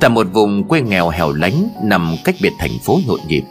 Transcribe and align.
Tại 0.00 0.10
một 0.10 0.26
vùng 0.32 0.68
quê 0.68 0.80
nghèo 0.80 1.08
hẻo 1.08 1.32
lánh 1.32 1.68
Nằm 1.82 2.16
cách 2.24 2.36
biệt 2.40 2.52
thành 2.58 2.78
phố 2.84 3.00
nhộn 3.06 3.20
nhịp. 3.28 3.42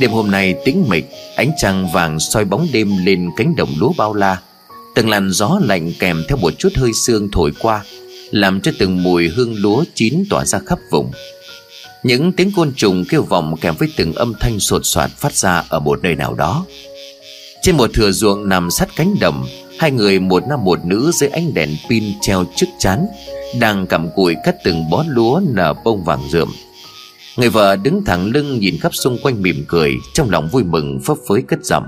Đêm 0.00 0.10
hôm 0.10 0.30
nay 0.30 0.54
tĩnh 0.64 0.84
mịch, 0.88 1.04
Ánh 1.36 1.50
trăng 1.56 1.92
vàng 1.92 2.20
soi 2.20 2.44
bóng 2.44 2.66
đêm 2.72 3.04
lên 3.04 3.30
cánh 3.36 3.56
đồng 3.56 3.70
lúa 3.78 3.92
bao 3.96 4.14
la. 4.14 4.38
Từng 4.94 5.08
làn 5.08 5.30
gió 5.30 5.58
lạnh 5.62 5.92
kèm 5.98 6.24
theo 6.28 6.36
một 6.36 6.52
chút 6.58 6.68
hơi 6.76 6.90
sương 6.92 7.28
thổi 7.32 7.52
qua, 7.60 7.84
Làm 8.30 8.60
cho 8.60 8.72
từng 8.78 9.02
mùi 9.02 9.28
hương 9.28 9.54
lúa 9.54 9.84
chín 9.94 10.24
tỏa 10.30 10.44
ra 10.44 10.58
khắp 10.66 10.78
vùng. 10.90 11.10
Những 12.02 12.32
tiếng 12.32 12.52
côn 12.56 12.72
trùng 12.76 13.04
kêu 13.08 13.22
vọng 13.22 13.56
kèm 13.60 13.74
với 13.78 13.88
từng 13.96 14.12
âm 14.12 14.34
thanh 14.40 14.60
sột 14.60 14.80
soạt 14.84 15.10
phát 15.10 15.34
ra 15.34 15.64
ở 15.68 15.80
một 15.80 16.02
nơi 16.02 16.14
nào 16.14 16.34
đó. 16.34 16.66
Trên 17.62 17.76
một 17.76 17.90
thửa 17.94 18.10
ruộng 18.10 18.48
nằm 18.48 18.70
sát 18.70 18.88
cánh 18.96 19.14
đồng 19.20 19.46
Hai 19.80 19.90
người 19.90 20.18
một 20.18 20.42
nam 20.48 20.64
một 20.64 20.84
nữ 20.84 21.10
dưới 21.14 21.30
ánh 21.30 21.54
đèn 21.54 21.68
pin 21.90 22.04
treo 22.20 22.44
trước 22.54 22.66
chán, 22.78 23.06
Đang 23.60 23.86
cầm 23.86 24.08
cùi 24.14 24.36
cắt 24.44 24.56
từng 24.64 24.90
bó 24.90 25.04
lúa 25.08 25.40
nở 25.54 25.74
bông 25.84 26.04
vàng 26.04 26.20
rượm. 26.30 26.48
Người 27.36 27.48
vợ 27.48 27.76
đứng 27.76 28.04
thẳng 28.04 28.26
lưng 28.26 28.58
nhìn 28.58 28.74
khắp 28.80 28.94
xung 28.94 29.18
quanh 29.22 29.42
mỉm 29.42 29.64
cười, 29.68 29.94
Trong 30.14 30.30
lòng 30.30 30.48
vui 30.48 30.64
mừng 30.64 31.00
phấp 31.04 31.16
phới 31.28 31.42
cất 31.42 31.64
giọng. 31.64 31.86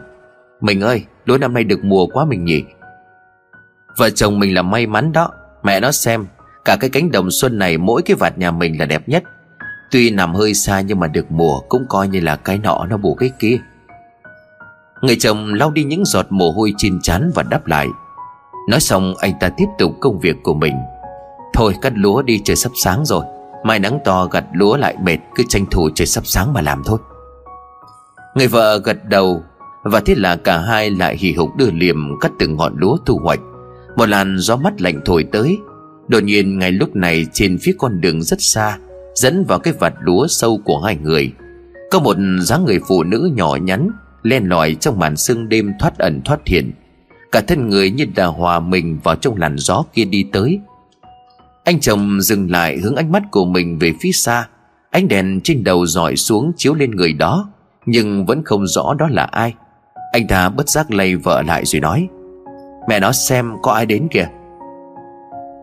Mình 0.60 0.80
ơi, 0.80 1.04
lúa 1.24 1.38
năm 1.38 1.54
nay 1.54 1.64
được 1.64 1.84
mùa 1.84 2.06
quá 2.06 2.24
mình 2.24 2.44
nhỉ? 2.44 2.62
Vợ 3.96 4.10
chồng 4.10 4.38
mình 4.38 4.54
là 4.54 4.62
may 4.62 4.86
mắn 4.86 5.12
đó, 5.12 5.30
Mẹ 5.62 5.80
nó 5.80 5.92
xem, 5.92 6.26
Cả 6.64 6.76
cái 6.80 6.90
cánh 6.90 7.10
đồng 7.10 7.30
xuân 7.30 7.58
này 7.58 7.78
mỗi 7.78 8.02
cái 8.02 8.16
vạt 8.16 8.38
nhà 8.38 8.50
mình 8.50 8.78
là 8.78 8.86
đẹp 8.86 9.08
nhất. 9.08 9.22
Tuy 9.90 10.10
nằm 10.10 10.34
hơi 10.34 10.54
xa 10.54 10.80
nhưng 10.80 11.00
mà 11.00 11.06
được 11.06 11.30
mùa 11.30 11.60
Cũng 11.68 11.86
coi 11.88 12.08
như 12.08 12.20
là 12.20 12.36
cái 12.36 12.58
nọ 12.58 12.86
nó 12.90 12.96
bù 12.96 13.14
cái 13.14 13.30
kia. 13.38 13.58
Người 15.02 15.16
chồng 15.16 15.54
lau 15.54 15.70
đi 15.70 15.84
những 15.84 16.04
giọt 16.04 16.26
mồ 16.30 16.50
hôi 16.50 16.74
trên 16.78 17.00
trán 17.02 17.30
và 17.34 17.42
đáp 17.42 17.66
lại. 17.66 17.88
Nói 18.68 18.80
xong, 18.80 19.14
anh 19.18 19.32
ta 19.40 19.48
tiếp 19.48 19.66
tục 19.78 19.92
công 20.00 20.20
việc 20.20 20.36
của 20.42 20.54
mình. 20.54 20.74
Thôi, 21.54 21.74
cắt 21.82 21.92
lúa 21.96 22.22
đi 22.22 22.40
trời 22.44 22.56
sắp 22.56 22.72
sáng 22.74 23.04
rồi. 23.04 23.24
Mai 23.64 23.78
nắng 23.78 23.98
to, 24.04 24.26
gặt 24.26 24.44
lúa 24.52 24.76
lại 24.76 24.96
mệt, 25.02 25.18
Cứ 25.34 25.42
tranh 25.48 25.66
thủ 25.70 25.90
trời 25.94 26.06
sắp 26.06 26.26
sáng 26.26 26.52
mà 26.52 26.60
làm 26.60 26.82
thôi. 26.86 26.98
Người 28.36 28.46
vợ 28.46 28.78
gật 28.78 29.04
đầu, 29.04 29.42
Và 29.84 30.00
thế 30.00 30.14
là 30.14 30.36
cả 30.36 30.58
hai 30.58 30.90
lại 30.90 31.16
hì 31.16 31.32
hục 31.32 31.56
đưa 31.56 31.70
liềm 31.70 32.18
Cắt 32.20 32.32
từng 32.38 32.56
ngọn 32.56 32.74
lúa 32.76 32.96
thu 33.06 33.18
hoạch. 33.22 33.40
Một 33.96 34.08
làn 34.08 34.36
gió 34.38 34.56
mắt 34.56 34.80
lạnh 34.80 35.00
thổi 35.04 35.24
tới. 35.32 35.58
Đột 36.08 36.22
nhiên, 36.22 36.58
ngay 36.58 36.72
lúc 36.72 36.96
này, 36.96 37.26
trên 37.32 37.58
phía 37.62 37.74
con 37.78 38.00
đường 38.00 38.22
rất 38.22 38.42
xa, 38.42 38.78
Dẫn 39.14 39.44
vào 39.44 39.58
cái 39.58 39.74
vạt 39.78 39.94
lúa 40.00 40.26
sâu 40.26 40.60
của 40.64 40.80
hai 40.80 40.96
người, 40.96 41.32
Có 41.90 42.00
một 42.00 42.16
dáng 42.40 42.64
người 42.64 42.80
phụ 42.88 43.02
nữ 43.02 43.30
nhỏ 43.34 43.56
nhắn 43.62 43.90
len 44.22 44.48
lỏi 44.48 44.76
trong 44.80 44.98
màn 44.98 45.16
sương 45.16 45.48
đêm 45.48 45.72
thoát 45.78 45.98
ẩn 45.98 46.20
thoát 46.24 46.38
hiện. 46.46 46.72
Cả 47.32 47.40
thân 47.40 47.68
người 47.68 47.90
như 47.90 48.06
đà 48.16 48.26
hòa 48.26 48.60
mình 48.60 48.98
vào 49.04 49.16
trong 49.16 49.36
làn 49.36 49.58
gió 49.58 49.84
kia 49.92 50.04
đi 50.04 50.26
tới. 50.32 50.60
Anh 51.64 51.80
chồng 51.80 52.20
dừng 52.20 52.50
lại 52.50 52.78
hướng 52.78 52.96
ánh 52.96 53.12
mắt 53.12 53.22
của 53.30 53.44
mình 53.44 53.78
về 53.78 53.92
phía 54.00 54.12
xa. 54.12 54.48
Ánh 54.90 55.08
đèn 55.08 55.40
trên 55.44 55.64
đầu 55.64 55.86
dọi 55.86 56.16
xuống 56.16 56.52
chiếu 56.56 56.74
lên 56.74 56.90
người 56.90 57.12
đó, 57.12 57.50
nhưng 57.86 58.26
vẫn 58.26 58.42
không 58.44 58.66
rõ 58.66 58.94
đó 58.98 59.08
là 59.10 59.24
ai. 59.24 59.54
Anh 60.12 60.26
ta 60.28 60.48
bất 60.48 60.68
giác 60.68 60.90
lay 60.90 61.16
vợ 61.16 61.42
lại 61.42 61.64
rồi 61.64 61.80
nói, 61.80 62.08
mẹ 62.88 63.00
nó 63.00 63.12
xem 63.12 63.52
có 63.62 63.72
ai 63.72 63.86
đến 63.86 64.08
kìa. 64.10 64.28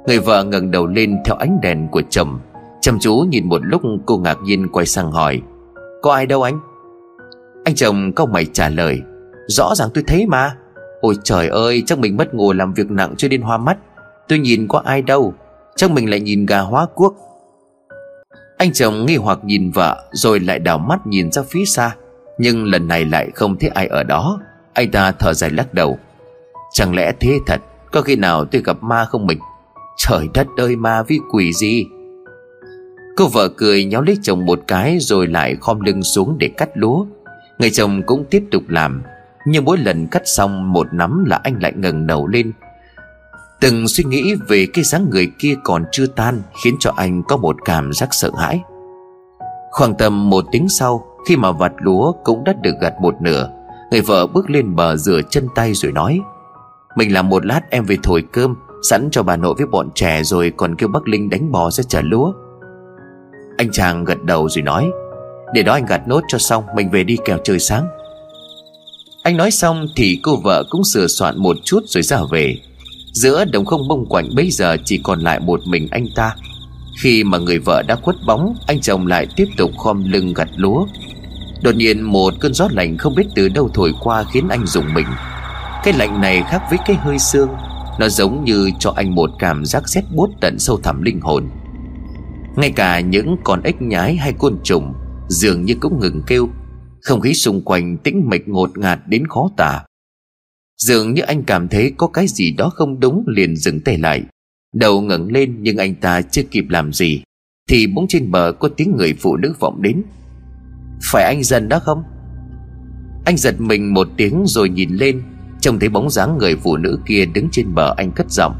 Người 0.07 0.19
vợ 0.19 0.43
ngẩng 0.43 0.71
đầu 0.71 0.87
lên 0.87 1.17
theo 1.25 1.35
ánh 1.35 1.59
đèn 1.61 1.87
của 1.87 2.01
chồng. 2.09 2.39
Chăm 2.81 2.99
chú 2.99 3.15
nhìn 3.29 3.49
một 3.49 3.65
lúc, 3.65 3.81
cô 4.05 4.17
ngạc 4.17 4.37
nhiên 4.43 4.67
quay 4.67 4.85
sang 4.85 5.11
hỏi, 5.11 5.41
có 6.01 6.13
ai 6.13 6.25
đâu 6.25 6.43
anh? 6.43 6.59
Anh 7.69 7.75
chồng 7.75 8.11
câu 8.15 8.27
mày 8.27 8.45
trả 8.45 8.69
lời, 8.69 9.01
Rõ 9.47 9.75
ràng 9.75 9.89
tôi 9.93 10.03
thấy 10.07 10.25
mà. 10.25 10.55
Ôi 11.01 11.15
trời 11.23 11.47
ơi, 11.47 11.83
chắc 11.85 11.99
mình 11.99 12.17
mất 12.17 12.33
ngủ 12.33 12.53
làm 12.53 12.73
việc 12.73 12.91
nặng 12.91 13.13
cho 13.17 13.27
đến 13.27 13.41
hoa 13.41 13.57
mắt. 13.57 13.77
Tôi 14.27 14.39
nhìn 14.39 14.67
có 14.67 14.81
ai 14.85 15.01
đâu, 15.01 15.33
Chắc 15.75 15.91
mình 15.91 16.09
lại 16.09 16.19
nhìn 16.19 16.45
gà 16.45 16.59
hóa 16.59 16.85
quốc. 16.95 17.15
Anh 18.57 18.73
chồng 18.73 19.05
nghi 19.05 19.15
hoặc 19.15 19.39
nhìn 19.43 19.71
vợ, 19.71 20.09
Rồi 20.11 20.39
lại 20.39 20.59
đảo 20.59 20.77
mắt 20.77 21.07
nhìn 21.07 21.31
ra 21.31 21.41
phía 21.49 21.65
xa, 21.65 21.95
Nhưng 22.37 22.65
lần 22.65 22.87
này 22.87 23.05
lại 23.05 23.29
không 23.35 23.57
thấy 23.59 23.69
ai 23.69 23.87
ở 23.87 24.03
đó. 24.03 24.39
Anh 24.73 24.91
ta 24.91 25.11
thở 25.11 25.33
dài 25.33 25.49
lắc 25.49 25.73
đầu, 25.73 25.99
Chẳng 26.73 26.95
lẽ 26.95 27.11
thế 27.19 27.39
thật? 27.47 27.61
Có 27.91 28.01
khi 28.01 28.15
nào 28.15 28.45
tôi 28.45 28.61
gặp 28.65 28.83
ma 28.83 29.05
không 29.05 29.27
mình? 29.27 29.39
Trời 29.97 30.27
đất 30.33 30.47
ơi 30.57 30.75
ma, 30.75 31.03
vi 31.03 31.19
quỷ 31.31 31.53
gì? 31.53 31.85
Cô 33.17 33.27
vợ 33.27 33.47
cười 33.57 33.85
nhéo 33.85 34.01
lấy 34.01 34.17
chồng 34.21 34.45
một 34.45 34.59
cái 34.67 34.97
Rồi 34.99 35.27
lại 35.27 35.55
khom 35.61 35.79
lưng 35.79 36.03
xuống 36.03 36.35
để 36.39 36.49
cắt 36.57 36.69
lúa. 36.73 37.05
Người 37.59 37.69
chồng 37.69 38.01
cũng 38.05 38.25
tiếp 38.29 38.43
tục 38.51 38.63
làm. 38.67 39.03
Nhưng 39.45 39.65
mỗi 39.65 39.77
lần 39.77 40.07
cắt 40.07 40.21
xong, 40.25 40.73
một 40.73 40.87
nắm 40.91 41.25
là 41.25 41.39
anh 41.43 41.61
lại 41.61 41.73
ngẩng 41.75 42.07
đầu 42.07 42.27
lên. 42.27 42.51
Từng 43.61 43.87
suy 43.87 44.03
nghĩ 44.03 44.35
về 44.47 44.67
cái 44.73 44.83
dáng 44.83 45.09
người 45.09 45.31
kia 45.39 45.55
còn 45.63 45.85
chưa 45.91 46.05
tan, 46.07 46.41
Khiến 46.63 46.75
cho 46.79 46.93
anh 46.95 47.23
có 47.23 47.37
một 47.37 47.55
cảm 47.65 47.93
giác 47.93 48.09
sợ 48.11 48.31
hãi. 48.37 48.61
Khoảng 49.71 49.95
tầm 49.97 50.29
một 50.29 50.45
tiếng 50.51 50.69
sau, 50.69 51.05
Khi 51.27 51.35
mà 51.35 51.51
vặt 51.51 51.71
lúa 51.77 52.11
cũng 52.23 52.43
đã 52.43 52.53
được 52.61 52.75
gặt 52.81 52.93
một 53.01 53.15
nửa, 53.21 53.49
Người 53.91 54.01
vợ 54.01 54.27
bước 54.27 54.49
lên 54.49 54.75
bờ 54.75 54.95
rửa 54.95 55.21
chân 55.29 55.47
tay 55.55 55.73
rồi 55.73 55.91
nói, 55.91 56.21
Mình 56.95 57.13
làm 57.13 57.29
một 57.29 57.45
lát 57.45 57.61
em 57.69 57.85
về 57.85 57.97
thổi 58.03 58.23
cơm, 58.31 58.55
Sẵn 58.89 59.09
cho 59.11 59.23
bà 59.23 59.35
nội 59.35 59.53
với 59.57 59.67
bọn 59.67 59.89
trẻ 59.95 60.23
Rồi 60.23 60.53
còn 60.57 60.75
kêu 60.75 60.89
bác 60.89 61.07
Linh 61.07 61.29
đánh 61.29 61.51
bò 61.51 61.69
ra 61.69 61.83
trả 61.87 62.01
lúa. 62.01 62.33
Anh 63.57 63.71
chàng 63.71 64.03
gật 64.03 64.23
đầu 64.23 64.49
rồi 64.49 64.61
nói 64.61 64.91
để 65.53 65.63
đó 65.63 65.73
anh 65.73 65.85
gạt 65.85 66.07
nốt 66.07 66.21
cho 66.27 66.37
xong, 66.37 66.63
Mình 66.75 66.89
về 66.89 67.03
đi 67.03 67.17
kèo 67.25 67.37
trời 67.43 67.59
sáng. 67.59 67.87
Anh 69.23 69.37
nói 69.37 69.51
xong 69.51 69.87
thì 69.95 70.19
cô 70.23 70.35
vợ 70.43 70.63
cũng 70.69 70.83
sửa 70.83 71.07
soạn 71.07 71.37
một 71.37 71.57
chút 71.63 71.83
rồi 71.85 72.03
ra 72.03 72.17
về. 72.31 72.57
Giữa 73.13 73.45
đồng 73.45 73.65
không 73.65 73.87
bông 73.87 74.05
quạnh 74.09 74.29
bây 74.35 74.51
giờ 74.51 74.77
chỉ 74.85 74.99
còn 75.03 75.19
lại 75.19 75.39
một 75.39 75.59
mình 75.67 75.87
anh 75.91 76.05
ta. 76.15 76.35
Khi 77.01 77.23
mà 77.23 77.37
người 77.37 77.59
vợ 77.59 77.83
đã 77.87 77.95
khuất 77.95 78.15
bóng, 78.25 78.55
Anh 78.67 78.81
chồng 78.81 79.07
lại 79.07 79.27
tiếp 79.35 79.45
tục 79.57 79.71
khom 79.77 80.11
lưng 80.11 80.33
gặt 80.33 80.49
lúa. 80.55 80.85
Đột 81.63 81.75
nhiên 81.75 82.01
một 82.01 82.33
cơn 82.39 82.53
gió 82.53 82.67
lạnh 82.71 82.97
không 82.97 83.15
biết 83.15 83.25
từ 83.35 83.49
đâu 83.49 83.69
thổi 83.73 83.93
qua 83.99 84.23
khiến 84.31 84.47
anh 84.49 84.65
rùng 84.65 84.93
mình. 84.93 85.07
Cái 85.83 85.93
lạnh 85.93 86.21
này 86.21 86.43
khác 86.49 86.61
với 86.69 86.79
cái 86.85 86.95
hơi 86.95 87.19
xương. 87.19 87.49
Nó 87.99 88.09
giống 88.09 88.43
như 88.43 88.69
cho 88.79 88.93
anh 88.95 89.15
một 89.15 89.29
cảm 89.39 89.65
giác 89.65 89.89
rét 89.89 90.03
buốt 90.15 90.29
tận 90.41 90.59
sâu 90.59 90.79
thẳm 90.83 91.01
linh 91.01 91.21
hồn. 91.21 91.49
Ngay 92.55 92.71
cả 92.71 92.99
những 92.99 93.35
con 93.43 93.61
ếch 93.63 93.81
nhái 93.81 94.15
hay 94.15 94.33
côn 94.33 94.57
trùng 94.63 94.93
dường 95.29 95.65
như 95.65 95.75
cũng 95.79 95.99
ngừng 95.99 96.21
kêu. 96.27 96.49
Không 97.01 97.21
khí 97.21 97.33
xung 97.33 97.61
quanh 97.61 97.97
tĩnh 97.97 98.23
mịch 98.29 98.47
ngột 98.47 98.77
ngạt 98.77 98.99
đến 99.07 99.27
khó 99.27 99.49
tả. 99.57 99.83
Dường 100.77 101.13
như 101.13 101.21
anh 101.21 101.43
cảm 101.43 101.67
thấy 101.67 101.93
có 101.97 102.07
cái 102.07 102.27
gì 102.27 102.51
đó 102.51 102.69
không 102.69 102.99
đúng 102.99 103.23
liền 103.27 103.55
dừng 103.55 103.79
tay 103.79 103.97
lại. 103.97 104.23
Đầu 104.73 105.01
ngẩng 105.01 105.31
lên 105.31 105.55
nhưng 105.59 105.77
anh 105.77 105.95
ta 105.95 106.21
chưa 106.21 106.43
kịp 106.51 106.65
làm 106.69 106.93
gì. 106.93 107.23
Thì 107.69 107.87
bỗng 107.87 108.07
trên 108.07 108.31
bờ 108.31 108.51
có 108.59 108.69
tiếng 108.77 108.95
người 108.97 109.13
phụ 109.19 109.37
nữ 109.37 109.53
vọng 109.59 109.81
đến. 109.81 110.03
Phải 111.11 111.23
anh 111.23 111.43
dần 111.43 111.69
đó 111.69 111.79
không? 111.79 112.03
Anh 113.25 113.37
giật 113.37 113.61
mình 113.61 113.93
một 113.93 114.07
tiếng 114.17 114.43
rồi 114.47 114.69
nhìn 114.69 114.89
lên. 114.89 115.21
Trông 115.61 115.79
thấy 115.79 115.89
bóng 115.89 116.09
dáng 116.09 116.37
người 116.37 116.55
phụ 116.55 116.77
nữ 116.77 116.99
kia 117.05 117.25
đứng 117.25 117.47
trên 117.51 117.75
bờ 117.75 117.93
anh 117.97 118.11
cất 118.11 118.31
giọng. 118.31 118.55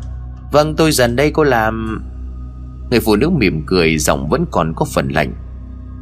Vâng 0.51 0.75
tôi 0.75 0.91
dần 0.91 1.16
đây 1.16 1.31
cô 1.31 1.44
làm. 1.44 2.03
Người 2.91 3.00
phụ 3.00 3.16
nữ 3.16 3.30
mỉm 3.30 3.63
cười, 3.66 3.97
giọng 3.97 4.30
vẫn 4.30 4.46
còn 4.51 4.74
có 4.75 4.86
phần 4.86 5.09
lạnh. 5.09 5.34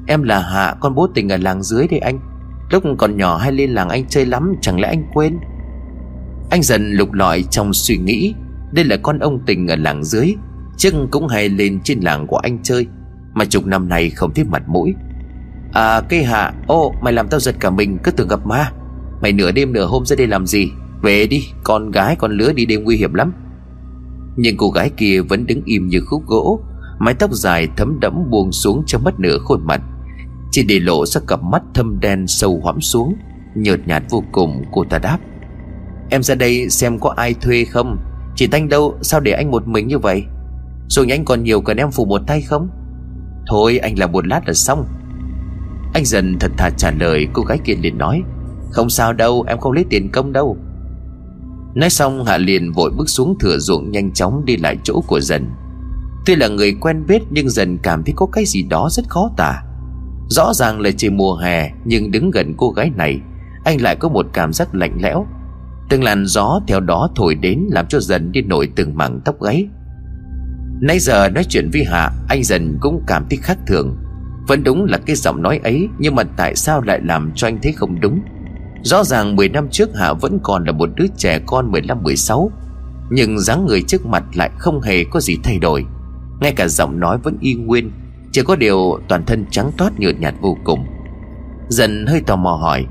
Em 0.07 0.23
là 0.23 0.39
Hạ, 0.39 0.75
con 0.79 0.95
bố 0.95 1.07
tình 1.13 1.29
ở 1.29 1.37
làng 1.37 1.63
dưới 1.63 1.87
đây 1.87 1.99
anh. 1.99 2.19
Lúc 2.71 2.83
còn 2.97 3.17
nhỏ 3.17 3.37
hay 3.37 3.51
lên 3.51 3.69
làng 3.69 3.89
anh 3.89 4.05
chơi 4.09 4.25
lắm, 4.25 4.53
Chẳng 4.61 4.79
lẽ 4.79 4.87
anh 4.87 5.03
quên? 5.13 5.37
Anh 6.49 6.63
dần 6.63 6.91
lục 6.91 7.13
lọi 7.13 7.43
trong 7.51 7.73
suy 7.73 7.97
nghĩ, 7.97 8.33
Đây 8.71 8.85
là 8.85 8.97
con 8.97 9.19
ông 9.19 9.39
tình 9.45 9.67
ở 9.67 9.75
làng 9.75 10.03
dưới 10.03 10.35
Chứ 10.77 10.91
cũng 11.11 11.27
hay 11.27 11.49
lên 11.49 11.79
trên 11.83 11.99
làng 11.99 12.27
của 12.27 12.37
anh 12.37 12.59
chơi, 12.63 12.87
Mà 13.33 13.45
chục 13.45 13.65
năm 13.65 13.89
nay 13.89 14.09
không 14.09 14.33
thấy 14.33 14.45
mặt 14.45 14.63
mũi. 14.67 14.95
À 15.73 16.01
cây 16.01 16.23
Hạ, 16.23 16.53
Ô, 16.67 16.93
mày 17.01 17.13
làm 17.13 17.27
tao 17.27 17.39
giật 17.39 17.55
cả 17.59 17.69
mình, 17.69 17.97
cứ 18.03 18.11
tưởng 18.11 18.27
gặp 18.27 18.45
ma. 18.45 18.71
Mày 19.21 19.31
nửa 19.31 19.51
đêm 19.51 19.73
nửa 19.73 19.85
hôm 19.85 20.05
ra 20.05 20.15
đây 20.15 20.27
làm 20.27 20.47
gì? 20.47 20.71
Về 21.01 21.27
đi, 21.27 21.47
con 21.63 21.91
gái, 21.91 22.15
con 22.15 22.31
lứa 22.31 22.53
đi 22.53 22.65
đêm 22.65 22.83
nguy 22.83 22.97
hiểm 22.97 23.13
lắm. 23.13 23.33
Nhưng 24.35 24.57
cô 24.57 24.69
gái 24.69 24.89
kia 24.97 25.21
vẫn 25.21 25.45
đứng 25.45 25.61
im 25.65 25.87
như 25.87 26.01
khúc 26.05 26.23
gỗ, 26.27 26.61
Mái 26.99 27.13
tóc 27.13 27.33
dài 27.33 27.67
thấm 27.77 27.99
đẫm 27.99 28.29
buông 28.29 28.51
xuống 28.51 28.83
trong 28.85 29.03
mất 29.03 29.19
nửa 29.19 29.37
khuôn 29.37 29.65
mặt 29.65 29.81
chỉ 30.57 30.63
để 30.63 30.79
lộ 30.79 31.05
ra 31.05 31.21
cặp 31.27 31.43
mắt 31.43 31.63
thâm 31.73 31.99
đen 31.99 32.27
sâu 32.27 32.61
hõm 32.63 32.81
xuống, 32.81 33.15
Nhợt 33.55 33.79
nhạt 33.87 34.03
vô 34.09 34.23
cùng, 34.31 34.63
cô 34.71 34.83
ta 34.89 34.97
đáp. 34.97 35.17
Em 36.09 36.23
ra 36.23 36.35
đây 36.35 36.69
xem 36.69 36.99
có 36.99 37.13
ai 37.17 37.33
thuê 37.33 37.65
không? 37.65 37.97
Chị 38.35 38.47
Thanh 38.47 38.69
đâu? 38.69 38.97
Sao 39.01 39.19
để 39.19 39.31
anh 39.31 39.51
một 39.51 39.67
mình 39.67 39.87
như 39.87 39.99
vậy? 39.99 40.23
Rồi 40.87 41.07
anh 41.09 41.25
còn 41.25 41.43
nhiều 41.43 41.61
cần 41.61 41.77
em 41.77 41.91
phụ 41.91 42.05
một 42.05 42.21
tay 42.27 42.41
không? 42.41 42.69
Thôi, 43.47 43.77
anh 43.77 43.99
làm 43.99 44.11
một 44.11 44.27
lát 44.27 44.41
là 44.47 44.53
xong. 44.53 44.85
Anh 45.93 46.05
dần 46.05 46.39
thật 46.39 46.51
thà 46.57 46.69
trả 46.69 46.91
lời 46.91 47.27
cô 47.33 47.43
gái 47.43 47.57
kia 47.63 47.75
liền 47.81 47.97
nói. 47.97 48.23
Không 48.71 48.89
sao 48.89 49.13
đâu, 49.13 49.45
em 49.47 49.57
không 49.59 49.71
lấy 49.71 49.85
tiền 49.89 50.11
công 50.11 50.33
đâu. 50.33 50.57
Nói 51.75 51.89
xong, 51.89 52.25
Hạ 52.25 52.37
liền 52.37 52.71
vội 52.71 52.91
bước 52.97 53.09
xuống 53.09 53.37
thửa 53.39 53.57
ruộng 53.57 53.91
nhanh 53.91 54.13
chóng 54.13 54.45
đi 54.45 54.57
lại 54.57 54.77
chỗ 54.83 55.01
của 55.07 55.19
dần. 55.19 55.49
Tuy 56.25 56.35
là 56.35 56.47
người 56.47 56.73
quen 56.81 57.05
biết, 57.07 57.21
nhưng 57.29 57.49
dần 57.49 57.77
cảm 57.83 58.03
thấy 58.03 58.13
có 58.17 58.25
cái 58.25 58.45
gì 58.45 58.63
đó 58.63 58.89
rất 58.91 59.09
khó 59.09 59.31
tả. 59.37 59.63
Rõ 60.29 60.53
ràng 60.53 60.79
là 60.79 60.89
chỉ 60.97 61.09
mùa 61.09 61.35
hè, 61.35 61.71
Nhưng 61.85 62.11
đứng 62.11 62.31
gần 62.31 62.53
cô 62.57 62.69
gái 62.69 62.91
này, 62.95 63.19
Anh 63.63 63.81
lại 63.81 63.95
có 63.95 64.09
một 64.09 64.25
cảm 64.33 64.53
giác 64.53 64.75
lạnh 64.75 64.97
lẽo. 65.01 65.25
Từng 65.89 66.03
làn 66.03 66.25
gió 66.25 66.59
theo 66.67 66.79
đó 66.79 67.09
thổi 67.15 67.35
đến 67.35 67.67
Làm 67.71 67.87
cho 67.87 67.99
dần 67.99 68.31
đi 68.31 68.41
nổi 68.41 68.69
từng 68.75 68.97
mảng 68.97 69.19
tóc 69.25 69.41
gáy. 69.41 69.67
Nãy 70.81 70.99
giờ 70.99 71.29
nói 71.29 71.43
chuyện 71.49 71.69
với 71.73 71.83
Hạ, 71.83 72.11
Anh 72.29 72.43
dần 72.43 72.77
cũng 72.81 73.03
cảm 73.07 73.25
thấy 73.29 73.39
khác 73.41 73.57
thường. 73.67 73.97
Vẫn 74.47 74.63
đúng 74.63 74.85
là 74.85 74.97
cái 74.97 75.15
giọng 75.15 75.41
nói 75.41 75.59
ấy, 75.63 75.87
Nhưng 75.99 76.15
mà 76.15 76.23
tại 76.23 76.55
sao 76.55 76.81
lại 76.81 76.99
làm 77.03 77.31
cho 77.35 77.47
anh 77.47 77.59
thấy 77.63 77.71
không 77.71 77.99
đúng? 77.99 78.21
Rõ 78.83 79.03
ràng 79.03 79.35
10 79.35 79.49
năm 79.49 79.67
trước 79.71 79.89
Hạ 79.95 80.13
vẫn 80.13 80.39
còn 80.43 80.65
là 80.65 80.71
một 80.71 80.89
đứa 80.95 81.05
trẻ 81.17 81.39
con 81.45 81.71
15-16 81.71 82.49
Nhưng 83.09 83.39
dáng 83.39 83.65
người 83.65 83.81
trước 83.81 84.05
mặt 84.05 84.23
lại 84.33 84.49
không 84.57 84.81
hề 84.81 85.03
có 85.03 85.19
gì 85.19 85.37
thay 85.43 85.59
đổi. 85.59 85.85
Ngay 86.39 86.51
cả 86.51 86.67
giọng 86.67 86.99
nói 86.99 87.17
vẫn 87.17 87.37
y 87.41 87.53
nguyên 87.53 87.91
chỉ 88.37 88.43
có 88.43 88.55
điều 88.55 88.99
toàn 89.07 89.25
thân 89.25 89.45
trắng 89.51 89.71
toát 89.77 89.99
nhợt 89.99 90.19
nhạt 90.19 90.33
vô 90.41 90.57
cùng. 90.63 90.85
Dần 91.69 92.05
hơi 92.07 92.21
tò 92.21 92.35
mò 92.35 92.51
hỏi, 92.51 92.85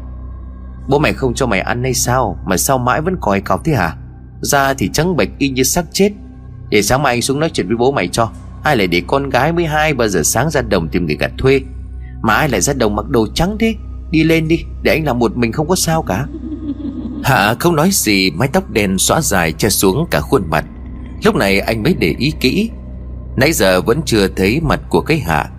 Bố 0.89 0.99
mày 0.99 1.13
không 1.13 1.35
cho 1.35 1.47
mày 1.47 1.61
ăn 1.61 1.83
hay 1.83 1.95
sao? 1.95 2.39
Mà 2.47 2.57
sao 2.57 2.79
mãi 2.79 3.01
vẫn 3.01 3.17
còi 3.21 3.41
cọc 3.41 3.65
thế 3.65 3.73
hả? 3.75 3.97
Da 4.41 4.75
thì 4.75 4.91
trắng 4.93 5.17
bệch 5.17 5.29
y 5.39 5.49
như 5.49 5.63
xác 5.63 5.85
chết. 5.93 6.13
Để 6.71 6.83
sáng 6.83 7.03
mai 7.03 7.15
anh 7.15 7.23
xuống 7.23 7.41
nói 7.41 7.51
chuyện 7.53 7.67
với 7.67 7.77
bố 7.77 7.93
mày 7.93 8.09
cho. 8.09 8.31
Ai 8.65 8.77
lại 8.77 8.87
để 8.87 9.03
con 9.07 9.31
gái 9.31 9.53
mới 9.53 9.67
hai 9.67 9.95
bao 9.95 10.09
giờ 10.09 10.23
sáng 10.23 10.51
ra 10.51 10.63
đồng 10.63 10.89
tìm 10.89 11.07
người 11.07 11.17
gặt 11.17 11.31
thuê? 11.39 11.61
Mà 12.23 12.35
ai 12.35 12.49
lại 12.49 12.61
ra 12.61 12.73
đồng 12.73 12.97
mặc 12.97 13.09
đồ 13.09 13.27
trắng 13.35 13.57
thế? 13.61 13.75
Đi 14.11 14.25
lên 14.25 14.49
đi, 14.49 14.59
để 14.83 14.93
anh 14.93 15.05
làm 15.05 15.19
một 15.19 15.37
mình 15.37 15.53
không 15.53 15.69
có 15.69 15.77
sao 15.77 16.03
cả. 16.03 16.27
Hạ 17.25 17.55
không 17.59 17.77
nói 17.77 17.89
gì, 17.93 18.31
Mái 18.31 18.49
tóc 18.53 18.71
đen 18.71 18.99
xóa 18.99 19.21
dài 19.21 19.53
che 19.53 19.69
xuống 19.69 20.07
cả 20.11 20.21
khuôn 20.21 20.43
mặt. 20.51 20.65
Lúc 21.25 21.35
này 21.35 21.61
anh 21.61 21.83
mới 21.83 21.95
để 21.99 22.15
ý 22.19 22.33
kỹ 22.41 22.71
Nãy 23.37 23.53
giờ 23.53 23.81
vẫn 23.81 24.01
chưa 24.07 24.29
thấy 24.29 24.61
mặt 24.61 24.81
của 24.89 25.01
cái 25.01 25.19
Hạ. 25.19 25.51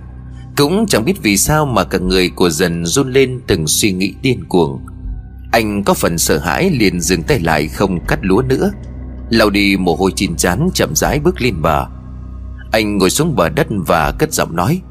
Cũng 0.58 0.86
chẳng 0.88 1.06
biết 1.06 1.22
vì 1.24 1.38
sao 1.38 1.66
mà 1.66 1.84
cả 1.84 1.98
người 1.98 2.30
của 2.30 2.50
dần 2.50 2.86
run 2.86 3.12
lên 3.12 3.42
từng 3.48 3.68
suy 3.68 3.92
nghĩ 3.92 4.14
điên 4.22 4.44
cuồng. 4.50 4.86
Anh 5.52 5.84
có 5.84 5.94
phần 5.94 6.18
sợ 6.18 6.38
hãi 6.38 6.70
liền 6.70 7.02
dừng 7.02 7.24
tay 7.24 7.40
lại 7.40 7.68
không 7.68 8.06
cắt 8.06 8.20
lúa 8.22 8.42
nữa. 8.42 8.72
Lau 9.30 9.50
đi 9.50 9.78
mồ 9.78 9.96
hôi 9.96 10.12
chín 10.16 10.36
chán 10.36 10.70
chậm 10.74 10.96
rãi 10.96 11.20
bước 11.20 11.42
lên 11.42 11.62
bờ. 11.62 11.86
Anh 12.72 12.98
ngồi 12.98 13.10
xuống 13.10 13.36
bờ 13.36 13.50
đất 13.50 13.68
và 13.88 14.12
cất 14.12 14.34
giọng 14.34 14.56
nói, 14.56 14.82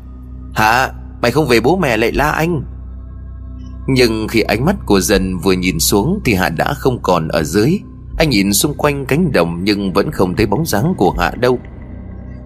Hạ, 0.55 0.93
mày 1.23 1.31
không 1.31 1.47
về 1.47 1.61
bố 1.61 1.77
mẹ 1.77 1.97
lại 1.97 2.13
la 2.13 2.31
anh. 2.31 2.63
Nhưng 3.89 4.29
khi 4.29 4.41
ánh 4.41 4.65
mắt 4.65 4.77
của 4.87 5.01
dần 5.01 5.39
vừa 5.39 5.53
nhìn 5.53 5.81
xuống 5.81 6.21
Thì 6.25 6.35
Hạ 6.35 6.49
đã 6.49 6.75
không 6.75 7.03
còn 7.03 7.29
ở 7.29 7.43
dưới. 7.43 7.79
Anh 8.19 8.31
nhìn 8.31 8.53
xung 8.53 8.75
quanh 8.75 9.07
cánh 9.07 9.33
đồng 9.33 9.65
Nhưng 9.65 9.93
vẫn 9.93 10.11
không 10.11 10.37
thấy 10.37 10.47
bóng 10.47 10.67
dáng 10.67 10.95
của 10.97 11.11
Hạ 11.11 11.33
đâu. 11.41 11.59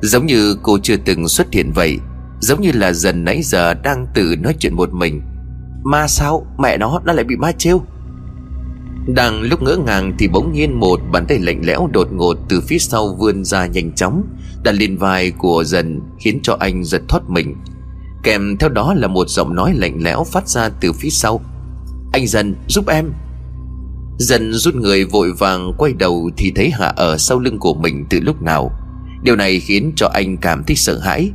Giống 0.02 0.26
như 0.26 0.56
cô 0.62 0.78
chưa 0.82 0.96
từng 0.96 1.28
xuất 1.28 1.52
hiện 1.52 1.72
vậy, 1.72 1.98
Giống 2.40 2.60
như 2.60 2.70
là 2.74 2.92
dần 2.92 3.24
nãy 3.24 3.42
giờ 3.42 3.74
Đang 3.74 4.06
tự 4.14 4.36
nói 4.40 4.54
chuyện 4.58 4.74
một 4.74 4.92
mình. 4.92 5.22
Ma 5.84 6.06
sao? 6.08 6.46
Mẹ 6.58 6.78
nó 6.78 7.00
nó 7.04 7.12
lại 7.12 7.24
bị 7.24 7.36
ma 7.36 7.52
trêu. 7.58 7.82
Đang 9.06 9.42
lúc 9.42 9.62
ngỡ 9.62 9.76
ngàng 9.76 10.12
Thì 10.18 10.28
bỗng 10.28 10.52
nhiên 10.52 10.80
một 10.80 11.00
bàn 11.12 11.26
tay 11.28 11.38
lạnh 11.38 11.60
lẽo 11.64 11.88
đột 11.92 12.12
ngột 12.12 12.36
Từ 12.48 12.60
phía 12.60 12.78
sau 12.78 13.16
vươn 13.18 13.44
ra 13.44 13.66
nhanh 13.66 13.92
chóng, 13.92 14.22
Đặt 14.64 14.72
lên 14.72 14.96
vai 14.96 15.30
của 15.30 15.64
dần, 15.64 16.00
Khiến 16.18 16.40
cho 16.42 16.56
anh 16.60 16.84
giật 16.84 17.02
thoát 17.08 17.30
mình. 17.30 17.56
Kèm 18.22 18.56
theo 18.56 18.68
đó 18.68 18.94
là 18.94 19.08
một 19.08 19.28
giọng 19.28 19.54
nói 19.54 19.74
lạnh 19.76 19.98
lẽo 20.02 20.24
phát 20.24 20.48
ra 20.48 20.68
từ 20.80 20.92
phía 20.92 21.10
sau. 21.10 21.40
Anh 22.12 22.26
dần, 22.26 22.54
giúp 22.68 22.88
em. 22.88 23.12
Dần 24.18 24.52
rút 24.52 24.74
người 24.74 25.04
vội 25.04 25.32
vàng 25.32 25.72
quay 25.78 25.92
đầu 25.92 26.30
Thì 26.36 26.52
thấy 26.56 26.70
Hạ 26.70 26.86
ở 26.86 27.18
sau 27.18 27.38
lưng 27.38 27.58
của 27.58 27.74
mình 27.74 28.06
từ 28.10 28.20
lúc 28.20 28.42
nào. 28.42 28.72
Điều 29.22 29.36
này 29.36 29.60
khiến 29.60 29.92
cho 29.96 30.10
anh 30.14 30.36
cảm 30.36 30.64
thấy 30.64 30.76
sợ 30.76 30.98
hãi. 30.98 31.30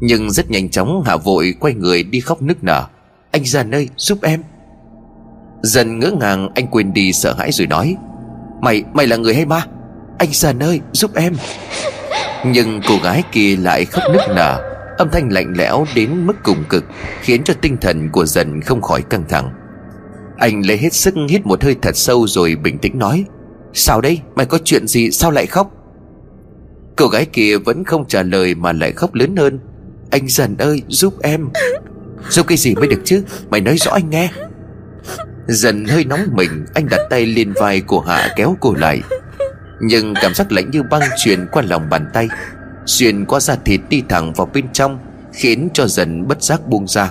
Nhưng 0.00 0.30
rất 0.30 0.50
nhanh 0.50 0.68
chóng 0.68 1.02
Hạ 1.06 1.16
vội 1.16 1.54
quay 1.60 1.74
người 1.74 2.02
đi 2.02 2.20
khóc 2.20 2.42
nức 2.42 2.64
nở. 2.64 2.86
Anh 3.30 3.44
dần 3.44 3.74
ơi 3.74 3.88
giúp 3.96 4.18
em. 4.22 4.42
Dần 5.62 5.98
ngỡ 5.98 6.10
ngàng 6.20 6.48
anh 6.54 6.66
quên 6.66 6.92
đi 6.92 7.12
sợ 7.12 7.34
hãi 7.38 7.52
rồi 7.52 7.66
nói 7.66 7.96
Mày 8.60 8.84
mày 8.94 9.06
là 9.06 9.16
người 9.16 9.34
hay 9.34 9.44
ma? 9.46 9.66
Anh 10.18 10.28
dần 10.32 10.62
ơi 10.62 10.80
giúp 10.92 11.14
em. 11.14 11.36
Nhưng 12.46 12.80
cô 12.88 12.94
gái 13.02 13.22
kia 13.32 13.56
lại 13.56 13.84
khóc 13.84 14.04
nức 14.12 14.22
nở. 14.36 14.72
Âm 14.98 15.08
thanh 15.12 15.32
lạnh 15.32 15.52
lẽo 15.56 15.84
đến 15.94 16.26
mức 16.26 16.36
cùng 16.42 16.64
cực 16.68 16.84
Khiến 17.20 17.44
cho 17.44 17.54
tinh 17.54 17.76
thần 17.80 18.08
của 18.12 18.24
dần 18.26 18.60
không 18.60 18.82
khỏi 18.82 19.02
căng 19.02 19.24
thẳng. 19.28 19.50
Anh 20.38 20.66
lấy 20.66 20.76
hết 20.76 20.92
sức 20.92 21.14
hít 21.28 21.46
một 21.46 21.64
hơi 21.64 21.76
thật 21.82 21.96
sâu 21.96 22.26
rồi 22.26 22.56
bình 22.56 22.78
tĩnh 22.78 22.98
nói 22.98 23.24
Sao 23.72 24.00
đây? 24.00 24.20
Mày 24.34 24.46
có 24.46 24.58
chuyện 24.64 24.86
gì? 24.86 25.10
Sao 25.10 25.30
lại 25.30 25.46
khóc 25.46 25.75
Cô 26.96 27.08
gái 27.08 27.24
kia 27.24 27.56
vẫn 27.58 27.84
không 27.84 28.08
trả 28.08 28.22
lời 28.22 28.54
mà 28.54 28.72
lại 28.72 28.92
khóc 28.92 29.14
lớn 29.14 29.36
hơn. 29.36 29.58
Anh 30.10 30.28
dần 30.28 30.56
ơi, 30.56 30.82
giúp 30.88 31.14
em. 31.22 31.48
Giúp 32.28 32.46
cái 32.46 32.58
gì 32.58 32.74
mới 32.74 32.88
được 32.88 33.00
chứ? 33.04 33.24
Mày 33.50 33.60
nói 33.60 33.76
rõ 33.76 33.92
anh 33.92 34.10
nghe. 34.10 34.30
Dần 35.46 35.84
hơi 35.84 36.04
nóng 36.04 36.20
mình, 36.32 36.64
Anh 36.74 36.88
đặt 36.90 37.00
tay 37.10 37.26
lên 37.26 37.52
vai 37.52 37.80
của 37.80 38.00
Hạ 38.00 38.28
kéo 38.36 38.56
cô 38.60 38.74
lại. 38.74 39.00
Nhưng 39.80 40.14
cảm 40.22 40.34
giác 40.34 40.52
lạnh 40.52 40.70
như 40.70 40.82
băng 40.90 41.02
truyền 41.24 41.46
qua 41.52 41.62
lòng 41.62 41.82
bàn 41.90 42.06
tay. 42.12 42.28
Xuyên 42.86 43.24
qua 43.24 43.40
da 43.40 43.56
thịt 43.64 43.80
đi 43.88 44.02
thẳng 44.08 44.32
vào 44.32 44.50
bên 44.54 44.64
trong, 44.72 44.98
Khiến 45.32 45.68
cho 45.74 45.86
dần 45.86 46.28
bất 46.28 46.42
giác 46.42 46.66
buông 46.66 46.86
ra. 46.86 47.10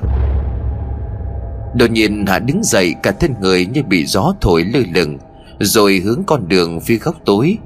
Đột 1.76 1.92
nhiên 1.92 2.26
Hạ 2.26 2.40
đứng 2.40 2.64
dậy, 2.64 2.96
Cả 3.04 3.12
thân 3.12 3.34
người 3.42 3.66
như 3.66 3.84
bị 3.84 4.06
gió 4.06 4.34
thổi 4.42 4.64
lơ 4.74 4.80
lửng, 4.94 5.18
Rồi 5.60 6.02
hướng 6.06 6.24
con 6.28 6.48
đường 6.48 6.80
phía 6.82 6.98
góc 6.98 7.16
tối. 7.26 7.58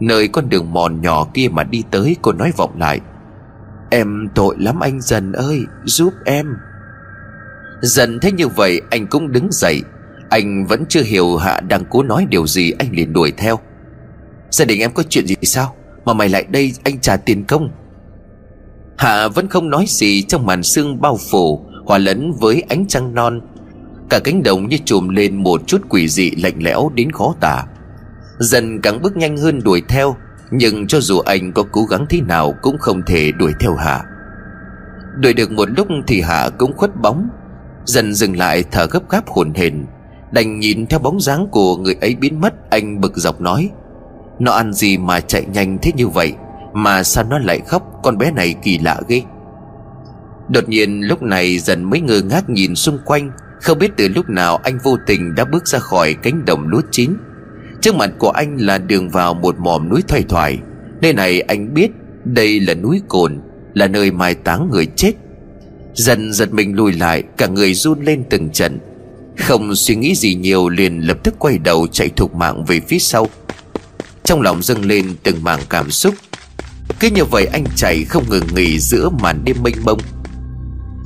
Nơi 0.00 0.28
con 0.28 0.48
đường 0.48 0.72
mòn 0.72 1.00
nhỏ 1.00 1.26
kia 1.34 1.48
mà 1.48 1.64
đi 1.64 1.84
tới, 1.90 2.16
Cô 2.22 2.32
nói 2.32 2.52
vọng 2.56 2.78
lại. 2.78 3.00
Em 3.90 4.28
tội 4.34 4.56
lắm 4.58 4.80
anh 4.80 5.00
dần 5.00 5.32
ơi, 5.32 5.60
Giúp 5.84 6.12
em. 6.24 6.46
Dần 7.82 8.18
thấy 8.20 8.32
như 8.32 8.48
vậy, 8.48 8.80
anh 8.90 9.06
cũng 9.06 9.32
đứng 9.32 9.48
dậy. 9.52 9.82
Anh 10.30 10.66
vẫn 10.66 10.84
chưa 10.88 11.02
hiểu 11.02 11.36
Hạ 11.36 11.60
đang 11.60 11.84
cố 11.90 12.02
nói 12.02 12.26
điều 12.30 12.46
gì, 12.46 12.72
Anh 12.78 12.88
liền 12.92 13.12
đuổi 13.12 13.32
theo. 13.36 13.58
Gia 14.50 14.64
đình 14.64 14.80
em 14.80 14.92
có 14.92 15.02
chuyện 15.08 15.26
gì 15.26 15.34
sao? 15.42 15.74
Mà 16.04 16.12
mày 16.12 16.28
lại 16.28 16.44
đây, 16.48 16.72
anh 16.84 17.00
trả 17.00 17.16
tiền 17.16 17.44
công. 17.44 17.70
Hạ 18.98 19.28
vẫn 19.28 19.48
không 19.48 19.70
nói 19.70 19.84
gì, 19.88 20.22
trong 20.22 20.46
màn 20.46 20.62
sương 20.62 21.00
bao 21.00 21.18
phủ, 21.30 21.66
Hòa 21.86 21.98
lẫn 21.98 22.32
với 22.32 22.62
ánh 22.68 22.86
trăng 22.86 23.14
non. 23.14 23.40
Cả 24.10 24.18
cánh 24.24 24.42
đồng 24.42 24.68
như 24.68 24.78
trùm 24.84 25.08
lên 25.08 25.42
một 25.42 25.62
chút 25.66 25.82
quỷ 25.88 26.08
dị 26.08 26.30
lạnh 26.30 26.54
lẽo 26.58 26.90
đến 26.94 27.12
khó 27.12 27.34
tả. 27.40 27.64
Dần 28.38 28.80
càng 28.80 29.02
bước 29.02 29.16
nhanh 29.16 29.36
hơn 29.36 29.60
đuổi 29.64 29.82
theo, 29.88 30.16
Nhưng 30.50 30.86
cho 30.86 31.00
dù 31.00 31.18
anh 31.18 31.52
có 31.52 31.64
cố 31.72 31.84
gắng 31.84 32.06
thế 32.10 32.20
nào 32.20 32.54
cũng 32.62 32.78
không 32.78 33.02
thể 33.02 33.32
đuổi 33.32 33.52
theo 33.60 33.74
Hạ. 33.74 34.04
Đuổi 35.16 35.32
được 35.32 35.50
một 35.50 35.68
lúc 35.76 35.88
thì 36.06 36.20
Hạ 36.20 36.50
cũng 36.58 36.76
khuất 36.76 36.96
bóng. 36.96 37.28
Dần 37.84 38.14
dừng 38.14 38.36
lại 38.36 38.64
thở 38.70 38.86
gấp 38.86 39.10
gáp 39.10 39.28
hồn 39.28 39.54
hển, 39.54 39.84
Đành 40.32 40.58
nhìn 40.58 40.86
theo 40.86 40.98
bóng 40.98 41.20
dáng 41.20 41.46
của 41.50 41.76
người 41.76 41.96
ấy 42.00 42.14
biến 42.14 42.40
mất, 42.40 42.70
Anh 42.70 43.00
bực 43.00 43.16
dọc 43.16 43.40
nói. 43.40 43.70
Nó 44.38 44.52
ăn 44.52 44.72
gì 44.72 44.98
mà 44.98 45.20
chạy 45.20 45.44
nhanh 45.52 45.78
thế 45.82 45.92
như 45.96 46.08
vậy, 46.08 46.34
Mà 46.72 47.02
sao 47.02 47.24
nó 47.24 47.38
lại 47.38 47.60
khóc, 47.68 48.00
Con 48.02 48.18
bé 48.18 48.30
này 48.30 48.54
kỳ 48.62 48.78
lạ 48.78 49.00
ghê. 49.08 49.22
Đột 50.48 50.68
nhiên 50.68 51.00
lúc 51.00 51.22
này 51.22 51.58
dần 51.58 51.90
mới 51.90 52.00
ngơ 52.00 52.22
ngác 52.22 52.50
nhìn 52.50 52.74
xung 52.74 52.98
quanh, 53.04 53.30
Không 53.62 53.78
biết 53.78 53.90
từ 53.96 54.08
lúc 54.08 54.28
nào 54.28 54.56
anh 54.56 54.78
vô 54.82 54.96
tình 55.06 55.34
đã 55.34 55.44
bước 55.44 55.66
ra 55.66 55.78
khỏi 55.78 56.14
cánh 56.14 56.44
đồng 56.44 56.68
lúa 56.68 56.82
chín. 56.90 57.16
Trước 57.80 57.94
mặt 57.94 58.10
của 58.18 58.30
anh 58.30 58.56
là 58.56 58.78
đường 58.78 59.08
vào 59.08 59.34
một 59.34 59.58
mỏm 59.58 59.88
núi 59.88 60.02
thoải 60.08 60.24
thoải. 60.28 60.58
Nơi 61.00 61.12
này 61.12 61.40
anh 61.40 61.74
biết 61.74 61.90
đây 62.24 62.60
là 62.60 62.74
núi 62.74 63.00
cồn, 63.08 63.40
Là 63.74 63.86
nơi 63.86 64.10
mai 64.10 64.34
táng 64.34 64.68
người 64.72 64.86
chết. 64.96 65.12
Dần 65.94 66.32
giật 66.32 66.52
mình 66.52 66.76
lùi 66.76 66.92
lại, 66.92 67.22
Cả 67.36 67.46
người 67.46 67.74
run 67.74 68.04
lên 68.04 68.24
từng 68.30 68.50
trận. 68.50 68.78
Không 69.38 69.74
suy 69.74 69.96
nghĩ 69.96 70.14
gì 70.14 70.34
nhiều 70.34 70.68
liền 70.68 71.00
lập 71.00 71.18
tức 71.22 71.34
quay 71.38 71.58
đầu 71.58 71.86
chạy 71.86 72.08
thục 72.08 72.34
mạng 72.34 72.64
về 72.64 72.80
phía 72.80 72.98
sau. 72.98 73.28
Trong 74.24 74.40
lòng 74.40 74.62
dâng 74.62 74.84
lên 74.84 75.14
từng 75.22 75.44
mảng 75.44 75.60
cảm 75.70 75.90
xúc. 75.90 76.14
Cứ 77.00 77.10
như 77.10 77.24
vậy 77.24 77.46
anh 77.52 77.64
chạy 77.76 78.04
không 78.04 78.24
ngừng 78.28 78.46
nghỉ 78.54 78.78
giữa 78.78 79.08
màn 79.22 79.44
đêm 79.44 79.56
mênh 79.62 79.74
mông. 79.84 79.98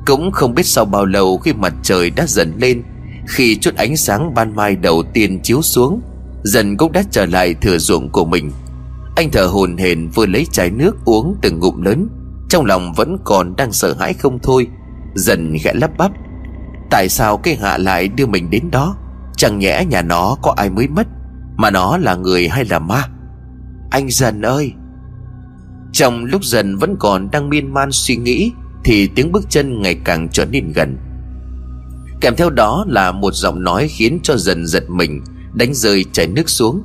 Cũng 0.06 0.32
không 0.32 0.54
biết 0.54 0.66
sau 0.66 0.84
bao 0.84 1.06
lâu 1.06 1.38
khi 1.38 1.52
mặt 1.52 1.74
trời 1.82 2.10
đã 2.10 2.26
dần 2.26 2.52
lên, 2.58 2.82
Khi 3.28 3.56
chút 3.56 3.74
ánh 3.76 3.96
sáng 3.96 4.34
ban 4.34 4.56
mai 4.56 4.76
đầu 4.76 5.02
tiên 5.14 5.40
chiếu 5.42 5.62
xuống 5.62 6.00
Dần 6.42 6.76
cũng 6.76 6.92
đã 6.92 7.02
trở 7.10 7.26
lại 7.26 7.54
thừa 7.54 7.78
ruộng 7.78 8.08
của 8.08 8.24
mình. 8.24 8.52
Anh 9.16 9.30
thở 9.30 9.46
hồn 9.46 9.76
hển 9.76 10.08
vừa 10.08 10.26
lấy 10.26 10.46
chai 10.52 10.70
nước 10.70 10.96
uống 11.04 11.36
từng 11.42 11.58
ngụm 11.58 11.82
lớn. 11.82 12.08
Trong 12.48 12.64
lòng 12.64 12.92
vẫn 12.92 13.16
còn 13.24 13.56
đang 13.56 13.72
sợ 13.72 13.94
hãi 14.00 14.14
không 14.14 14.38
thôi. 14.42 14.66
Dần 15.14 15.56
khẽ 15.60 15.72
lắp 15.74 15.90
bắp. 15.98 16.10
Tại 16.90 17.08
sao 17.08 17.36
cái 17.36 17.56
hạ 17.56 17.78
lại 17.78 18.08
đưa 18.08 18.26
mình 18.26 18.50
đến 18.50 18.70
đó? 18.70 18.96
Chẳng 19.36 19.58
nhẽ 19.58 19.84
nhà 19.88 20.02
nó 20.02 20.36
có 20.42 20.54
ai 20.56 20.70
mới 20.70 20.88
mất, 20.88 21.06
mà 21.56 21.70
nó 21.70 21.96
là 21.96 22.14
người 22.14 22.48
hay 22.48 22.64
là 22.64 22.78
ma? 22.78 23.04
Anh 23.90 24.10
dần 24.10 24.42
ơi! 24.42 24.72
Trong 25.92 26.24
lúc 26.24 26.44
dần 26.44 26.76
vẫn 26.76 26.96
còn 26.98 27.30
đang 27.30 27.48
miên 27.48 27.74
man 27.74 27.88
suy 27.92 28.16
nghĩ, 28.16 28.52
Thì 28.84 29.06
tiếng 29.06 29.32
bước 29.32 29.50
chân 29.50 29.82
ngày 29.82 29.94
càng 30.04 30.28
trở 30.28 30.44
nên 30.44 30.72
gần. 30.72 30.96
Kèm 32.20 32.36
theo 32.36 32.50
đó 32.50 32.84
là 32.88 33.12
một 33.12 33.34
giọng 33.34 33.62
nói 33.62 33.88
khiến 33.88 34.20
cho 34.22 34.36
dần 34.36 34.66
giật 34.66 34.90
mình. 34.90 35.22
Đánh 35.54 35.74
rơi 35.74 36.04
chảy 36.12 36.26
nước 36.26 36.50
xuống. 36.50 36.82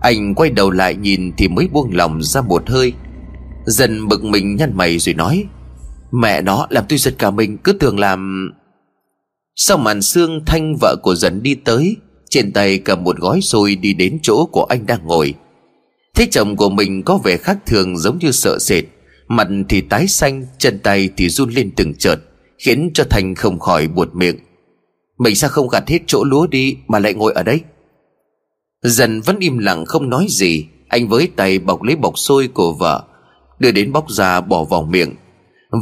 Anh 0.00 0.34
quay 0.34 0.50
đầu 0.50 0.70
lại 0.70 0.94
nhìn 0.94 1.32
thì 1.36 1.48
mới 1.48 1.68
buông 1.72 1.90
lòng 1.92 2.22
ra 2.22 2.40
một 2.40 2.68
hơi. 2.70 2.92
Dần 3.66 4.08
bực 4.08 4.24
mình 4.24 4.56
nhăn 4.56 4.72
mày 4.76 4.98
rồi 4.98 5.14
nói, 5.14 5.44
Mẹ 6.12 6.40
nó, 6.40 6.66
làm 6.70 6.84
tôi 6.88 6.98
giật 6.98 7.14
cả 7.18 7.30
mình, 7.30 7.58
cứ 7.58 7.72
tưởng 7.72 7.98
làm. 7.98 8.50
Sau 9.56 9.78
màn 9.78 10.02
xương 10.02 10.44
Thanh 10.46 10.76
vợ 10.80 10.96
của 11.02 11.14
dần 11.14 11.42
đi 11.42 11.54
tới, 11.54 11.96
trên 12.30 12.52
tay 12.52 12.78
cầm 12.78 13.04
một 13.04 13.16
gói 13.18 13.40
xôi 13.40 13.74
đi 13.74 13.94
đến 13.94 14.18
chỗ 14.22 14.46
của 14.52 14.64
anh 14.64 14.86
đang 14.86 15.06
ngồi. 15.06 15.34
Thế 16.14 16.26
chồng 16.30 16.56
của 16.56 16.70
mình 16.70 17.02
có 17.02 17.18
vẻ 17.24 17.36
khác 17.36 17.58
thường 17.66 17.98
giống 17.98 18.18
như 18.18 18.32
sợ 18.32 18.58
sệt, 18.58 18.84
Mặt 19.28 19.48
thì 19.68 19.80
tái 19.80 20.06
xanh, 20.06 20.46
Chân 20.58 20.78
tay 20.78 21.08
thì 21.16 21.28
run 21.28 21.50
lên 21.50 21.70
từng 21.76 21.94
chợt, 21.94 22.16
Khiến 22.58 22.90
cho 22.94 23.04
Thành 23.10 23.34
không 23.34 23.58
khỏi 23.58 23.88
buột 23.88 24.14
miệng. 24.14 24.36
Mình 25.18 25.34
sao 25.34 25.50
không 25.50 25.68
gặt 25.68 25.88
hết 25.88 25.98
chỗ 26.06 26.24
lúa 26.24 26.46
đi 26.46 26.76
Mà 26.88 26.98
lại 26.98 27.14
ngồi 27.14 27.32
ở 27.32 27.42
đây? 27.42 27.60
Dần 28.82 29.20
vẫn 29.20 29.36
im 29.38 29.58
lặng 29.58 29.84
không 29.84 30.10
nói 30.10 30.26
gì, 30.28 30.66
Anh 30.88 31.08
với 31.08 31.28
tay 31.36 31.58
bọc 31.58 31.82
lấy 31.82 31.96
bọc 31.96 32.18
xôi 32.18 32.48
của 32.48 32.72
vợ, 32.72 33.02
Đưa 33.58 33.70
đến 33.70 33.92
bóc 33.92 34.10
ra 34.10 34.40
bỏ 34.40 34.64
vào 34.64 34.82
miệng. 34.82 35.14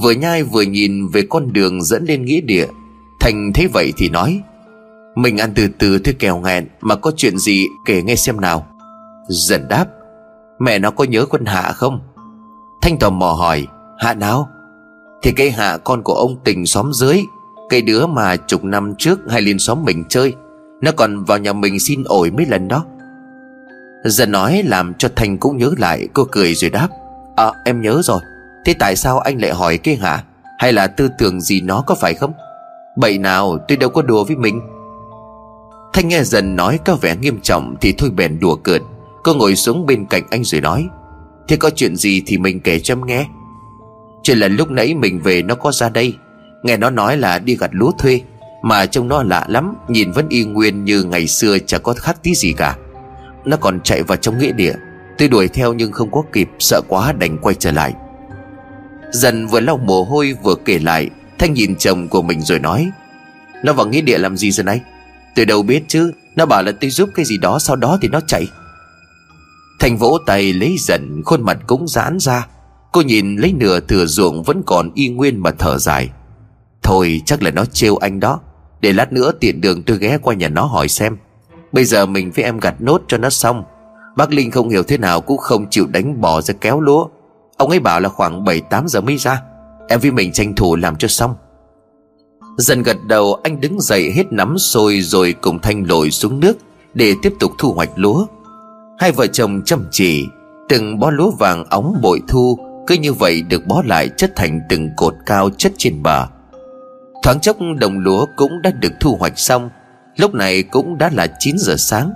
Vừa 0.02 0.10
nhai 0.10 0.42
vừa 0.42 0.62
nhìn 0.62 1.08
về 1.08 1.22
con 1.30 1.52
đường 1.52 1.82
dẫn 1.82 2.04
lên 2.04 2.24
nghĩa 2.24 2.40
địa. 2.40 2.66
Thành 3.20 3.52
thấy 3.54 3.68
vậy 3.72 3.92
thì 3.96 4.08
nói, 4.08 4.40
Mình 5.16 5.38
ăn 5.38 5.52
từ 5.54 5.68
từ 5.78 5.98
thôi 5.98 6.14
kèo 6.18 6.38
nghẹn 6.38 6.68
Mà 6.80 6.94
có 6.96 7.12
chuyện 7.16 7.38
gì 7.38 7.66
kể 7.84 8.02
nghe 8.02 8.16
xem 8.16 8.40
nào. 8.40 8.66
Dần 9.28 9.68
đáp, 9.68 9.86
Mẹ 10.58 10.78
nó 10.78 10.90
có 10.90 11.04
nhớ 11.04 11.26
con 11.26 11.44
Hạ 11.44 11.72
không? 11.72 12.00
Thanh 12.82 12.98
tò 12.98 13.10
mò 13.10 13.32
hỏi, 13.32 13.66
Hạ 13.98 14.14
nào? 14.14 14.48
Thì 15.22 15.32
cây 15.32 15.50
Hạ 15.50 15.76
con 15.76 16.02
của 16.02 16.14
ông 16.14 16.36
tình 16.44 16.66
xóm 16.66 16.92
dưới 16.92 17.22
Cây 17.68 17.82
đứa 17.82 18.06
mà 18.06 18.36
chục 18.36 18.64
năm 18.64 18.94
trước 18.98 19.18
hay 19.28 19.42
lên 19.42 19.58
xóm 19.58 19.84
mình 19.84 20.04
chơi. 20.08 20.34
Nó 20.80 20.92
còn 20.92 21.24
vào 21.24 21.38
nhà 21.38 21.52
mình 21.52 21.80
xin 21.80 22.02
ổi 22.04 22.30
mấy 22.30 22.46
lần 22.46 22.68
đó. 22.68 22.84
Dần 24.04 24.32
nói 24.32 24.62
làm 24.66 24.94
cho 24.94 25.08
thành 25.16 25.38
cũng 25.38 25.56
nhớ 25.56 25.72
lại, 25.78 26.08
Cô 26.12 26.24
cười 26.32 26.54
rồi 26.54 26.70
đáp. 26.70 26.88
À 27.36 27.52
em 27.64 27.80
nhớ 27.80 28.00
rồi. 28.04 28.20
Thế 28.64 28.74
tại 28.78 28.96
sao 28.96 29.18
anh 29.18 29.40
lại 29.40 29.52
hỏi 29.52 29.78
cái 29.78 29.96
hả? 29.96 30.24
Hay 30.58 30.72
là 30.72 30.86
tư 30.86 31.08
tưởng 31.18 31.40
gì 31.40 31.60
nó 31.60 31.84
có 31.86 31.94
phải 31.94 32.14
không? 32.14 32.32
Bậy 32.96 33.18
nào, 33.18 33.58
tôi 33.68 33.76
đâu 33.76 33.90
có 33.90 34.02
đùa 34.02 34.24
với 34.24 34.36
mình. 34.36 34.60
Thanh 35.92 36.08
nghe 36.08 36.22
dần 36.22 36.56
nói 36.56 36.78
có 36.84 36.96
vẻ 36.96 37.16
nghiêm 37.16 37.40
trọng 37.40 37.76
Thì 37.80 37.92
thôi 37.92 38.10
bèn 38.16 38.40
đùa 38.40 38.54
cợt. 38.56 38.82
Cô 39.24 39.34
ngồi 39.34 39.56
xuống 39.56 39.86
bên 39.86 40.06
cạnh 40.06 40.22
anh 40.30 40.44
rồi 40.44 40.60
nói, 40.60 40.88
Thế 41.48 41.56
có 41.56 41.70
chuyện 41.70 41.96
gì 41.96 42.22
thì 42.26 42.38
mình 42.38 42.60
kể 42.60 42.78
cho 42.78 42.92
em 42.92 43.06
nghe. 43.06 43.26
Chuyện 44.22 44.38
là 44.38 44.48
lúc 44.48 44.70
nãy 44.70 44.94
mình 44.94 45.20
về 45.20 45.42
nó 45.42 45.54
có 45.54 45.72
ra 45.72 45.88
đây. 45.88 46.16
Nghe 46.62 46.76
nó 46.76 46.90
nói 46.90 47.16
là 47.16 47.38
đi 47.38 47.56
gặt 47.56 47.70
lúa 47.72 47.90
thuê. 47.90 48.20
Mà 48.62 48.86
trông 48.86 49.08
nó 49.08 49.22
lạ 49.22 49.46
lắm, 49.48 49.74
Nhìn 49.88 50.12
vẫn 50.12 50.28
y 50.28 50.44
nguyên 50.44 50.84
như 50.84 51.02
ngày 51.02 51.26
xưa 51.26 51.58
Chả 51.58 51.78
có 51.78 51.94
khác 51.94 52.16
tí 52.22 52.34
gì 52.34 52.52
cả. 52.52 52.76
Nó 53.44 53.56
còn 53.56 53.80
chạy 53.80 54.02
vào 54.02 54.16
trong 54.16 54.38
nghĩa 54.38 54.52
địa. 54.52 54.74
Tôi 55.18 55.28
đuổi 55.28 55.48
theo 55.48 55.72
nhưng 55.72 55.92
không 55.92 56.10
có 56.10 56.22
kịp, 56.32 56.48
Sợ 56.58 56.80
quá 56.88 57.12
đành 57.12 57.38
quay 57.38 57.54
trở 57.54 57.72
lại. 57.72 57.94
Dần 59.12 59.46
vừa 59.46 59.60
lau 59.60 59.76
mồ 59.76 60.04
hôi 60.04 60.34
vừa 60.42 60.54
kể 60.64 60.78
lại, 60.78 61.10
Thanh 61.38 61.54
nhìn 61.54 61.76
chồng 61.76 62.08
của 62.08 62.22
mình 62.22 62.40
rồi 62.40 62.58
nói, 62.58 62.90
Nó 63.64 63.72
vào 63.72 63.86
nghĩa 63.86 64.00
địa 64.00 64.18
làm 64.18 64.36
gì 64.36 64.50
giờ 64.50 64.62
này? 64.62 64.80
Tôi 65.34 65.46
đâu 65.46 65.62
biết 65.62 65.82
chứ, 65.88 66.12
Nó 66.36 66.46
bảo 66.46 66.62
là 66.62 66.72
tôi 66.80 66.90
giúp 66.90 67.08
cái 67.14 67.24
gì 67.24 67.38
đó, 67.38 67.58
Sau 67.58 67.76
đó 67.76 67.98
thì 68.02 68.08
nó 68.08 68.20
chạy. 68.26 68.46
Thành 69.80 69.96
vỗ 69.96 70.18
tay 70.26 70.52
lấy 70.52 70.76
dần 70.78 71.22
Khuôn 71.24 71.42
mặt 71.42 71.58
cũng 71.66 71.88
giãn 71.88 72.18
ra. 72.20 72.46
Cô 72.92 73.00
nhìn 73.00 73.36
lấy 73.36 73.52
nửa 73.52 73.80
thừa 73.80 74.06
ruộng 74.06 74.42
Vẫn 74.42 74.62
còn 74.66 74.90
y 74.94 75.08
nguyên 75.08 75.42
mà 75.42 75.50
thở 75.58 75.78
dài. 75.78 76.10
Thôi, 76.82 77.22
chắc 77.26 77.42
là 77.42 77.50
nó 77.50 77.64
trêu 77.64 77.96
anh 77.96 78.20
đó. 78.20 78.40
Để 78.80 78.92
lát 78.92 79.12
nữa 79.12 79.32
tiện 79.40 79.60
đường 79.60 79.82
tôi 79.82 79.98
ghé 79.98 80.18
qua 80.18 80.34
nhà 80.34 80.48
nó 80.48 80.64
hỏi 80.64 80.88
xem. 80.88 81.16
Bây 81.72 81.84
giờ 81.84 82.06
mình 82.06 82.30
với 82.30 82.44
em 82.44 82.60
gặt 82.60 82.74
nốt 82.78 83.02
cho 83.08 83.18
nó 83.18 83.30
xong. 83.30 83.64
Bác 84.16 84.32
Linh 84.32 84.50
không 84.50 84.68
hiểu 84.68 84.82
thế 84.82 84.98
nào 84.98 85.20
Cũng 85.20 85.38
không 85.38 85.70
chịu 85.70 85.86
đánh 85.86 86.20
bỏ 86.20 86.40
ra 86.40 86.54
kéo 86.60 86.80
lúa. 86.80 87.06
Ông 87.56 87.70
ấy 87.70 87.80
bảo 87.80 88.00
là 88.00 88.08
khoảng 88.08 88.44
7-8 88.44 88.86
giờ 88.86 89.00
mới 89.00 89.16
ra. 89.16 89.42
Em 89.88 90.00
với 90.00 90.10
mình 90.10 90.32
tranh 90.32 90.54
thủ 90.54 90.76
làm 90.76 90.96
cho 90.96 91.08
xong. 91.08 91.34
Dần 92.56 92.82
gật 92.82 92.96
đầu, 93.06 93.34
anh 93.42 93.60
đứng 93.60 93.80
dậy 93.80 94.12
hết 94.14 94.32
nắm 94.32 94.58
sôi 94.58 95.00
Rồi 95.00 95.34
cùng 95.40 95.58
Thanh 95.58 95.84
lội 95.88 96.10
xuống 96.10 96.40
nước 96.40 96.56
Để 96.94 97.14
tiếp 97.22 97.32
tục 97.40 97.52
thu 97.58 97.72
hoạch 97.72 97.90
lúa. 97.96 98.26
Hai 98.98 99.12
vợ 99.12 99.26
chồng 99.26 99.62
chăm 99.64 99.86
chỉ, 99.90 100.26
Từng 100.68 100.98
bó 100.98 101.10
lúa 101.10 101.30
vàng 101.30 101.64
óng 101.64 101.98
bội 102.02 102.20
thu, 102.28 102.58
Cứ 102.86 102.94
như 102.94 103.12
vậy 103.12 103.42
được 103.42 103.66
bó 103.66 103.82
lại 103.86 104.10
chất 104.16 104.32
thành 104.36 104.60
từng 104.68 104.90
cột 104.96 105.14
cao 105.26 105.50
chất 105.50 105.72
trên 105.76 106.02
bờ. 106.02 106.26
Thoáng 107.28 107.40
chốc 107.40 107.56
đồng 107.76 107.98
lúa 107.98 108.26
cũng 108.36 108.62
đã 108.62 108.70
được 108.70 108.92
thu 109.00 109.16
hoạch 109.20 109.38
xong. 109.38 109.70
Lúc 110.16 110.34
này 110.34 110.62
cũng 110.62 110.98
đã 110.98 111.10
là 111.12 111.26
9 111.38 111.56
giờ 111.58 111.74
sáng. 111.78 112.12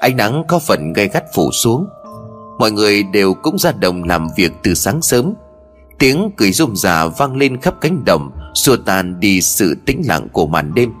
Ánh 0.00 0.16
nắng 0.16 0.44
có 0.48 0.58
phần 0.58 0.92
gay 0.92 1.08
gắt 1.08 1.24
phủ 1.34 1.50
xuống. 1.52 1.86
Mọi 2.58 2.72
người 2.72 3.02
đều 3.02 3.34
cũng 3.34 3.58
ra 3.58 3.72
đồng 3.72 4.04
làm 4.04 4.28
việc 4.36 4.52
từ 4.62 4.74
sáng 4.74 5.02
sớm. 5.02 5.34
Tiếng 5.98 6.30
cười 6.36 6.52
rôm 6.52 6.76
rà 6.76 7.06
vang 7.06 7.36
lên 7.36 7.60
khắp 7.60 7.74
cánh 7.80 8.04
đồng, 8.04 8.30
Xua 8.54 8.76
tan 8.76 9.20
đi 9.20 9.40
sự 9.40 9.76
tĩnh 9.86 10.02
lặng 10.06 10.28
của 10.32 10.46
màn 10.46 10.74
đêm. 10.74 10.92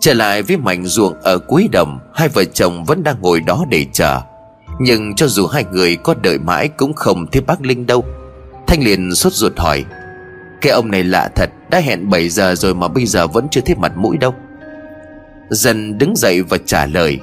Trở 0.00 0.14
lại 0.14 0.42
với 0.42 0.56
mảnh 0.56 0.86
ruộng 0.86 1.20
ở 1.22 1.38
cuối 1.38 1.68
đồng, 1.72 1.98
Hai 2.14 2.28
vợ 2.28 2.44
chồng 2.44 2.84
vẫn 2.84 3.02
đang 3.02 3.16
ngồi 3.20 3.40
đó 3.40 3.64
để 3.68 3.86
chờ. 3.92 4.20
Nhưng 4.80 5.14
cho 5.14 5.26
dù 5.26 5.46
hai 5.46 5.64
người 5.72 5.96
có 5.96 6.14
đợi 6.14 6.38
mãi 6.38 6.68
Cũng 6.68 6.92
không 6.94 7.26
thấy 7.26 7.42
bác 7.42 7.62
Linh 7.62 7.86
đâu. 7.86 8.04
Thanh 8.66 8.84
liền 8.84 9.14
sốt 9.14 9.32
ruột 9.32 9.58
hỏi 9.58 9.84
cái 10.62 10.72
ông 10.72 10.90
này 10.90 11.04
lạ 11.04 11.30
thật, 11.34 11.50
Đã 11.70 11.78
hẹn 11.78 12.10
7 12.10 12.28
giờ 12.28 12.54
rồi 12.54 12.74
mà 12.74 12.88
bây 12.88 13.06
giờ 13.06 13.26
vẫn 13.26 13.46
chưa 13.50 13.60
thấy 13.60 13.76
mặt 13.76 13.92
mũi 13.96 14.16
đâu. 14.16 14.34
Dần 15.50 15.98
đứng 15.98 16.16
dậy 16.16 16.42
và 16.42 16.58
trả 16.66 16.86
lời, 16.86 17.18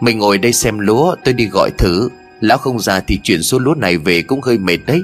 Mình 0.00 0.18
ngồi 0.18 0.38
đây 0.38 0.52
xem 0.52 0.78
lúa, 0.78 1.16
Tôi 1.24 1.34
đi 1.34 1.46
gọi 1.46 1.70
thử. 1.78 2.08
Lão 2.40 2.58
không 2.58 2.80
ra 2.80 3.00
thì 3.00 3.18
chuyển 3.22 3.42
số 3.42 3.58
lúa 3.58 3.74
này 3.74 3.98
về 3.98 4.22
cũng 4.22 4.40
hơi 4.40 4.58
mệt 4.58 4.78
đấy. 4.86 5.02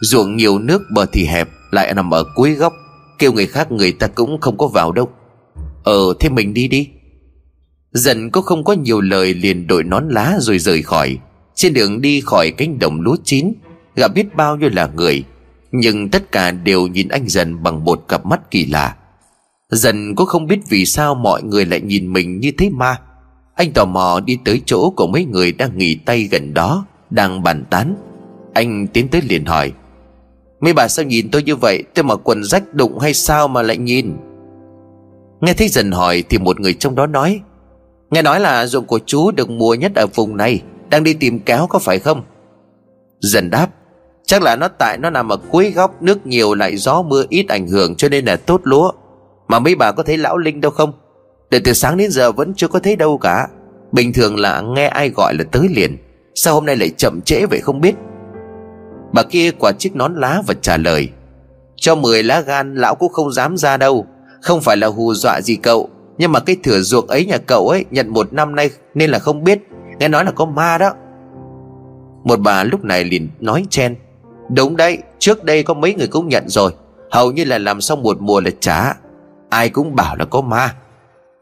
Ruộng 0.00 0.36
nhiều 0.36 0.58
nước, 0.58 0.82
bờ 0.94 1.06
thì 1.12 1.24
hẹp, 1.24 1.48
Lại 1.70 1.94
nằm 1.94 2.14
ở 2.14 2.24
cuối 2.34 2.50
góc. 2.54 2.72
Kêu 3.18 3.32
người 3.32 3.46
khác, 3.46 3.72
người 3.72 3.92
ta 3.92 4.06
cũng 4.06 4.40
không 4.40 4.58
có 4.58 4.66
vào 4.66 4.92
đâu. 4.92 5.08
Ờ 5.84 6.14
thế 6.20 6.28
mình 6.28 6.54
đi 6.54 6.68
đi. 6.68 6.88
Dần 7.92 8.30
có 8.30 8.40
không 8.40 8.64
có 8.64 8.72
nhiều 8.72 9.00
lời, 9.00 9.34
liền 9.34 9.66
đội 9.66 9.84
nón 9.84 10.08
lá 10.08 10.36
rồi 10.40 10.58
rời 10.58 10.82
khỏi. 10.82 11.18
Trên 11.54 11.74
đường 11.74 12.00
đi 12.00 12.20
khỏi 12.20 12.50
cánh 12.50 12.78
đồng 12.78 13.00
lúa 13.00 13.16
chín 13.24 13.52
Gặp 13.96 14.14
biết 14.14 14.34
bao 14.34 14.56
nhiêu 14.56 14.70
là 14.72 14.90
người. 14.96 15.24
Nhưng 15.78 16.08
tất 16.08 16.32
cả 16.32 16.50
đều 16.50 16.86
nhìn 16.86 17.08
anh 17.08 17.28
dần 17.28 17.62
bằng 17.62 17.84
một 17.84 18.04
cặp 18.08 18.26
mắt 18.26 18.50
kỳ 18.50 18.66
lạ. 18.66 18.96
Dần 19.70 20.14
cũng 20.14 20.26
không 20.26 20.46
biết 20.46 20.58
vì 20.68 20.86
sao 20.86 21.14
mọi 21.14 21.42
người 21.42 21.64
lại 21.64 21.80
nhìn 21.80 22.12
mình 22.12 22.40
như 22.40 22.52
thế 22.58 22.70
ma 22.70 22.98
Anh 23.54 23.72
tò 23.72 23.84
mò 23.84 24.20
đi 24.24 24.38
tới 24.44 24.62
chỗ 24.66 24.90
của 24.90 25.06
mấy 25.06 25.24
người 25.24 25.52
đang 25.52 25.78
nghỉ 25.78 25.94
tay 25.94 26.28
gần 26.30 26.54
đó, 26.54 26.86
Đang 27.10 27.42
bàn 27.42 27.64
tán. 27.70 27.94
Anh 28.54 28.86
tiến 28.86 29.08
tới 29.08 29.22
liền 29.22 29.44
hỏi, 29.44 29.72
Mấy 30.60 30.72
bà 30.72 30.88
sao 30.88 31.04
nhìn 31.04 31.30
tôi 31.30 31.42
như 31.42 31.56
vậy? 31.56 31.82
Tôi 31.94 32.04
mặc 32.04 32.18
quần 32.24 32.44
rách 32.44 32.74
đụng 32.74 32.98
hay 32.98 33.14
sao 33.14 33.48
mà 33.48 33.62
lại 33.62 33.76
nhìn? 33.76 34.16
Nghe 35.40 35.52
thấy 35.52 35.68
dần 35.68 35.92
hỏi 35.92 36.24
Thì 36.28 36.38
một 36.38 36.60
người 36.60 36.74
trong 36.74 36.94
đó 36.94 37.06
nói, 37.06 37.40
Nghe 38.10 38.22
nói 38.22 38.40
là 38.40 38.66
ruộng 38.66 38.86
của 38.86 38.98
chú 39.06 39.30
được 39.30 39.50
mua 39.50 39.74
nhất 39.74 39.92
ở 39.94 40.06
vùng 40.14 40.36
này, 40.36 40.62
Đang 40.90 41.04
đi 41.04 41.14
tìm 41.14 41.38
kéo 41.38 41.66
có 41.66 41.78
phải 41.78 41.98
không? 41.98 42.22
Dần 43.20 43.50
đáp 43.50 43.68
Chắc 44.26 44.42
là 44.42 44.56
nó 44.56 44.68
tại 44.68 44.98
nó 44.98 45.10
nằm 45.10 45.28
ở 45.28 45.36
cuối 45.36 45.70
góc, 45.70 46.02
Nước 46.02 46.26
nhiều 46.26 46.54
lại 46.54 46.76
gió 46.76 47.02
mưa 47.02 47.24
ít 47.28 47.48
ảnh 47.48 47.68
hưởng 47.68 47.94
Cho 47.94 48.08
nên 48.08 48.24
là 48.24 48.36
tốt 48.36 48.60
lúa. 48.64 48.92
Mà 49.48 49.58
mấy 49.58 49.74
bà 49.74 49.92
có 49.92 50.02
thấy 50.02 50.16
lão 50.16 50.38
Linh 50.38 50.60
đâu 50.60 50.70
không? 50.70 50.92
Để 51.50 51.60
từ 51.64 51.72
sáng 51.72 51.96
đến 51.96 52.10
giờ 52.10 52.32
vẫn 52.32 52.54
chưa 52.54 52.68
có 52.68 52.78
thấy 52.78 52.96
đâu 52.96 53.18
cả. 53.18 53.48
Bình 53.92 54.12
thường 54.12 54.36
là 54.36 54.60
nghe 54.60 54.86
ai 54.86 55.10
gọi 55.10 55.34
là 55.34 55.44
tới 55.52 55.68
liền. 55.70 55.96
Sao 56.34 56.54
hôm 56.54 56.66
nay 56.66 56.76
lại 56.76 56.90
chậm 56.96 57.20
trễ 57.24 57.46
vậy 57.50 57.60
không 57.60 57.80
biết? 57.80 57.94
Bà 59.12 59.22
kia 59.22 59.50
quả 59.50 59.72
chiếc 59.72 59.96
nón 59.96 60.14
lá 60.14 60.42
và 60.46 60.54
trả 60.60 60.76
lời, 60.76 61.08
Cho 61.76 61.94
10 61.94 62.22
lá 62.22 62.40
gan, 62.40 62.74
lão 62.74 62.94
cũng 62.94 63.12
không 63.12 63.32
dám 63.32 63.56
ra 63.56 63.76
đâu. 63.76 64.06
Không 64.42 64.60
phải 64.60 64.76
là 64.76 64.86
hù 64.86 65.14
dọa 65.14 65.40
gì 65.40 65.56
cậu, 65.56 65.88
Nhưng 66.18 66.32
mà 66.32 66.40
cái 66.40 66.56
thửa 66.62 66.80
ruộng 66.80 67.06
ấy 67.06 67.26
nhà 67.26 67.38
cậu 67.38 67.68
ấy 67.68 67.84
Nhận 67.90 68.08
một 68.08 68.32
năm 68.32 68.54
nay 68.54 68.70
nên 68.94 69.10
là 69.10 69.18
không 69.18 69.44
biết. 69.44 69.58
Nghe 69.98 70.08
nói 70.08 70.24
là 70.24 70.30
có 70.30 70.44
ma 70.44 70.78
đó. 70.78 70.92
Một 72.24 72.40
bà 72.40 72.64
lúc 72.64 72.84
này 72.84 73.04
liền 73.04 73.28
nói 73.40 73.64
chen 73.70 73.96
Đúng 74.54 74.76
đấy, 74.76 74.98
Trước 75.18 75.44
đây 75.44 75.62
có 75.62 75.74
mấy 75.74 75.94
người 75.94 76.06
cũng 76.06 76.28
nhận 76.28 76.48
rồi. 76.48 76.72
Hầu 77.10 77.32
như 77.32 77.44
là 77.44 77.58
làm 77.58 77.80
xong 77.80 78.02
một 78.02 78.20
mùa 78.20 78.40
là 78.40 78.50
trả 78.60 78.94
Ai 79.50 79.68
cũng 79.68 79.94
bảo 79.94 80.16
là 80.16 80.24
có 80.24 80.40
ma. 80.40 80.74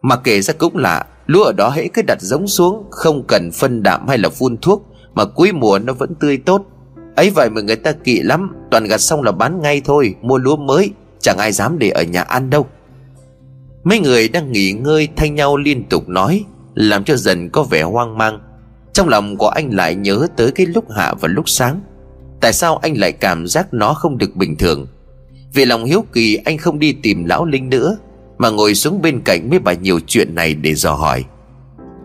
Mà 0.02 0.16
kể 0.16 0.40
ra 0.40 0.54
cũng 0.58 0.76
lạ 0.76 1.04
Lúa 1.26 1.42
ở 1.42 1.52
đó 1.52 1.68
hãy 1.68 1.88
cứ 1.94 2.02
đặt 2.06 2.18
giống 2.20 2.48
xuống, 2.48 2.84
Không 2.90 3.24
cần 3.28 3.50
phân 3.52 3.82
đạm 3.82 4.08
hay 4.08 4.18
là 4.18 4.28
phun 4.28 4.56
thuốc, 4.56 4.86
Mà 5.14 5.24
cuối 5.24 5.52
mùa 5.52 5.78
nó 5.78 5.92
vẫn 5.92 6.14
tươi 6.14 6.36
tốt. 6.36 6.62
Ấy 7.16 7.30
vậy 7.30 7.50
mà 7.50 7.60
người 7.60 7.76
ta 7.76 7.92
kỵ 7.92 8.22
lắm, 8.22 8.54
toàn 8.70 8.84
gặt 8.84 9.00
xong 9.00 9.22
là 9.22 9.32
bán 9.32 9.62
ngay 9.62 9.82
thôi, 9.84 10.14
mua 10.22 10.38
lúa 10.38 10.56
mới, 10.56 10.90
chẳng 11.20 11.38
ai 11.38 11.52
dám 11.52 11.78
để 11.78 11.90
ở 11.90 12.02
nhà 12.02 12.22
ăn 12.22 12.50
đâu. 12.50 12.66
Mấy 13.84 13.98
người 13.98 14.28
đang 14.28 14.52
nghỉ 14.52 14.72
ngơi 14.72 15.08
thay 15.16 15.30
nhau 15.30 15.56
liên 15.56 15.84
tục 15.88 16.08
nói, 16.08 16.44
làm 16.74 17.04
cho 17.04 17.16
dần 17.16 17.50
có 17.50 17.62
vẻ 17.62 17.82
hoang 17.82 18.18
mang. 18.18 18.40
Trong 18.92 19.08
lòng 19.08 19.36
của 19.36 19.48
anh 19.48 19.70
lại 19.74 19.94
nhớ 19.94 20.26
tới 20.36 20.50
cái 20.50 20.66
lúc 20.66 20.90
hạ 20.90 21.14
và 21.20 21.28
lúc 21.28 21.48
sáng 21.48 21.80
tại 22.44 22.52
sao 22.52 22.76
anh 22.76 22.98
lại 22.98 23.12
cảm 23.12 23.46
giác 23.46 23.74
nó 23.74 23.94
không 23.94 24.18
được 24.18 24.36
bình 24.36 24.56
thường? 24.56 24.86
Vì 25.54 25.64
lòng 25.64 25.84
hiếu 25.84 26.04
kỳ, 26.12 26.36
anh 26.44 26.58
không 26.58 26.78
đi 26.78 26.92
tìm 26.92 27.24
lão 27.24 27.44
linh 27.44 27.70
nữa, 27.70 27.96
mà 28.38 28.50
ngồi 28.50 28.74
xuống 28.74 29.02
bên 29.02 29.20
cạnh 29.24 29.50
mấy 29.50 29.58
bà 29.58 29.72
nhiều 29.72 30.00
chuyện 30.06 30.34
này 30.34 30.54
để 30.54 30.74
dò 30.74 30.92
hỏi. 30.92 31.24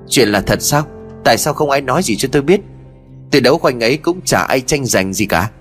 Chuyện 0.10 0.30
là 0.30 0.42
thật 0.42 0.62
sao? 0.62 0.84
Tại 1.24 1.38
sao 1.38 1.54
không 1.54 1.70
ai 1.70 1.82
nói 1.82 2.04
gì 2.04 2.16
cho 2.16 2.30
tôi 2.32 2.42
biết? 2.42 2.62
Từ 3.32 3.40
đấu 3.40 3.58
khoanh 3.58 3.80
ấy 3.80 3.98
cũng 3.98 4.22
chả 4.26 4.40
ai 4.40 4.62
tranh 4.62 4.86
giành 4.86 5.14
gì 5.14 5.26
cả. 5.26 5.52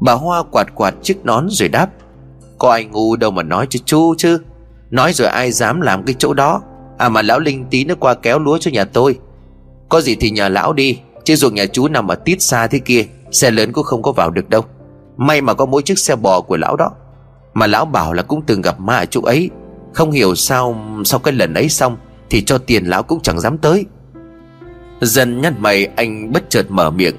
Bà 0.00 0.12
Hoa 0.12 0.42
quạt 0.42 0.74
quạt 0.74 0.94
chiếc 1.02 1.24
nón 1.24 1.48
rồi 1.50 1.68
đáp, 1.68 1.90
Có 2.58 2.70
ai 2.70 2.84
ngu 2.84 3.16
đâu 3.16 3.30
mà 3.30 3.42
nói 3.42 3.66
cho 3.70 3.80
chú 3.84 4.14
chứ? 4.18 4.38
Nói 4.90 5.12
rồi 5.12 5.28
ai 5.28 5.52
dám 5.52 5.80
làm 5.80 6.04
cái 6.04 6.14
chỗ 6.18 6.34
đó? 6.34 6.62
À 6.98 7.08
mà 7.08 7.22
lão 7.22 7.40
Linh 7.40 7.64
tí 7.70 7.84
nó 7.84 7.94
qua 7.94 8.14
kéo 8.14 8.38
lúa 8.38 8.58
cho 8.58 8.70
nhà 8.70 8.84
tôi. 8.84 9.18
Có 9.88 10.00
gì 10.00 10.16
thì 10.20 10.30
nhờ 10.30 10.48
lão 10.48 10.72
đi, 10.72 10.98
Chứ 11.24 11.36
ruộng 11.36 11.54
nhà 11.54 11.66
chú 11.66 11.88
nằm 11.88 12.08
ở 12.08 12.14
tít 12.14 12.42
xa 12.42 12.66
thế 12.66 12.78
kia. 12.78 13.06
Xe 13.36 13.50
lớn 13.50 13.72
cũng 13.72 13.84
không 13.84 14.02
có 14.02 14.12
vào 14.12 14.30
được 14.30 14.48
đâu. 14.48 14.64
May 15.16 15.40
mà 15.40 15.54
có 15.54 15.66
mỗi 15.66 15.82
chiếc 15.82 15.98
xe 15.98 16.16
bò 16.16 16.40
của 16.40 16.56
lão 16.56 16.76
đó. 16.76 16.90
Mà 17.54 17.66
lão 17.66 17.84
bảo 17.84 18.12
là 18.12 18.22
cũng 18.22 18.42
từng 18.46 18.62
gặp 18.62 18.80
ma 18.80 18.96
ở 18.96 19.04
chỗ 19.04 19.20
ấy. 19.20 19.50
Không 19.94 20.10
hiểu 20.10 20.34
sao, 20.34 20.84
Sau 21.04 21.20
cái 21.20 21.34
lần 21.34 21.54
ấy 21.54 21.68
xong 21.68 21.96
Thì 22.30 22.42
cho 22.42 22.58
tiền 22.58 22.84
lão 22.84 23.02
cũng 23.02 23.20
chẳng 23.22 23.40
dám 23.40 23.58
tới. 23.58 23.84
Dần 25.00 25.40
nhăn 25.40 25.54
mày, 25.58 25.88
anh 25.96 26.32
bất 26.32 26.50
chợt 26.50 26.66
mở 26.68 26.90
miệng. 26.90 27.16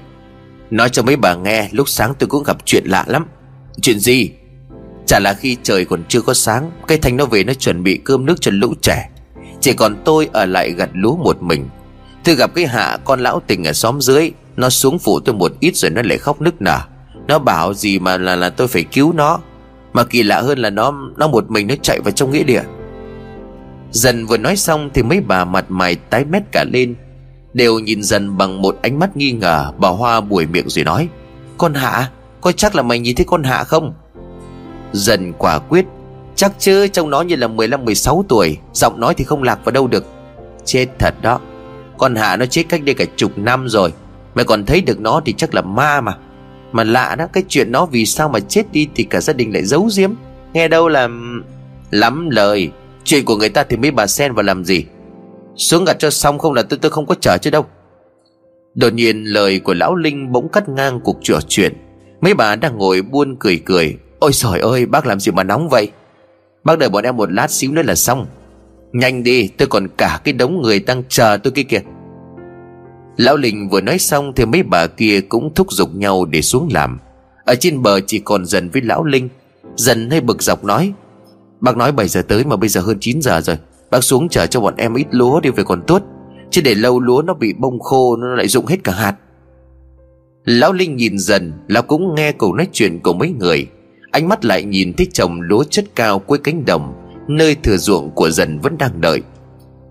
Nói 0.70 0.88
cho 0.88 1.02
mấy 1.02 1.16
bà 1.16 1.34
nghe, 1.34 1.68
Lúc 1.72 1.88
sáng 1.88 2.14
tôi 2.18 2.28
cũng 2.28 2.42
gặp 2.42 2.56
chuyện 2.64 2.84
lạ 2.86 3.04
lắm. 3.06 3.26
Chuyện 3.82 3.98
gì? 3.98 4.30
Chả 5.06 5.18
là 5.18 5.34
khi 5.34 5.56
trời 5.62 5.84
còn 5.84 6.02
chưa 6.08 6.20
có 6.20 6.34
sáng 6.34 6.70
Cây 6.86 6.98
thanh 6.98 7.16
nó 7.16 7.24
về 7.24 7.44
nó 7.44 7.54
chuẩn 7.54 7.82
bị 7.82 8.00
cơm 8.04 8.26
nước 8.26 8.40
cho 8.40 8.50
lũ 8.54 8.74
trẻ. 8.82 9.10
Chỉ 9.60 9.72
còn 9.72 9.96
tôi 10.04 10.28
ở 10.32 10.46
lại 10.46 10.72
gặt 10.72 10.90
lúa 10.92 11.16
một 11.16 11.42
mình. 11.42 11.68
Tôi 12.24 12.34
gặp 12.34 12.50
cái 12.54 12.66
hạ 12.66 12.98
con 13.04 13.20
lão 13.20 13.42
tình 13.46 13.64
ở 13.64 13.72
xóm 13.72 14.00
dưới. 14.00 14.32
Nó 14.58 14.70
xuống 14.70 14.98
phụ 14.98 15.20
tôi 15.20 15.34
một 15.34 15.52
ít 15.60 15.76
rồi 15.76 15.90
nó 15.90 16.02
lại 16.02 16.18
khóc 16.18 16.40
nức 16.40 16.62
nở. 16.62 16.78
Nó 17.28 17.38
bảo 17.38 17.74
gì 17.74 17.98
mà 17.98 18.18
là 18.18 18.36
là 18.36 18.50
tôi 18.50 18.68
phải 18.68 18.84
cứu 18.84 19.12
nó. 19.12 19.38
Mà 19.92 20.04
kỳ 20.04 20.22
lạ 20.22 20.40
hơn 20.40 20.58
là 20.58 20.70
nó 20.70 20.94
Nó 21.16 21.28
một 21.28 21.50
mình 21.50 21.66
nó 21.66 21.74
chạy 21.82 22.00
vào 22.00 22.10
trong 22.10 22.30
nghĩa 22.30 22.42
địa. 22.42 22.62
Dần 23.90 24.26
vừa 24.26 24.36
nói 24.36 24.56
xong 24.56 24.90
Thì 24.94 25.02
mấy 25.02 25.20
bà 25.20 25.44
mặt 25.44 25.64
mày 25.68 25.94
tái 25.94 26.24
mét 26.24 26.42
cả 26.52 26.64
lên. 26.72 26.94
Đều 27.54 27.78
nhìn 27.78 28.02
dần 28.02 28.36
bằng 28.38 28.62
một 28.62 28.78
ánh 28.82 28.98
mắt 28.98 29.16
nghi 29.16 29.32
ngờ, 29.32 29.72
Bà 29.78 29.88
Hoa 29.88 30.20
buổi 30.20 30.46
miệng 30.46 30.68
rồi 30.68 30.84
nói, 30.84 31.08
Con 31.58 31.74
Hạ, 31.74 32.10
Có 32.40 32.52
chắc 32.52 32.74
là 32.74 32.82
mày 32.82 32.98
nhìn 32.98 33.16
thấy 33.16 33.26
con 33.28 33.42
Hạ 33.42 33.64
không? 33.64 33.94
Dần 34.92 35.32
quả 35.32 35.58
quyết, 35.58 35.84
Chắc 36.34 36.52
chứ, 36.58 36.86
trông 36.88 37.10
nó 37.10 37.22
như 37.22 37.36
là 37.36 37.48
15-16 37.48 38.24
tuổi, 38.28 38.58
Giọng 38.72 39.00
nói 39.00 39.14
thì 39.14 39.24
không 39.24 39.42
lạc 39.42 39.64
vào 39.64 39.72
đâu 39.72 39.86
được. 39.86 40.04
Chết 40.64 40.86
thật 40.98 41.14
đó. 41.22 41.40
Con 41.98 42.14
Hạ 42.14 42.36
nó 42.36 42.46
chết 42.46 42.62
cách 42.68 42.84
đây 42.84 42.94
cả 42.94 43.04
chục 43.16 43.38
năm 43.38 43.68
rồi. 43.68 43.92
Mày 44.38 44.44
còn 44.44 44.64
thấy 44.64 44.80
được 44.80 45.00
nó 45.00 45.20
thì 45.24 45.32
chắc 45.32 45.54
là 45.54 45.62
ma 45.62 46.00
mà. 46.00 46.16
Mà 46.72 46.84
lạ 46.84 47.14
đó, 47.18 47.26
Cái 47.32 47.44
chuyện 47.48 47.72
nó 47.72 47.86
vì 47.86 48.06
sao 48.06 48.28
mà 48.28 48.40
chết 48.40 48.72
đi 48.72 48.88
Thì 48.94 49.04
cả 49.04 49.20
gia 49.20 49.32
đình 49.32 49.52
lại 49.52 49.64
giấu 49.64 49.88
giếm. 49.96 50.10
Nghe 50.52 50.68
đâu 50.68 50.88
là 50.88 51.08
Lắm 51.90 52.30
lời. 52.30 52.70
Chuyện 53.04 53.24
của 53.24 53.36
người 53.36 53.48
ta 53.48 53.62
thì 53.62 53.76
mấy 53.76 53.90
bà 53.90 54.06
xen 54.06 54.32
vào 54.32 54.42
làm 54.42 54.64
gì? 54.64 54.84
Xuống 55.56 55.84
gặt 55.84 55.96
cho 55.98 56.10
xong 56.10 56.38
không 56.38 56.52
là 56.52 56.62
tôi 56.62 56.78
tôi 56.82 56.90
không 56.90 57.06
có 57.06 57.14
chờ 57.14 57.38
chứ 57.38 57.50
đâu. 57.50 57.66
Đột 58.74 58.92
nhiên 58.92 59.24
lời 59.24 59.60
của 59.60 59.74
lão 59.74 59.94
Linh 59.94 60.32
bỗng 60.32 60.48
cắt 60.48 60.68
ngang 60.68 61.00
cuộc 61.00 61.18
trò 61.22 61.40
chuyện. 61.48 61.72
Mấy 62.20 62.34
bà 62.34 62.56
đang 62.56 62.78
ngồi 62.78 63.02
buôn 63.02 63.36
cười 63.40 63.62
cười. 63.64 63.96
Ôi 64.18 64.30
trời 64.32 64.60
ơi, 64.60 64.86
bác 64.86 65.06
làm 65.06 65.20
gì 65.20 65.32
mà 65.32 65.44
nóng 65.44 65.68
vậy? 65.68 65.90
Bác 66.64 66.78
đợi 66.78 66.88
bọn 66.88 67.04
em 67.04 67.16
một 67.16 67.32
lát 67.32 67.50
xíu 67.50 67.72
nữa 67.72 67.82
là 67.82 67.94
xong. 67.94 68.26
Nhanh 68.92 69.22
đi, 69.22 69.48
tôi 69.48 69.68
còn 69.68 69.88
cả 69.96 70.20
cái 70.24 70.32
đống 70.32 70.62
người 70.62 70.80
đang 70.80 71.02
chờ 71.08 71.38
tôi 71.42 71.50
kia 71.50 71.62
kìa. 71.62 71.80
Lão 73.18 73.36
Linh 73.36 73.68
vừa 73.68 73.80
nói 73.80 73.98
xong 73.98 74.32
Thì 74.36 74.44
mấy 74.44 74.62
bà 74.62 74.86
kia 74.86 75.20
cũng 75.20 75.54
thúc 75.54 75.72
giục 75.72 75.94
nhau 75.94 76.24
để 76.24 76.42
xuống 76.42 76.68
làm. 76.72 76.98
Ở 77.44 77.54
trên 77.54 77.82
bờ 77.82 78.00
chỉ 78.00 78.18
còn 78.18 78.46
dần 78.46 78.70
với 78.70 78.82
lão 78.82 79.04
Linh. 79.04 79.28
Dần 79.76 80.10
hay 80.10 80.20
bực 80.20 80.42
dọc 80.42 80.64
nói, 80.64 80.92
Bác 81.60 81.76
nói 81.76 81.92
7 81.92 82.08
giờ 82.08 82.22
tới 82.22 82.44
mà 82.44 82.56
bây 82.56 82.68
giờ 82.68 82.80
hơn 82.80 82.96
9 83.00 83.22
giờ 83.22 83.40
rồi. 83.40 83.56
Bác 83.90 84.00
xuống 84.00 84.28
chở 84.28 84.46
cho 84.46 84.60
bọn 84.60 84.74
em 84.76 84.94
ít 84.94 85.06
lúa 85.10 85.40
đi 85.40 85.50
về 85.50 85.64
còn 85.64 85.82
tốt. 85.86 86.02
Chứ 86.50 86.60
để 86.64 86.74
lâu 86.74 87.00
lúa 87.00 87.22
nó 87.22 87.34
bị 87.34 87.52
bông 87.58 87.80
khô, 87.80 88.16
Nó 88.16 88.34
lại 88.34 88.48
rụng 88.48 88.66
hết 88.66 88.76
cả 88.84 88.92
hạt. 88.92 89.16
Lão 90.44 90.72
Linh 90.72 90.96
nhìn 90.96 91.18
dần, 91.18 91.52
Lão 91.68 91.82
cũng 91.82 92.14
nghe 92.14 92.32
câu 92.32 92.54
nói 92.54 92.68
chuyện 92.72 93.00
của 93.00 93.12
mấy 93.12 93.30
người. 93.30 93.66
Ánh 94.10 94.28
mắt 94.28 94.44
lại 94.44 94.64
nhìn 94.64 94.92
thấy 94.92 95.06
chồng 95.12 95.40
lúa 95.40 95.64
chất 95.64 95.84
cao 95.94 96.18
cuối 96.18 96.38
cánh 96.44 96.64
đồng, 96.64 96.94
Nơi 97.28 97.54
thừa 97.54 97.76
ruộng 97.76 98.10
của 98.10 98.30
dần 98.30 98.58
vẫn 98.58 98.78
đang 98.78 99.00
đợi. 99.00 99.22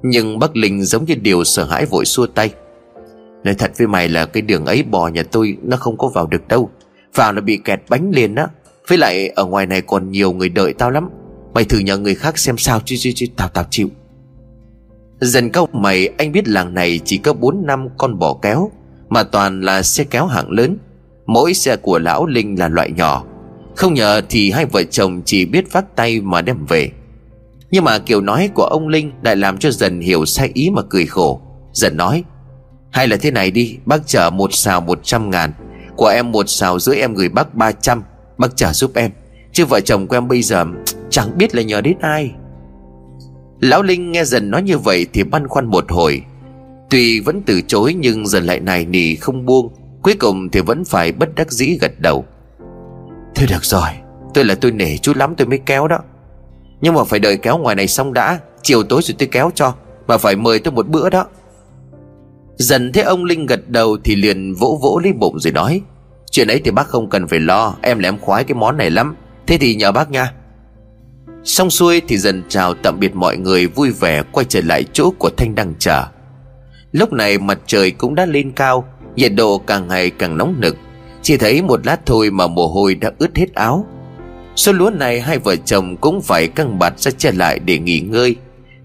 Nhưng 0.04 0.39
bác 0.39 0.56
Linh 0.56 0.84
giống 0.84 1.06
như 1.06 1.15
điều 1.15 1.43
sợ 1.43 1.63
hãi 1.63 1.86
vội 1.86 2.06
xua 2.06 2.25
tay. 2.25 2.52
Nói 3.43 3.54
thật 3.54 3.71
với 3.78 3.88
mày 3.88 4.10
là 4.10 4.26
cái 4.26 4.41
đường 4.41 4.65
ấy 4.65 4.84
bò 4.84 5.08
nhà 5.08 5.23
tôi 5.32 5.58
Nó 5.63 5.78
không 5.78 5.97
có 5.97 6.08
vào 6.08 6.28
được 6.28 6.47
đâu. 6.47 6.69
Vào 7.15 7.34
nó 7.34 7.41
bị 7.41 7.60
kẹt 7.65 7.80
bánh 7.89 8.12
liền 8.12 8.36
á. 8.36 8.47
Với 8.88 8.97
lại 8.97 9.28
ở 9.28 9.45
ngoài 9.45 9.65
này 9.65 9.82
còn 9.82 10.12
nhiều 10.12 10.32
người 10.32 10.50
đợi 10.50 10.73
tao 10.73 10.91
lắm. 10.91 11.10
Mày 11.54 11.63
thử 11.63 11.80
nhờ 11.80 11.97
người 11.97 12.15
khác 12.15 12.38
xem 12.38 12.58
sao 12.58 12.82
chứ 12.86 12.95
chứ 13.00 13.12
chứ, 13.15 13.26
Tao 13.36 13.47
tao 13.47 13.65
chịu. 13.69 13.89
Dần 15.19 15.50
câu 15.50 15.67
mày, 15.73 16.10
anh 16.17 16.32
biết 16.32 16.47
làng 16.47 16.73
này 16.73 17.00
chỉ 17.06 17.17
có 17.17 17.34
4 17.34 17.65
năm 17.65 17.88
con 17.97 18.19
bò 18.19 18.34
kéo, 18.41 18.71
Mà 19.10 19.23
toàn 19.23 19.62
là 19.62 19.82
xe 19.82 20.04
kéo 20.04 20.26
hạng 20.26 20.52
lớn. 20.52 20.78
Mỗi 21.26 21.54
xe 21.54 21.76
của 21.76 22.00
lão 22.00 22.26
Linh 22.26 22.60
là 22.60 22.69
loại 22.69 22.91
nhỏ. 22.91 23.26
Không 23.76 23.93
nhờ 23.93 24.21
thì 24.30 24.52
hai 24.52 24.65
vợ 24.65 24.84
chồng 24.84 25.21
chỉ 25.26 25.45
biết 25.45 25.71
vác 25.71 25.95
tay 25.95 26.21
mà 26.21 26.41
đem 26.41 26.65
về. 26.65 26.91
Nhưng 27.71 27.84
mà 27.84 28.00
kiểu 28.00 28.21
nói 28.21 28.50
của 28.54 28.63
ông 28.63 28.88
Linh 28.88 29.12
Lại 29.23 29.36
làm 29.36 29.58
cho 29.58 29.71
dần 29.71 30.00
hiểu 30.00 30.26
sai 30.26 30.52
ý 30.54 30.69
mà 30.69 30.82
cười 30.89 31.06
khổ. 31.06 31.41
Dần 31.73 31.97
nói 31.97 32.23
hay 32.91 33.08
là 33.08 33.17
thế 33.21 33.32
này 33.32 33.52
đi, 33.52 33.78
Bác 33.86 34.08
chở 34.08 34.30
một 34.30 34.54
xào 34.54 34.82
100 34.82 35.30
ngàn. 35.30 35.54
Của 35.95 36.08
em 36.08 36.32
một 36.32 36.50
xào 36.50 36.80
giữa 36.80 36.95
em 36.95 37.13
gửi 37.13 37.30
bác 37.30 37.56
300 37.56 38.04
Bác 38.38 38.56
trả 38.56 38.73
giúp 38.73 38.91
em. 38.95 39.12
Chứ 39.52 39.65
vợ 39.65 39.80
chồng 39.80 40.08
của 40.08 40.15
em 40.15 40.28
bây 40.28 40.41
giờ, 40.41 40.65
Chẳng 41.10 41.38
biết 41.38 41.56
là 41.56 41.62
nhờ 41.62 41.82
đến 41.82 41.97
ai. 42.02 42.32
Lão 43.60 43.84
Linh 43.84 44.12
nghe 44.12 44.23
dần 44.23 44.52
nói 44.52 44.63
như 44.63 44.78
vậy 44.78 45.06
Thì 45.13 45.23
băn 45.23 45.47
khoăn 45.47 45.65
một 45.65 45.86
hồi. 45.91 46.21
Tuy 46.89 47.19
vẫn 47.19 47.41
từ 47.45 47.62
chối 47.62 47.93
nhưng 47.93 48.28
dần 48.28 48.43
lại 48.43 48.60
này 48.60 48.86
nỉ 48.86 49.15
không 49.15 49.45
buông. 49.45 49.73
Cuối 50.02 50.15
cùng 50.19 50.50
thì 50.50 50.60
vẫn 50.60 50.86
phải 50.86 51.12
bất 51.12 51.36
đắc 51.36 51.52
dĩ 51.52 51.78
gật 51.82 52.00
đầu. 52.00 52.26
Thôi 53.36 53.47
được 53.50 53.65
rồi, 53.65 53.89
Tôi 54.34 54.45
là 54.45 54.56
tôi 54.56 54.71
nể 54.71 54.97
chú 54.97 55.13
lắm 55.15 55.34
tôi 55.38 55.47
mới 55.47 55.60
kéo 55.65 55.88
đó. 55.88 56.00
Nhưng 56.82 56.93
mà 56.93 57.04
phải 57.04 57.19
đợi 57.19 57.38
kéo 57.38 57.58
ngoài 57.58 57.76
này 57.76 57.88
xong 57.88 58.13
đã. 58.13 58.39
Chiều 58.62 58.84
tối 58.84 59.02
rồi 59.04 59.15
tôi 59.19 59.28
kéo 59.32 59.52
cho, 59.56 59.73
Mà 60.08 60.17
phải 60.17 60.36
mời 60.36 60.60
tôi 60.60 60.71
một 60.71 60.88
bữa 60.88 61.10
đó. 61.10 61.26
Dần 62.58 62.91
thấy 62.91 63.04
ông 63.04 63.26
Linh 63.26 63.46
gật 63.46 63.70
đầu 63.70 63.98
Thì 64.04 64.15
liền 64.15 64.54
vỗ 64.54 64.80
vỗ 64.82 65.00
lấy 65.04 65.13
bụng 65.13 65.39
rồi 65.39 65.54
nói, 65.54 65.82
Chuyện 66.32 66.48
ấy 66.48 66.62
thì 66.65 66.72
bác 66.72 66.88
không 66.88 67.10
cần 67.10 67.28
phải 67.28 67.39
lo, 67.39 67.76
Em 67.82 68.00
là 68.00 68.10
em 68.10 68.20
khoái 68.20 68.43
cái 68.43 68.56
món 68.56 68.78
này 68.78 68.89
lắm. 68.89 69.15
Thế 69.48 69.58
thì 69.58 69.76
nhờ 69.76 69.91
bác 69.91 70.12
nha. 70.12 70.34
Xong 71.43 71.70
xuôi 71.70 72.02
thì 72.08 72.17
dần 72.17 72.43
chào 72.50 72.74
tạm 72.74 73.00
biệt 73.00 73.15
mọi 73.15 73.38
người 73.38 73.67
vui 73.67 73.91
vẻ 73.91 74.24
quay 74.32 74.46
trở 74.50 74.62
lại 74.62 74.86
chỗ 74.93 75.13
của 75.20 75.30
Thanh 75.38 75.56
đang 75.56 75.74
chờ. 75.80 76.04
Lúc 76.91 77.13
này 77.13 77.38
mặt 77.38 77.60
trời 77.65 77.91
cũng 77.91 78.15
đã 78.15 78.26
lên 78.26 78.52
cao, 78.52 78.86
Nhiệt 79.15 79.32
độ 79.36 79.58
càng 79.58 79.88
ngày 79.88 80.10
càng 80.10 80.38
nóng 80.38 80.56
nực. 80.60 80.78
Chỉ 81.22 81.38
thấy 81.38 81.62
một 81.62 81.86
lát 81.86 82.06
thôi 82.06 82.32
mà 82.32 82.48
mồ 82.48 82.67
hôi 82.67 82.96
đã 82.96 83.12
ướt 83.20 83.38
hết 83.38 83.54
áo. 83.54 83.86
Số 84.56 84.72
lúa 84.72 84.89
này 84.89 85.22
hai 85.22 85.39
vợ 85.39 85.56
chồng 85.56 85.98
cũng 85.98 86.22
phải 86.22 86.48
căng 86.48 86.80
bạt 86.80 87.00
ra 87.00 87.12
che 87.12 87.32
lại 87.32 87.60
để 87.60 87.80
nghỉ 87.80 88.00
ngơi. 88.00 88.36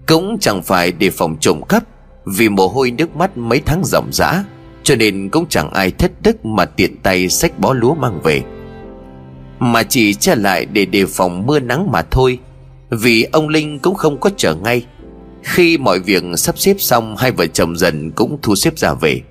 Cũng 0.07 0.37
chẳng 0.39 0.63
phải 0.63 0.91
để 0.91 1.09
phòng 1.09 1.37
trộm 1.39 1.61
cắp 1.69 1.83
vì 2.25 2.49
mồ 2.49 2.67
hôi 2.67 2.91
nước 2.91 3.15
mắt 3.15 3.37
mấy 3.37 3.61
tháng 3.65 3.81
ròng 3.85 4.09
rã, 4.11 4.43
Cho 4.83 4.95
nên 4.95 5.29
cũng 5.29 5.45
chẳng 5.49 5.71
ai 5.73 5.91
thất 5.91 6.11
đức 6.23 6.45
mà 6.45 6.65
tiện 6.65 6.97
tay 6.97 7.29
xách 7.29 7.59
bó 7.59 7.73
lúa 7.73 7.93
mang 7.93 8.21
về. 8.23 8.41
Mà 9.59 9.83
chỉ 9.83 10.13
che 10.13 10.35
lại 10.35 10.65
để 10.65 10.85
đề 10.85 11.05
phòng 11.05 11.45
mưa 11.45 11.59
nắng 11.59 11.91
mà 11.91 12.01
thôi, 12.01 12.39
vì 12.89 13.23
ông 13.23 13.49
Linh 13.49 13.79
cũng 13.79 13.95
không 13.95 14.19
có 14.19 14.29
chờ 14.37 14.55
ngay. 14.55 14.85
Khi 15.43 15.77
mọi 15.77 15.99
việc 15.99 16.23
sắp 16.35 16.59
xếp 16.59 16.75
xong, 16.79 17.15
Hai 17.17 17.31
vợ 17.31 17.47
chồng 17.47 17.77
dần 17.77 18.11
cũng 18.11 18.37
thu 18.41 18.55
xếp 18.55 18.77
ra 18.77 18.93
về. 18.93 19.21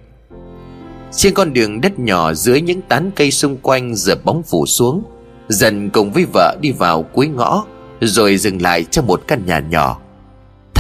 Trên 1.12 1.34
con 1.34 1.52
đường 1.52 1.80
đất 1.80 1.98
nhỏ 1.98 2.34
Dưới 2.34 2.60
những 2.60 2.80
tán 2.82 3.10
cây 3.16 3.30
xung 3.30 3.56
quanh 3.56 3.94
Giờ 3.94 4.14
bóng 4.24 4.42
phủ 4.42 4.66
xuống, 4.66 5.02
Dần 5.48 5.90
cùng 5.90 6.12
với 6.12 6.26
vợ 6.32 6.56
đi 6.60 6.72
vào 6.72 7.02
cuối 7.02 7.26
ngõ, 7.26 7.64
Rồi 8.00 8.36
dừng 8.36 8.62
lại 8.62 8.84
trong 8.84 9.06
một 9.06 9.22
căn 9.26 9.46
nhà 9.46 9.58
nhỏ. 9.58 10.01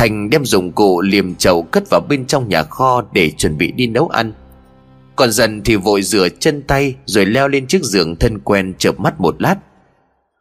Thành 0.02 0.30
đem 0.30 0.44
dụng 0.44 0.72
cụ 0.72 1.00
liềm 1.00 1.34
chậu 1.34 1.62
cất 1.62 1.90
vào 1.90 2.00
bên 2.08 2.26
trong 2.26 2.48
nhà 2.48 2.62
kho 2.62 3.02
Để 3.12 3.30
chuẩn 3.30 3.58
bị 3.58 3.72
đi 3.72 3.86
nấu 3.86 4.08
ăn. 4.08 4.32
Còn 5.16 5.30
dần 5.30 5.62
thì 5.64 5.76
vội 5.76 6.02
rửa 6.02 6.28
chân 6.28 6.62
tay 6.62 6.94
Rồi 7.04 7.26
leo 7.26 7.48
lên 7.48 7.66
chiếc 7.66 7.82
giường 7.82 8.16
thân 8.16 8.38
quen 8.38 8.74
chợp 8.78 9.00
mắt 9.00 9.20
một 9.20 9.42
lát. 9.42 9.56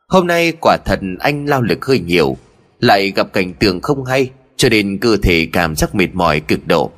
Hôm 0.08 0.28
nay 0.28 0.54
quả 0.62 0.78
thật 0.86 1.00
anh 1.20 1.46
lao 1.46 1.62
lực 1.62 1.86
hơi 1.86 2.00
nhiều, 2.00 2.38
Lại 2.80 3.12
gặp 3.12 3.34
cảnh 3.34 3.54
tượng 3.54 3.82
không 3.82 4.06
hay, 4.06 4.30
Cho 4.58 4.70
nên 4.70 4.98
cơ 4.98 5.18
thể 5.24 5.48
cảm 5.54 5.76
giác 5.76 5.96
mệt 5.96 6.10
mỏi 6.14 6.40
cực 6.40 6.68
độ. 6.68 6.92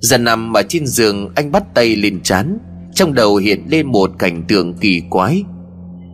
Dần 0.00 0.24
nằm 0.24 0.52
ở 0.56 0.62
trên 0.68 0.86
giường, 0.86 1.32
Anh 1.34 1.52
bắt 1.52 1.74
tay 1.74 1.96
lên 1.96 2.20
chán 2.22 2.58
Trong 2.94 3.14
đầu 3.14 3.36
hiện 3.36 3.64
lên 3.68 3.86
một 3.86 4.10
cảnh 4.18 4.42
tượng 4.48 4.74
kỳ 4.74 5.02
quái. 5.10 5.44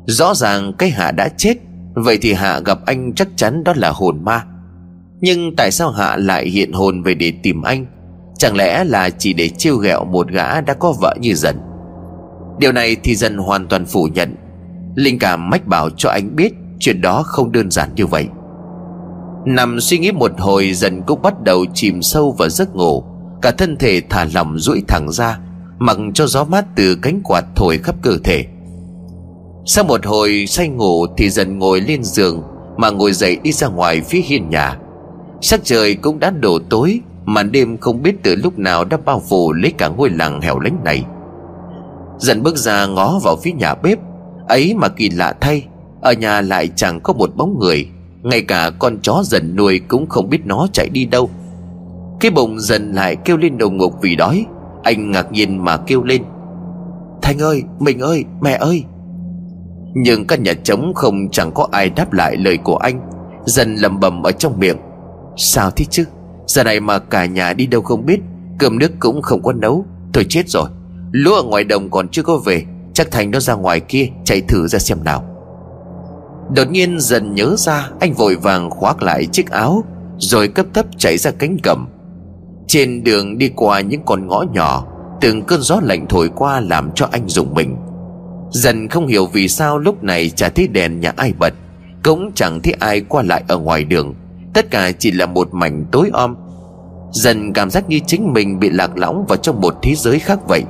Rõ 0.06 0.34
ràng 0.34 0.72
cái 0.78 0.90
Hạ 0.90 1.10
đã 1.10 1.28
chết, 1.28 1.54
Vậy 1.94 2.18
thì 2.22 2.32
Hạ 2.32 2.60
gặp 2.60 2.78
anh 2.86 3.12
chắc 3.14 3.28
chắn 3.36 3.64
đó 3.64 3.72
là 3.76 3.90
hồn 3.90 4.24
ma. 4.24 4.44
Nhưng 5.24 5.56
tại 5.56 5.70
sao 5.70 5.90
Hạ 5.90 6.16
lại 6.16 6.48
hiện 6.48 6.72
hồn 6.72 7.02
về 7.02 7.14
để 7.14 7.32
tìm 7.42 7.62
anh? 7.62 7.87
Chẳng 8.38 8.56
lẽ 8.56 8.84
là 8.84 9.10
chỉ 9.10 9.32
để 9.32 9.48
trêu 9.48 9.76
ghẹo 9.76 10.04
một 10.04 10.28
gã 10.28 10.60
đã 10.60 10.74
có 10.74 10.92
vợ 11.00 11.14
như 11.20 11.34
dần? 11.34 11.56
Điều 12.58 12.72
này 12.72 12.96
thì 13.02 13.14
dần 13.14 13.38
hoàn 13.38 13.66
toàn 13.68 13.87
phủ 13.87 14.08
nhận. 14.14 14.34
Linh 14.94 15.18
cảm 15.18 15.50
mách 15.50 15.66
bảo 15.66 15.90
cho 15.96 16.10
anh 16.10 16.37
biết 16.37 16.52
Chuyện 16.78 17.00
đó 17.00 17.22
không 17.22 17.52
đơn 17.52 17.70
giản 17.70 17.94
như 17.94 18.06
vậy. 18.06 18.26
Nằm 19.46 19.80
suy 19.80 19.98
nghĩ 19.98 20.12
một 20.12 20.30
hồi, 20.38 20.72
Dần 20.72 21.02
cũng 21.02 21.22
bắt 21.22 21.42
đầu 21.42 21.64
chìm 21.74 22.02
sâu 22.02 22.34
vào 22.38 22.48
giấc 22.48 22.74
ngủ. 22.74 23.04
Cả 23.42 23.50
thân 23.50 23.76
thể 23.76 24.02
thả 24.10 24.26
lỏng 24.34 24.58
duỗi 24.58 24.82
thẳng 24.88 25.12
ra, 25.12 25.38
Mặc 25.78 25.96
cho 26.14 26.26
gió 26.26 26.44
mát 26.44 26.64
từ 26.76 26.96
cánh 27.02 27.20
quạt 27.24 27.44
thổi 27.56 27.78
khắp 27.78 27.94
cơ 28.02 28.18
thể. 28.24 28.44
Sau 29.66 29.84
một 29.84 30.06
hồi 30.06 30.44
say 30.48 30.68
ngủ 30.68 31.06
Thì 31.16 31.30
dần 31.30 31.58
ngồi 31.58 31.80
lên 31.80 32.04
giường, 32.04 32.42
Mà 32.76 32.90
ngồi 32.90 33.12
dậy 33.12 33.37
đi 33.42 33.52
ra 33.52 33.68
ngoài 33.68 34.00
phía 34.00 34.20
hiên 34.20 34.50
nhà. 34.50 34.78
Sắc 35.46 35.61
trời 35.64 35.94
cũng 35.94 36.18
đã 36.18 36.30
đổ 36.30 36.59
tối 36.70 37.00
Màn 37.24 37.52
đêm 37.52 37.76
không 37.76 38.02
biết 38.02 38.14
từ 38.22 38.35
lúc 38.35 38.59
nào 38.59 38.85
đã 38.85 38.96
bao 39.04 39.22
phủ 39.28 39.52
lấy 39.52 39.72
cả 39.78 39.88
ngôi 39.88 40.11
làng 40.11 40.40
hẻo 40.40 40.59
lánh 40.59 40.85
này. 40.85 41.04
Dần 42.18 42.42
bước 42.42 42.57
ra 42.57 42.87
ngó 42.87 43.18
vào 43.24 43.37
phía 43.37 43.52
nhà 43.52 43.74
bếp 43.74 43.98
Ấy 44.48 44.74
mà 44.74 44.88
kỳ 44.88 45.11
lạ 45.11 45.35
thay 45.40 45.66
Ở 46.00 46.12
nhà 46.12 46.40
lại 46.40 46.68
chẳng 46.76 47.00
có 47.00 47.12
một 47.12 47.37
bóng 47.37 47.59
người 47.59 47.88
Ngay 48.22 48.42
cả 48.42 48.70
con 48.78 48.98
chó 49.02 49.22
dần 49.24 49.57
nuôi 49.57 49.80
cũng 49.88 50.09
không 50.09 50.28
biết 50.28 50.46
nó 50.46 50.66
chạy 50.72 50.88
đi 50.88 51.04
đâu. 51.04 51.30
Cái 52.20 52.30
bụng 52.30 52.61
dần 52.61 52.92
lại 52.92 53.16
kêu 53.16 53.37
lên 53.37 53.59
đầu 53.59 53.70
ngục 53.70 53.94
vì 54.02 54.16
đói 54.16 54.46
Anh 54.83 55.11
ngạc 55.11 55.33
nhiên 55.33 55.64
mà 55.64 55.76
kêu 55.76 56.02
lên 56.02 56.22
Thành 57.22 57.38
ơi, 57.38 57.62
mình 57.78 57.98
ơi, 57.98 58.24
mẹ 58.40 58.52
ơi! 58.52 58.85
Nhưng 59.94 60.26
căn 60.26 60.42
nhà 60.42 60.52
trống 60.52 60.92
không 60.94 61.30
chẳng 61.30 61.52
có 61.54 61.68
ai 61.72 61.90
đáp 61.90 62.12
lại 62.12 62.37
lời 62.37 62.57
của 62.57 62.76
anh 62.76 63.00
Dần 63.44 63.74
lầm 63.74 64.00
bầm 64.00 64.22
ở 64.22 64.33
trong 64.33 64.59
miệng. 64.59 64.76
Sao 65.37 65.70
thế 65.70 65.85
chứ? 65.90 66.05
Giờ 66.47 66.64
này 66.64 66.81
mà 66.81 66.99
cả 66.99 67.27
nhà 67.27 67.53
đi 67.53 67.66
đâu 67.66 67.83
không 67.83 68.07
biết, 68.07 68.20
Cơm 68.59 68.79
nước 68.79 68.92
cũng 68.99 69.23
không 69.23 69.42
có 69.42 69.53
nấu. 69.53 69.85
Thôi 70.12 70.27
chết 70.29 70.49
rồi 70.49 70.68
Lúa 71.12 71.35
ở 71.35 71.42
ngoài 71.42 71.64
đồng 71.64 71.90
còn 71.90 72.09
chưa 72.09 72.23
có 72.23 72.37
về, 72.37 72.64
Chắc 72.92 73.11
Thành 73.11 73.31
nó 73.31 73.40
ra 73.40 73.55
ngoài 73.55 73.81
kia 73.81 74.09
chạy 74.25 74.40
thử 74.40 74.66
ra 74.66 74.79
xem 74.79 75.05
nào. 75.05 75.25
Đột 76.57 76.70
nhiên 76.70 77.01
dần 77.01 77.35
nhớ 77.35 77.55
ra, 77.59 77.90
Anh 78.01 78.12
vội 78.12 78.37
vàng 78.37 78.70
khoác 78.70 79.03
lại 79.03 79.27
chiếc 79.27 79.51
áo, 79.51 79.85
Rồi 80.18 80.49
cấp 80.49 80.66
tấp 80.73 80.87
chạy 80.99 81.18
ra 81.18 81.31
cánh 81.31 81.57
cầm 81.62 81.88
Trên 82.66 83.05
đường 83.05 83.38
đi 83.38 83.51
qua 83.57 83.81
những 83.81 84.03
con 84.07 84.27
ngõ 84.27 84.44
nhỏ, 84.53 84.87
Từng 85.20 85.42
cơn 85.42 85.61
gió 85.62 85.81
lạnh 85.83 86.07
thổi 86.09 86.31
qua 86.35 86.61
làm 86.61 86.90
cho 86.94 87.09
anh 87.12 87.29
rùng 87.29 87.55
mình. 87.55 87.77
Dần 88.51 88.88
không 88.88 89.07
hiểu 89.07 89.27
vì 89.27 89.49
sao 89.49 89.79
lúc 89.79 90.05
này 90.05 90.31
chả 90.31 90.49
thấy 90.49 90.68
đèn 90.68 91.01
nhà 91.01 91.12
ai 91.16 91.33
bật, 91.38 91.55
Cũng 92.03 92.31
chẳng 92.35 92.61
thấy 92.62 92.73
ai 92.73 93.01
qua 93.01 93.23
lại 93.23 93.44
ở 93.49 93.59
ngoài 93.59 93.85
đường. 93.85 94.14
Tất 94.54 94.70
cả 94.70 94.92
chỉ 94.92 95.10
là 95.10 95.26
một 95.26 95.54
mảnh 95.54 95.84
tối 95.92 96.10
om. 96.12 96.36
Dần 97.12 97.52
cảm 97.52 97.70
giác 97.70 97.88
như 97.88 97.98
chính 98.06 98.32
mình 98.32 98.58
bị 98.58 98.70
lạc 98.70 98.96
lõng 98.96 99.24
vào 99.28 99.36
trong 99.36 99.60
một 99.60 99.74
thế 99.82 99.94
giới 99.94 100.18
khác 100.18 100.38
vậy. 100.48 100.62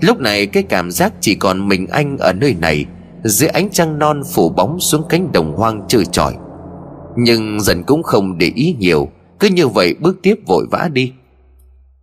Lúc 0.00 0.20
này 0.20 0.46
cái 0.46 0.62
cảm 0.62 0.90
giác 0.90 1.12
chỉ 1.20 1.34
còn 1.34 1.68
mình 1.68 1.86
anh 1.86 2.18
ở 2.18 2.32
nơi 2.32 2.56
này, 2.60 2.86
Dưới 3.24 3.48
ánh 3.48 3.70
trăng 3.70 3.98
non 3.98 4.22
phủ 4.34 4.48
bóng 4.48 4.80
xuống 4.80 5.02
cánh 5.08 5.32
đồng 5.32 5.56
hoang 5.56 5.82
trơ 5.88 6.04
trọi. 6.04 6.34
Nhưng 7.16 7.60
dần 7.60 7.82
cũng 7.84 8.02
không 8.02 8.38
để 8.38 8.52
ý 8.54 8.76
nhiều, 8.78 9.08
Cứ 9.40 9.48
như 9.48 9.68
vậy 9.68 9.94
bước 10.00 10.18
tiếp 10.22 10.34
vội 10.46 10.66
vã 10.70 10.88
đi. 10.92 11.12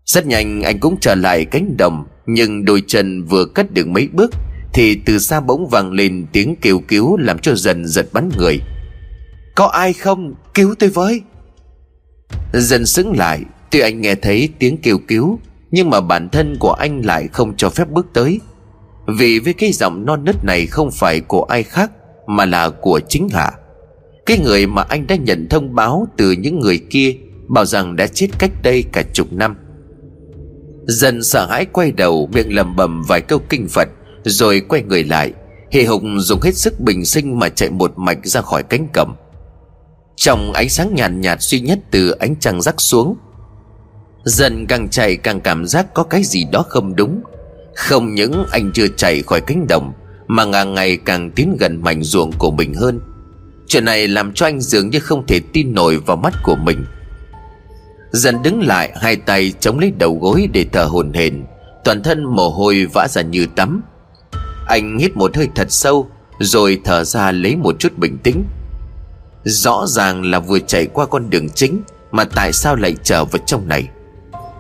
Rất 0.05 0.27
nhanh 0.27 0.62
anh 0.62 0.79
cũng 0.79 0.97
trở 1.01 1.15
lại 1.15 1.45
cánh 1.45 1.77
đồng, 1.77 2.05
Nhưng 2.25 2.65
đôi 2.65 2.83
chân 2.88 3.25
vừa 3.25 3.45
cất 3.45 3.73
được 3.73 3.88
mấy 3.88 4.07
bước 4.13 4.31
Thì 4.73 5.01
từ 5.05 5.19
xa 5.19 5.39
bỗng 5.39 5.67
vang 5.67 5.91
lên 5.91 6.25
tiếng 6.31 6.55
kêu 6.62 6.79
cứu 6.88 7.17
Làm 7.17 7.39
cho 7.39 7.55
dần 7.55 7.88
giật 7.88 8.07
bắn 8.13 8.29
người. 8.38 8.60
Có 9.58 9.65
ai 9.65 9.93
không? 9.93 10.34
Cứu 10.54 10.76
tôi 10.80 10.89
với. 10.89 11.22
Dần 12.54 12.86
sững 12.86 13.17
lại, 13.17 13.41
Tuy 13.72 13.80
anh 13.80 14.02
nghe 14.02 14.15
thấy 14.15 14.50
tiếng 14.60 14.78
kêu 14.78 14.98
cứu, 15.08 15.39
Nhưng 15.72 15.89
mà 15.89 16.02
bản 16.02 16.30
thân 16.30 16.58
của 16.60 16.72
anh 16.72 17.02
lại 17.06 17.28
không 17.28 17.54
cho 17.58 17.70
phép 17.70 17.89
bước 17.89 18.06
tới. 18.13 18.39
Vì 19.08 19.39
với 19.39 19.54
cái 19.54 19.72
giọng 19.72 20.06
non 20.06 20.24
nứt 20.24 20.36
này 20.43 20.65
không 20.65 20.91
phải 20.91 21.20
của 21.20 21.43
ai 21.43 21.63
khác, 21.63 21.91
Mà 22.28 22.46
là 22.46 22.70
của 22.70 23.00
chính 23.08 23.30
Hạ. 23.30 23.52
Cái 24.26 24.39
người 24.39 24.67
mà 24.67 24.82
anh 24.82 25.08
đã 25.08 25.15
nhận 25.15 25.48
thông 25.50 25.76
báo 25.76 26.08
từ 26.17 26.32
những 26.32 26.60
người 26.60 26.80
kia, 26.89 27.15
Bảo 27.48 27.65
rằng 27.65 27.96
đã 27.96 28.08
chết 28.08 28.28
cách 28.39 28.52
đây 28.63 28.84
cả 28.91 29.04
chục 29.13 29.34
năm. 29.34 29.56
Dần 30.88 31.24
sợ 31.24 31.46
hãi 31.46 31.65
quay 31.65 31.91
đầu 31.91 32.30
miệng 32.34 32.56
lầm 32.56 32.76
bầm 32.76 33.04
vài 33.08 33.22
câu 33.22 33.39
kinh 33.50 33.67
Phật, 33.67 33.88
Rồi 34.24 34.62
quay 34.70 34.84
người 34.84 35.04
lại. 35.04 35.34
Hề 35.72 35.86
hùng 35.86 36.20
dùng 36.20 36.41
hết 36.41 36.56
sức 36.56 36.80
bình 36.80 37.06
sinh 37.06 37.39
mà 37.39 37.50
chạy 37.50 37.70
một 37.70 37.93
mạch 37.98 38.26
ra 38.26 38.41
khỏi 38.41 38.63
cánh 38.63 38.88
cầm 38.93 39.15
trong 40.17 40.53
ánh 40.53 40.69
sáng 40.69 40.95
nhàn 40.95 41.21
nhạt, 41.21 41.38
nhạt 41.38 41.41
duy 41.41 41.60
nhất 41.60 41.80
từ 41.91 42.12
ánh 42.12 42.36
trăng 42.39 42.62
rắc 42.62 42.82
xuống 42.82 43.17
Dần 44.27 44.65
càng 44.67 44.89
chạy 44.89 45.15
càng 45.15 45.41
cảm 45.41 45.65
giác 45.65 45.93
có 45.93 46.03
cái 46.03 46.23
gì 46.23 46.45
đó 46.51 46.65
không 46.69 46.95
đúng. 46.95 47.21
Không 47.75 48.15
những 48.15 48.45
anh 48.51 48.71
chưa 48.73 48.88
chạy 48.88 49.21
khỏi 49.21 49.41
cánh 49.41 49.67
đồng 49.67 49.93
Mà 50.27 50.45
càng 50.51 50.73
ngày 50.73 50.97
càng 50.97 51.32
tiến 51.32 51.58
gần 51.60 51.82
mảnh 51.84 52.03
ruộng 52.03 52.32
của 52.32 52.51
mình 52.51 52.73
hơn. 52.73 52.99
Chuyện 53.67 53.86
này 53.86 54.08
làm 54.08 54.34
cho 54.34 54.45
anh 54.45 54.62
dường 54.62 54.89
như 54.89 54.99
không 54.99 55.25
thể 55.27 55.39
tin 55.53 55.73
nổi 55.73 55.97
vào 55.97 56.17
mắt 56.17 56.34
của 56.43 56.56
mình. 56.56 56.86
Dần 58.12 58.43
đứng 58.43 58.62
lại 58.62 58.91
hai 59.01 59.15
tay 59.15 59.53
chống 59.60 59.80
lấy 59.80 59.91
đầu 59.91 60.19
gối 60.21 60.49
để 60.53 60.65
thở 60.71 60.84
hồn 60.84 61.13
hển. 61.13 61.45
Toàn 61.84 62.03
thân 62.03 62.23
mồ 62.23 62.49
hôi 62.49 62.86
vã 62.93 63.08
ra 63.08 63.21
như 63.21 63.45
tắm. 63.56 63.82
Anh 64.67 64.97
hít 64.97 65.17
một 65.17 65.36
hơi 65.36 65.49
thật 65.56 65.67
sâu 65.69 66.10
Rồi 66.39 66.82
thở 66.84 67.03
ra 67.03 67.32
lấy 67.32 67.56
một 67.56 67.75
chút 67.80 67.97
bình 67.97 68.17
tĩnh. 68.23 68.43
Rõ 69.47 69.86
ràng 69.88 70.23
là 70.23 70.39
vừa 70.39 70.60
chạy 70.60 70.86
qua 70.86 71.05
con 71.05 71.29
đường 71.29 71.49
chính 71.49 71.81
Mà 72.12 72.23
tại 72.23 72.53
sao 72.53 72.75
lại 72.75 72.95
trở 73.03 73.25
vào 73.25 73.41
trong 73.45 73.67
này. 73.67 73.88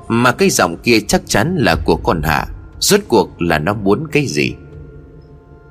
Mà 0.07 0.31
cái 0.31 0.49
giọng 0.49 0.77
kia 0.83 0.99
chắc 1.07 1.21
chắn 1.25 1.55
là 1.59 1.75
của 1.85 1.95
con 1.95 2.21
Hạ, 2.21 2.45
Rốt 2.79 2.99
cuộc 3.07 3.41
là 3.41 3.59
nó 3.59 3.73
muốn 3.73 4.07
cái 4.11 4.25
gì. 4.25 4.53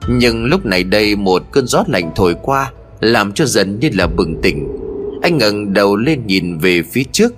Nhưng 0.09 0.45
lúc 0.45 0.67
này 0.67 0.85
đây 0.85 1.17
một 1.17 1.43
cơn 1.53 1.67
gió 1.67 1.85
lạnh 1.87 2.13
thổi 2.15 2.35
qua, 2.43 2.73
Làm 3.01 3.33
cho 3.33 3.45
dần 3.45 3.81
như 3.81 3.91
là 3.95 4.07
bừng 4.07 4.43
tỉnh. 4.43 4.69
Anh 5.23 5.39
ngẩng 5.39 5.73
đầu 5.73 5.97
lên 5.97 6.27
nhìn 6.27 6.59
về 6.59 6.83
phía 6.83 7.05
trước. 7.13 7.35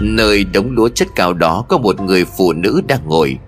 Nơi 0.00 0.44
đống 0.44 0.70
lúa 0.70 0.88
chất 0.88 1.08
cao 1.16 1.32
đó 1.32 1.64
Có 1.68 1.78
một 1.78 2.00
người 2.00 2.24
phụ 2.24 2.52
nữ 2.52 2.82
đang 2.88 3.00
ngồi. 3.06 3.38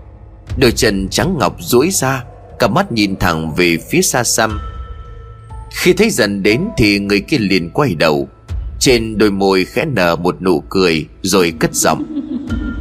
Đôi 0.58 0.72
chân 0.72 1.08
trắng 1.08 1.36
ngọc 1.38 1.56
duỗi 1.60 1.90
ra 1.90 2.24
Cả 2.58 2.68
mắt 2.68 2.92
nhìn 2.92 3.16
thẳng 3.16 3.54
về 3.54 3.76
phía 3.90 4.02
xa 4.02 4.24
xăm 4.24 4.58
khi 5.74 5.92
thấy 5.92 6.10
dần 6.10 6.42
đến 6.42 6.64
thì 6.76 6.98
người 6.98 7.20
kia 7.20 7.38
liền 7.38 7.70
quay 7.70 7.94
đầu. 7.94 8.28
Trên 8.78 9.18
đôi 9.18 9.30
môi 9.30 9.64
khẽ 9.64 9.84
nở 9.84 10.16
một 10.16 10.42
nụ 10.42 10.60
cười 10.60 11.06
Rồi 11.22 11.52
cất 11.60 11.74
giọng. 11.74 12.04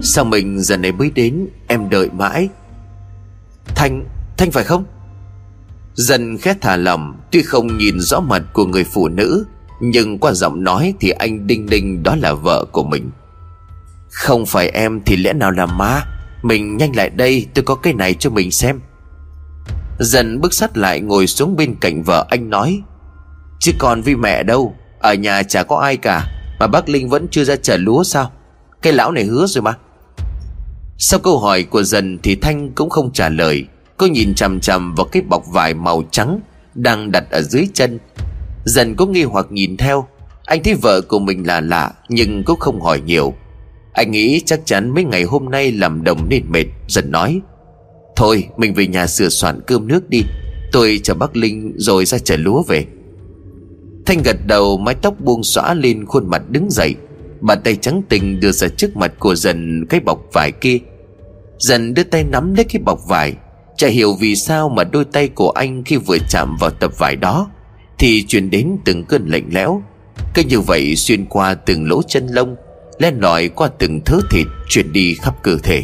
Sao 0.02 0.26
mình 0.26 0.60
dần 0.60 0.86
ấy 0.86 0.92
mới 0.92 1.12
đến 1.16 1.48
Em 1.68 1.90
đợi 1.90 2.10
mãi? 2.14 2.50
Thanh, 3.66 4.06
Thanh 4.38 4.52
phải 4.52 4.64
không? 4.64 4.86
Dần 5.94 6.38
khẽ 6.38 6.56
thả 6.62 6.76
lỏng 6.76 7.16
Tuy 7.32 7.42
không 7.42 7.78
nhìn 7.78 8.00
rõ 8.00 8.20
mặt 8.20 8.44
của 8.54 8.66
người 8.66 8.84
phụ 8.84 9.08
nữ 9.08 9.46
Nhưng 9.82 10.20
qua 10.20 10.32
giọng 10.32 10.64
nói 10.64 10.94
thì 11.00 11.10
anh 11.10 11.48
đinh 11.48 11.66
đinh 11.66 12.04
đó 12.04 12.16
là 12.16 12.34
vợ 12.34 12.66
của 12.72 12.84
mình. 12.84 13.12
Không 14.10 14.46
phải 14.46 14.70
em 14.70 15.02
thì 15.06 15.16
lẽ 15.16 15.34
nào 15.34 15.52
là 15.52 15.66
má? 15.66 16.02
Mình 16.44 16.78
nhanh 16.78 16.96
lại 16.96 17.10
đây 17.10 17.48
tôi 17.54 17.64
có 17.64 17.76
cái 17.76 17.94
này 17.94 18.14
cho 18.14 18.30
mình 18.30 18.52
xem. 18.52 18.80
Dần 20.04 20.42
bước 20.42 20.54
sát 20.54 20.78
lại 20.78 21.00
ngồi 21.00 21.28
xuống 21.28 21.56
bên 21.56 21.76
cạnh 21.76 22.04
vợ 22.04 22.26
anh 22.30 22.50
nói, 22.50 22.82
Chứ 23.60 23.72
còn 23.80 24.02
vì 24.02 24.16
mẹ 24.16 24.44
đâu, 24.44 24.76
Ở 25.00 25.14
nhà 25.14 25.44
chả 25.44 25.64
có 25.64 25.78
ai 25.78 25.98
cả, 25.98 26.28
Mà 26.60 26.68
bác 26.68 26.90
Linh 26.90 27.10
vẫn 27.10 27.28
chưa 27.32 27.44
ra 27.44 27.56
trả 27.56 27.78
lúa 27.78 28.04
sao? 28.04 28.32
Cái 28.82 28.94
lão 28.94 29.12
này 29.12 29.24
hứa 29.24 29.46
rồi 29.48 29.62
mà. 29.62 29.74
Sau 30.98 31.20
câu 31.20 31.40
hỏi 31.40 31.64
của 31.64 31.84
dần 31.84 32.20
thì 32.24 32.36
Thanh 32.36 32.72
cũng 32.72 32.90
không 32.90 33.14
trả 33.14 33.30
lời. 33.30 33.66
Cô 33.98 34.08
nhìn 34.08 34.36
chằm 34.36 34.60
chằm 34.60 34.96
vào 34.96 35.06
cái 35.06 35.22
bọc 35.30 35.44
vải 35.48 35.74
màu 35.74 36.04
trắng 36.12 36.40
Đang 36.76 37.12
đặt 37.12 37.24
ở 37.32 37.42
dưới 37.42 37.68
chân. 37.74 38.00
Dần 38.66 38.96
có 38.96 39.06
nghi 39.06 39.24
hoặc 39.24 39.46
nhìn 39.50 39.78
theo. 39.78 40.08
Anh 40.46 40.64
thấy 40.64 40.74
vợ 40.74 41.02
của 41.02 41.20
mình 41.20 41.48
là 41.48 41.62
lạ, 41.62 41.92
Nhưng 42.10 42.44
cũng 42.44 42.60
không 42.60 42.82
hỏi 42.82 43.02
nhiều. 43.06 43.34
Anh 43.94 44.12
nghĩ 44.12 44.42
chắc 44.46 44.60
chắn 44.66 44.90
mấy 44.90 45.04
ngày 45.04 45.24
hôm 45.24 45.50
nay 45.50 45.72
làm 45.72 46.04
đồng 46.04 46.30
nên 46.30 46.52
mệt, 46.52 46.66
Dần 46.88 47.12
nói. 47.12 47.42
Thôi, 48.16 48.48
mình 48.58 48.74
về 48.74 48.88
nhà 48.88 49.08
sửa 49.08 49.30
soạn 49.30 49.62
cơm 49.68 49.88
nước 49.88 50.10
đi. 50.10 50.22
Tôi 50.72 51.00
chở 51.04 51.14
bác 51.14 51.36
Linh 51.36 51.74
rồi 51.78 52.06
ra 52.06 52.18
chở 52.18 52.38
lúa 52.38 52.64
về. 52.64 52.86
Thanh 54.06 54.22
gật 54.24 54.38
đầu, 54.48 54.78
mái 54.78 54.96
tóc 54.96 55.20
buông 55.20 55.44
xõa 55.44 55.74
lên, 55.74 56.06
khuôn 56.06 56.30
mặt 56.30 56.42
đứng 56.50 56.72
dậy. 56.72 56.96
Bàn 57.42 57.62
tay 57.64 57.76
trắng 57.76 58.02
tình 58.10 58.40
đưa 58.40 58.52
ra 58.52 58.68
trước 58.68 58.98
mặt 58.98 59.14
của 59.20 59.36
dần 59.36 59.86
cái 59.90 60.00
bọc 60.00 60.20
vải 60.34 60.52
kia. 60.52 60.78
Dần 61.60 61.94
đưa 61.94 62.04
tay 62.04 62.24
nắm 62.24 62.56
lấy 62.56 62.64
cái 62.64 62.82
bọc 62.86 63.00
vải. 63.08 63.34
Chả 63.78 63.88
hiểu 63.88 64.14
vì 64.14 64.36
sao 64.36 64.70
mà 64.70 64.84
đôi 64.84 65.06
tay 65.06 65.28
của 65.28 65.50
anh 65.50 65.84
khi 65.84 65.98
vừa 65.98 66.18
chạm 66.30 66.58
vào 66.60 66.70
tập 66.70 66.92
vải 66.98 67.16
đó 67.16 67.50
Thì 68.00 68.26
truyền 68.28 68.50
đến 68.50 68.78
từng 68.86 69.06
cơn 69.06 69.28
lạnh 69.28 69.50
lẽo. 69.52 69.82
Cứ 70.34 70.44
như 70.50 70.60
vậy 70.60 70.96
xuyên 70.96 71.26
qua 71.26 71.54
từng 71.54 71.90
lỗ 71.90 72.02
chân 72.08 72.28
lông, 72.28 72.56
Len 73.00 73.20
lỏi 73.20 73.48
qua 73.48 73.70
từng 73.80 74.02
thớ 74.06 74.18
thịt, 74.32 74.48
Chuyển 74.70 74.94
đi 74.94 75.16
khắp 75.22 75.44
cơ 75.44 75.58
thể. 75.64 75.84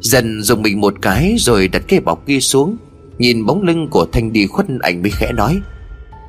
Dần 0.00 0.42
dùng 0.42 0.62
mình 0.62 0.80
một 0.80 0.94
cái 1.02 1.36
rồi 1.38 1.68
đặt 1.68 1.82
cái 1.88 2.00
bọc 2.00 2.26
kia 2.26 2.40
xuống, 2.40 2.76
Nhìn 3.18 3.46
bóng 3.46 3.62
lưng 3.62 3.88
của 3.90 4.06
Thanh 4.12 4.32
đi 4.32 4.46
khuất 4.46 4.66
ảnh 4.80 5.02
mới 5.02 5.10
khẽ 5.10 5.32
nói, 5.32 5.60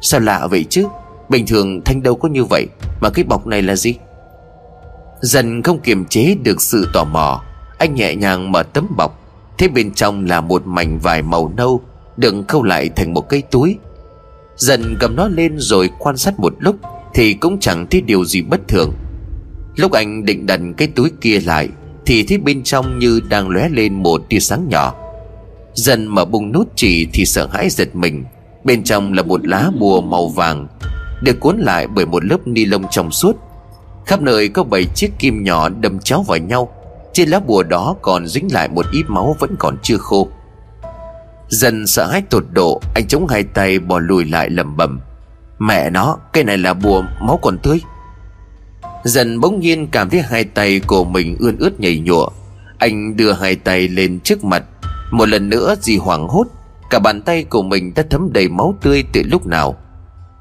Sao 0.01 0.19
lạ 0.19 0.47
vậy 0.47 0.65
chứ? 0.69 0.85
Bình 1.29 1.47
thường 1.47 1.81
Thanh 1.85 2.03
đâu 2.03 2.15
có 2.15 2.29
như 2.29 2.43
vậy, 2.43 2.67
Mà 3.01 3.09
cái 3.09 3.23
bọc 3.23 3.47
này 3.47 3.61
là 3.61 3.75
gì? 3.75 3.95
Dần 5.21 5.63
không 5.63 5.79
kiềm 5.79 6.05
chế 6.05 6.35
được 6.43 6.61
sự 6.61 6.87
tò 6.93 7.03
mò, 7.03 7.43
Anh 7.77 7.95
nhẹ 7.95 8.15
nhàng 8.15 8.51
mở 8.51 8.63
tấm 8.63 8.87
bọc, 8.97 9.19
Thế 9.57 9.67
bên 9.67 9.93
trong 9.93 10.25
là 10.25 10.41
một 10.41 10.67
mảnh 10.67 10.99
vải 10.99 11.21
màu 11.21 11.51
nâu 11.57 11.81
Đựng 12.17 12.43
khâu 12.47 12.63
lại 12.63 12.89
thành 12.95 13.13
một 13.13 13.29
cây 13.29 13.41
túi. 13.51 13.77
Dần 14.55 14.95
cầm 14.99 15.15
nó 15.15 15.27
lên 15.27 15.55
rồi 15.57 15.89
quan 15.99 16.17
sát 16.17 16.39
một 16.39 16.53
lúc 16.59 16.75
Thì 17.13 17.33
cũng 17.33 17.59
chẳng 17.59 17.87
thấy 17.87 18.01
điều 18.01 18.25
gì 18.25 18.41
bất 18.41 18.67
thường. 18.67 18.93
Lúc 19.75 19.91
anh 19.91 20.25
định 20.25 20.45
đặt 20.45 20.59
cái 20.77 20.87
túi 20.87 21.11
kia 21.21 21.39
lại 21.39 21.69
thì 22.07 22.23
thấy 22.23 22.37
bên 22.37 22.63
trong 22.63 22.99
như 22.99 23.21
đang 23.29 23.49
lóe 23.49 23.69
lên 23.69 24.03
một 24.03 24.21
tia 24.29 24.39
sáng 24.39 24.67
nhỏ. 24.69 24.93
Dần 25.73 26.05
mở 26.05 26.25
bung 26.25 26.51
nút 26.51 26.67
chỉ 26.75 27.07
thì 27.13 27.25
sợ 27.25 27.47
hãi 27.51 27.69
giật 27.69 27.95
mình. 27.95 28.25
Bên 28.63 28.83
trong 28.83 29.13
là 29.13 29.23
một 29.23 29.47
lá 29.47 29.71
bùa 29.79 30.01
màu 30.01 30.27
vàng, 30.27 30.67
Được 31.21 31.39
cuốn 31.39 31.57
lại 31.57 31.87
bởi 31.87 32.05
một 32.05 32.25
lớp 32.25 32.47
ni 32.47 32.65
lông 32.65 32.83
trong 32.91 33.11
suốt. 33.11 33.35
Khắp 34.05 34.21
nơi 34.21 34.49
có 34.49 34.63
bảy 34.63 34.85
chiếc 34.85 35.11
kim 35.19 35.43
nhỏ 35.43 35.69
đâm 35.69 35.99
chéo 35.99 36.21
vào 36.21 36.37
nhau. 36.37 36.69
Trên 37.13 37.29
lá 37.29 37.39
bùa 37.39 37.63
đó 37.63 37.95
còn 38.01 38.27
dính 38.27 38.53
lại 38.53 38.67
một 38.67 38.85
ít 38.91 39.03
máu 39.07 39.35
vẫn 39.39 39.55
còn 39.59 39.77
chưa 39.83 39.97
khô. 39.97 40.27
Dần 41.49 41.87
sợ 41.87 42.05
hãi 42.05 42.21
tột 42.29 42.45
độ, 42.51 42.81
Anh 42.95 43.07
chống 43.07 43.27
hai 43.27 43.43
tay 43.43 43.79
bò 43.79 43.99
lùi 43.99 44.25
lại 44.25 44.49
lầm 44.49 44.77
bầm 44.77 44.99
Mẹ 45.59 45.89
nó, 45.89 46.17
Cái 46.33 46.43
này 46.43 46.57
là 46.57 46.73
bùa 46.73 47.03
máu 47.21 47.39
còn 47.41 47.57
tươi. 47.57 47.79
Dần 49.07 49.39
bỗng 49.39 49.59
nhiên 49.59 49.87
cảm 49.91 50.09
thấy 50.09 50.21
hai 50.21 50.43
tay 50.43 50.81
của 50.87 51.03
mình 51.03 51.37
ươn 51.39 51.57
ướt 51.59 51.79
nhảy 51.79 51.99
nhụa. 51.99 52.27
Anh 52.77 53.17
đưa 53.17 53.31
hai 53.31 53.55
tay 53.55 53.87
lên 53.87 54.19
trước 54.19 54.43
mặt. 54.43 54.63
Một 55.11 55.29
lần 55.29 55.49
nữa 55.49 55.75
dì 55.81 55.97
hoảng 55.97 56.27
hốt, 56.27 56.47
Cả 56.89 56.99
bàn 56.99 57.21
tay 57.21 57.43
của 57.43 57.61
mình 57.61 57.93
đã 57.95 58.03
thấm 58.09 58.29
đầy 58.33 58.49
máu 58.49 58.77
tươi 58.81 59.03
từ 59.13 59.21
lúc 59.25 59.47
nào. 59.47 59.77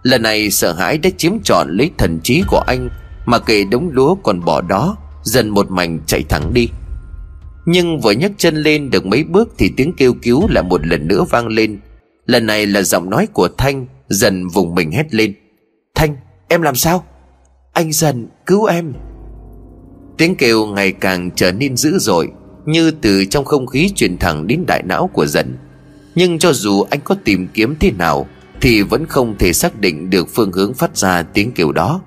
Lần 0.03 0.23
này 0.23 0.51
sợ 0.51 0.73
hãi 0.73 0.99
đã 0.99 1.11
chiếm 1.17 1.33
trọn 1.45 1.77
lấy 1.77 1.91
thần 1.99 2.21
trí 2.23 2.43
của 2.49 2.63
anh, 2.67 2.89
Mà 3.27 3.39
kệ 3.39 3.65
đống 3.65 3.91
lúa 3.93 4.15
còn 4.15 4.45
bỏ 4.45 4.61
đó, 4.61 4.97
Dần 5.23 5.49
một 5.49 5.71
mảnh 5.71 6.01
chạy 6.07 6.25
thẳng 6.29 6.55
đi. 6.55 6.69
Nhưng 7.67 8.01
vừa 8.01 8.13
nhấc 8.13 8.33
chân 8.37 8.57
lên 8.57 8.91
được 8.91 9.07
mấy 9.07 9.25
bước 9.25 9.55
Thì 9.59 9.71
tiếng 9.77 9.93
kêu 9.97 10.15
cứu 10.23 10.49
lại 10.49 10.65
một 10.65 10.87
lần 10.87 11.09
nữa 11.09 11.25
vang 11.31 11.47
lên. 11.47 11.81
Lần 12.27 12.47
này 12.47 12.67
là 12.67 12.83
giọng 12.83 13.11
nói 13.11 13.27
của 13.33 13.49
Thanh, 13.59 13.87
Dần 14.09 14.49
vùng 14.49 14.75
mình 14.75 14.91
hét 14.91 15.15
lên. 15.15 15.35
Thanh, 15.95 16.17
em 16.49 16.63
làm 16.63 16.75
sao? 16.75 17.05
Anh 17.77 17.93
dần 17.93 18.27
cứu 18.47 18.65
em. 18.65 18.93
Tiếng 20.19 20.35
kêu 20.37 20.67
ngày 20.67 20.93
càng 20.93 21.31
trở 21.37 21.53
nên 21.53 21.77
dữ 21.77 21.99
dội, 21.99 22.29
Như 22.67 22.91
từ 22.91 23.25
trong 23.25 23.45
không 23.45 23.67
khí 23.67 23.91
truyền 23.95 24.19
thẳng 24.19 24.47
đến 24.47 24.65
đại 24.67 24.83
não 24.83 25.11
của 25.13 25.27
dần. 25.27 25.57
Nhưng 26.15 26.39
cho 26.39 26.53
dù 26.53 26.83
anh 26.91 27.01
có 27.05 27.15
tìm 27.25 27.49
kiếm 27.55 27.77
thế 27.81 27.91
nào, 27.99 28.27
Thì 28.61 28.83
vẫn 28.83 29.07
không 29.07 29.35
thể 29.39 29.53
xác 29.53 29.81
định 29.81 30.11
được 30.11 30.29
phương 30.35 30.53
hướng 30.53 30.75
phát 30.75 30.97
ra 30.97 31.23
tiếng 31.23 31.53
kêu 31.53 31.73
đó. 31.73 32.01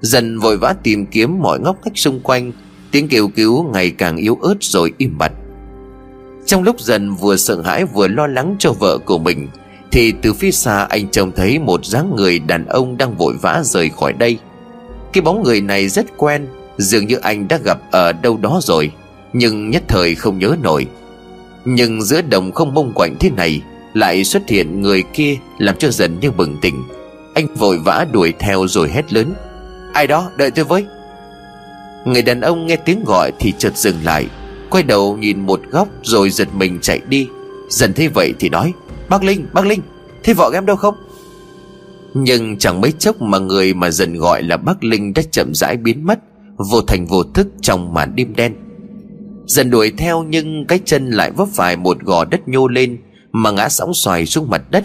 Dần 0.00 0.38
vội 0.38 0.58
vã 0.58 0.74
tìm 0.82 1.06
kiếm 1.06 1.38
mọi 1.38 1.60
ngóc 1.60 1.76
ngách 1.84 1.98
xung 1.98 2.20
quanh, 2.20 2.52
Tiếng 2.90 3.08
kêu 3.08 3.28
cứu 3.28 3.62
ngày 3.62 3.90
càng 3.90 4.16
yếu 4.16 4.38
ớt 4.42 4.56
rồi 4.60 4.92
im 4.98 5.18
bặt. 5.18 5.32
Trong 6.46 6.62
lúc 6.62 6.80
dần 6.80 7.14
vừa 7.14 7.36
sợ 7.36 7.62
hãi 7.62 7.84
vừa 7.84 8.08
lo 8.08 8.26
lắng 8.26 8.56
cho 8.58 8.72
vợ 8.72 8.98
của 8.98 9.18
mình, 9.18 9.48
Thì 9.92 10.12
từ 10.22 10.32
phía 10.32 10.50
xa 10.50 10.84
anh 10.84 11.08
trông 11.10 11.32
thấy 11.32 11.58
một 11.58 11.84
dáng 11.84 12.16
người 12.16 12.38
đàn 12.38 12.66
ông 12.66 12.96
đang 12.96 13.16
vội 13.16 13.34
vã 13.42 13.62
rời 13.64 13.88
khỏi 13.88 14.12
đây. 14.12 14.38
Cái 15.12 15.22
bóng 15.22 15.42
người 15.42 15.60
này 15.60 15.88
rất 15.88 16.06
quen 16.16 16.46
Dường 16.78 17.06
như 17.06 17.16
anh 17.16 17.48
đã 17.48 17.58
gặp 17.64 17.78
ở 17.90 18.12
đâu 18.12 18.36
đó 18.36 18.60
rồi 18.62 18.92
Nhưng 19.32 19.70
nhất 19.70 19.82
thời 19.88 20.14
không 20.14 20.38
nhớ 20.38 20.56
nổi. 20.62 20.86
Nhưng 21.64 22.02
giữa 22.02 22.22
đồng 22.22 22.52
không 22.52 22.74
mông 22.74 22.92
quạnh 22.94 23.16
thế 23.20 23.30
này 23.30 23.62
Lại 23.94 24.24
xuất 24.24 24.48
hiện 24.48 24.82
người 24.82 25.02
kia 25.12 25.36
Làm 25.58 25.76
cho 25.76 25.90
dần 25.90 26.20
như 26.20 26.30
bừng 26.30 26.56
tỉnh. 26.62 26.84
Anh 27.34 27.54
vội 27.54 27.78
vã 27.78 28.06
đuổi 28.12 28.32
theo 28.38 28.68
rồi 28.68 28.88
hét 28.88 29.12
lớn 29.12 29.32
Ai 29.92 30.06
đó 30.06 30.30
đợi 30.36 30.50
tôi 30.50 30.64
với. 30.64 30.86
Người 32.06 32.22
đàn 32.22 32.40
ông 32.40 32.66
nghe 32.66 32.76
tiếng 32.76 33.04
gọi 33.04 33.32
thì 33.38 33.52
chợt 33.58 33.76
dừng 33.76 33.96
lại 34.04 34.26
Quay 34.70 34.82
đầu 34.82 35.16
nhìn 35.16 35.40
một 35.40 35.60
góc 35.70 35.88
rồi 36.02 36.30
giật 36.30 36.48
mình 36.54 36.78
chạy 36.82 37.00
đi. 37.08 37.28
Dần 37.68 37.92
thấy 37.92 38.08
vậy 38.08 38.34
thì 38.38 38.48
nói 38.48 38.72
Bác 39.08 39.22
Linh, 39.22 39.46
bác 39.52 39.66
Linh 39.66 39.80
Thế 40.22 40.34
vợ 40.34 40.50
em 40.52 40.66
đâu 40.66 40.76
không? 40.76 40.94
Nhưng 42.14 42.58
chẳng 42.58 42.80
mấy 42.80 42.92
chốc 42.92 43.22
mà 43.22 43.38
người 43.38 43.74
mà 43.74 43.90
dần 43.90 44.18
gọi 44.18 44.42
là 44.42 44.56
bác 44.56 44.84
Linh 44.84 45.14
đã 45.14 45.22
chậm 45.30 45.54
rãi 45.54 45.76
biến 45.76 46.06
mất, 46.06 46.18
Vô 46.70 46.80
thành 46.80 47.06
vô 47.06 47.22
thức 47.22 47.46
trong 47.60 47.94
màn 47.94 48.16
đêm 48.16 48.34
đen. 48.36 48.54
Dần 49.46 49.70
đuổi 49.70 49.92
theo 49.98 50.22
nhưng 50.22 50.66
cái 50.66 50.80
chân 50.84 51.10
lại 51.10 51.30
vấp 51.30 51.48
phải 51.48 51.76
một 51.76 52.00
gò 52.00 52.24
đất 52.24 52.48
nhô 52.48 52.68
lên 52.68 52.98
Mà 53.32 53.50
ngã 53.50 53.68
sóng 53.68 53.94
xoài 53.94 54.26
xuống 54.26 54.50
mặt 54.50 54.62
đất. 54.70 54.84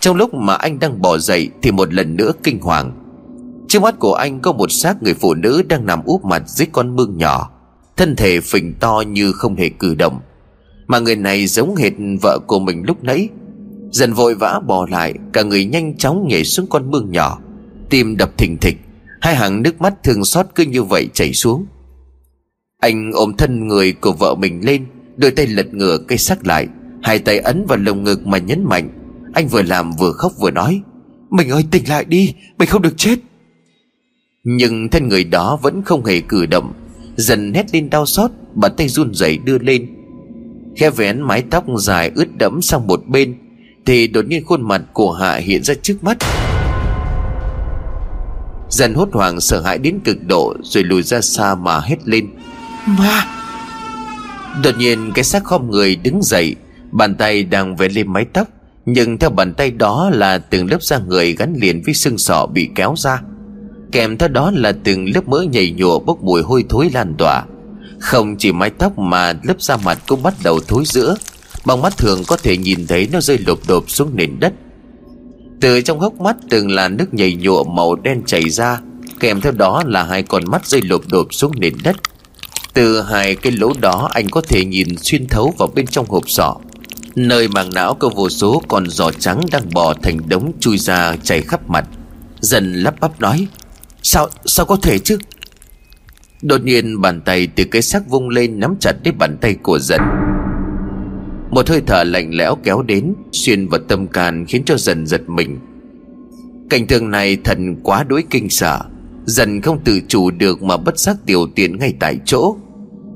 Trong 0.00 0.16
lúc 0.16 0.34
mà 0.34 0.54
anh 0.54 0.78
đang 0.78 1.02
bỏ 1.02 1.18
dậy 1.18 1.50
Thì 1.62 1.70
một 1.70 1.94
lần 1.94 2.16
nữa 2.16 2.32
kinh 2.42 2.60
hoàng. 2.60 2.92
Trước 3.68 3.82
mắt 3.82 3.98
của 3.98 4.14
anh 4.14 4.40
có 4.40 4.52
một 4.52 4.72
xác 4.72 5.02
người 5.02 5.14
phụ 5.14 5.34
nữ 5.34 5.62
đang 5.68 5.86
nằm 5.86 6.04
úp 6.04 6.24
mặt 6.24 6.42
dưới 6.46 6.66
con 6.72 6.96
mương 6.96 7.18
nhỏ, 7.18 7.50
Thân 7.96 8.16
thể 8.16 8.40
phình 8.40 8.74
to 8.80 9.02
như 9.06 9.32
không 9.32 9.56
hề 9.56 9.68
cử 9.68 9.94
động. 9.94 10.20
Mà 10.86 10.98
người 10.98 11.16
này 11.16 11.46
giống 11.46 11.76
hệt 11.76 11.92
vợ 12.22 12.38
của 12.46 12.58
mình 12.58 12.82
lúc 12.86 13.04
nãy 13.04 13.28
Dần 13.90 14.12
vội 14.12 14.34
vã 14.34 14.60
bỏ 14.66 14.86
lại, 14.90 15.14
Cả 15.32 15.42
người 15.42 15.64
nhanh 15.64 15.96
chóng 15.96 16.28
nhảy 16.28 16.44
xuống 16.44 16.66
con 16.66 16.90
mương 16.90 17.10
nhỏ. 17.10 17.38
Tim 17.90 18.16
đập 18.16 18.38
thình 18.38 18.58
thịch, 18.58 18.76
Hai 19.20 19.34
hàng 19.36 19.62
nước 19.62 19.80
mắt 19.80 19.94
thương 20.02 20.24
xót 20.24 20.46
cứ 20.54 20.64
như 20.64 20.82
vậy 20.82 21.08
chảy 21.14 21.32
xuống. 21.32 21.66
Anh 22.80 23.10
ôm 23.12 23.36
thân 23.38 23.66
người 23.66 23.92
của 23.92 24.12
vợ 24.12 24.34
mình 24.34 24.60
lên, 24.64 24.86
Đôi 25.16 25.30
tay 25.30 25.46
lật 25.46 25.74
ngửa 25.74 25.98
cây 26.08 26.18
sắc 26.18 26.46
lại, 26.46 26.66
Hai 27.02 27.18
tay 27.18 27.38
ấn 27.38 27.66
vào 27.66 27.78
lồng 27.78 28.04
ngực 28.04 28.26
mà 28.26 28.38
nhấn 28.38 28.64
mạnh. 28.64 28.90
Anh 29.34 29.48
vừa 29.48 29.62
làm 29.62 29.92
vừa 29.98 30.12
khóc 30.12 30.32
vừa 30.40 30.50
nói, 30.50 30.80
Mình 31.30 31.48
ơi, 31.48 31.64
tỉnh 31.70 31.88
lại 31.88 32.04
đi, 32.04 32.34
Mình 32.58 32.68
không 32.68 32.82
được 32.82 32.94
chết. 32.96 33.18
Nhưng 34.44 34.88
thân 34.88 35.08
người 35.08 35.24
đó 35.24 35.58
vẫn 35.62 35.82
không 35.82 36.04
hề 36.04 36.20
cử 36.20 36.46
động. 36.46 36.72
Dần 37.16 37.54
hét 37.54 37.74
lên 37.74 37.90
đau 37.90 38.06
xót, 38.06 38.30
Bàn 38.54 38.72
tay 38.76 38.88
run 38.88 39.14
rẩy 39.14 39.38
đưa 39.38 39.58
lên. 39.58 39.86
Khe 40.76 40.90
vén 40.90 41.20
mái 41.20 41.42
tóc 41.50 41.64
dài 41.78 42.10
ướt 42.14 42.36
đẫm 42.38 42.62
sang 42.62 42.86
một 42.86 43.00
bên 43.08 43.34
thì 43.86 44.06
đột 44.06 44.24
nhiên 44.26 44.44
khuôn 44.44 44.68
mặt 44.68 44.82
của 44.92 45.12
Hạ 45.12 45.36
hiện 45.36 45.62
ra 45.62 45.74
trước 45.82 46.04
mắt. 46.04 46.16
Dần 48.70 48.94
hốt 48.94 49.08
hoảng 49.12 49.40
sợ 49.40 49.60
hãi 49.60 49.78
đến 49.78 49.98
cực 50.04 50.16
độ 50.26 50.54
Rồi 50.62 50.84
lùi 50.84 51.02
ra 51.02 51.20
xa 51.20 51.54
mà 51.54 51.80
hét 51.80 51.96
lên. 52.04 52.26
Ma! 52.86 53.26
Đột 54.62 54.78
nhiên 54.78 55.12
cái 55.14 55.24
xác 55.24 55.44
khom 55.44 55.70
người 55.70 55.96
đứng 55.96 56.22
dậy 56.22 56.56
Bàn 56.90 57.14
tay 57.14 57.44
đang 57.44 57.76
vẽ 57.76 57.88
lên 57.88 58.12
mái 58.12 58.24
tóc 58.32 58.48
Nhưng 58.86 59.18
theo 59.18 59.30
bàn 59.30 59.54
tay 59.54 59.70
đó 59.70 60.10
là 60.12 60.38
từng 60.38 60.70
lớp 60.70 60.82
da 60.82 60.98
người 60.98 61.32
gắn 61.32 61.54
liền 61.56 61.82
với 61.82 61.94
xương 61.94 62.18
sọ 62.18 62.46
bị 62.46 62.70
kéo 62.74 62.94
ra. 62.96 63.20
Kèm 63.92 64.16
theo 64.16 64.28
đó 64.28 64.50
là 64.54 64.72
từng 64.84 65.14
lớp 65.14 65.28
mỡ 65.28 65.42
nhầy 65.42 65.70
nhụa 65.70 65.98
bốc 65.98 66.22
mùi 66.22 66.42
hôi 66.42 66.64
thối 66.68 66.90
lan 66.94 67.14
tỏa. 67.18 67.44
Không 67.98 68.36
chỉ 68.36 68.52
mái 68.52 68.70
tóc 68.70 68.98
mà 68.98 69.32
lớp 69.42 69.62
da 69.62 69.76
mặt 69.76 69.98
cũng 70.08 70.22
bắt 70.22 70.34
đầu 70.44 70.60
thối 70.68 70.84
giữa 70.86 71.16
Bằng 71.66 71.82
mắt 71.82 71.96
thường 71.96 72.22
có 72.26 72.36
thể 72.36 72.56
nhìn 72.56 72.86
thấy 72.86 73.08
nó 73.12 73.20
rơi 73.20 73.38
lộp 73.46 73.58
đột 73.68 73.84
xuống 73.90 74.16
nền 74.16 74.40
đất. 74.40 74.52
Từ 75.60 75.80
trong 75.80 76.00
hốc 76.00 76.20
mắt 76.20 76.36
từng 76.50 76.70
là 76.70 76.88
nước 76.88 77.14
nhầy 77.14 77.34
nhụa 77.34 77.64
màu 77.64 77.94
đen 77.94 78.22
chảy 78.26 78.50
ra, 78.50 78.80
Kèm 79.20 79.40
theo 79.40 79.52
đó 79.52 79.82
là 79.86 80.02
hai 80.02 80.22
con 80.22 80.42
mắt 80.46 80.66
rơi 80.66 80.82
lộp 80.82 81.02
đột 81.08 81.28
xuống 81.30 81.52
nền 81.56 81.74
đất. 81.84 81.96
Từ 82.74 83.02
hai 83.02 83.34
cái 83.34 83.52
lỗ 83.52 83.72
đó, 83.80 84.10
anh 84.12 84.30
có 84.30 84.40
thể 84.40 84.64
nhìn 84.64 84.88
xuyên 84.96 85.28
thấu 85.28 85.54
vào 85.58 85.68
bên 85.74 85.86
trong 85.86 86.06
hộp 86.08 86.30
sọ. 86.30 86.56
Nơi 87.14 87.48
màng 87.48 87.70
não 87.74 87.94
có 87.94 88.08
vô 88.08 88.28
số 88.28 88.62
con 88.68 88.90
giò 88.90 89.10
trắng 89.10 89.40
đang 89.52 89.70
bò 89.74 89.94
thành 90.02 90.28
đống 90.28 90.52
chui 90.60 90.78
ra, 90.78 91.16
chảy 91.22 91.42
khắp 91.42 91.70
mặt. 91.70 91.84
Dần 92.40 92.74
lắp 92.74 93.00
bắp 93.00 93.20
nói, 93.20 93.46
Sao 94.02 94.28
sao 94.44 94.66
có 94.66 94.76
thể 94.76 94.98
chứ? 94.98 95.18
Đột 96.42 96.64
nhiên 96.64 97.00
bàn 97.00 97.20
tay 97.20 97.46
từ 97.46 97.64
cái 97.64 97.82
xác 97.82 98.08
vung 98.08 98.28
lên 98.28 98.60
Nắm 98.60 98.76
chặt 98.80 98.92
lấy 99.04 99.12
bàn 99.12 99.36
tay 99.40 99.54
của 99.62 99.78
dần 99.78 100.00
một 101.56 101.68
hơi 101.68 101.82
thở 101.86 102.04
lạnh 102.04 102.34
lẽo 102.34 102.56
kéo 102.62 102.82
đến, 102.82 103.14
Xuyên 103.32 103.68
vào 103.68 103.80
tâm 103.88 104.06
can 104.06 104.44
Khiến 104.48 104.62
cho 104.66 104.76
dần 104.76 105.06
giật 105.06 105.22
mình. 105.28 105.58
Cảnh 106.70 106.86
tượng 106.86 107.10
này 107.10 107.36
thần 107.44 107.76
quá 107.82 108.04
đối 108.04 108.24
kinh 108.30 108.50
sợ. 108.50 108.80
Dần 109.24 109.60
không 109.60 109.84
tự 109.84 110.00
chủ 110.08 110.30
được 110.30 110.62
Mà 110.62 110.76
bất 110.76 110.98
giác 110.98 111.16
tiểu 111.26 111.46
tiện 111.54 111.78
ngay 111.78 111.94
tại 112.00 112.18
chỗ. 112.24 112.56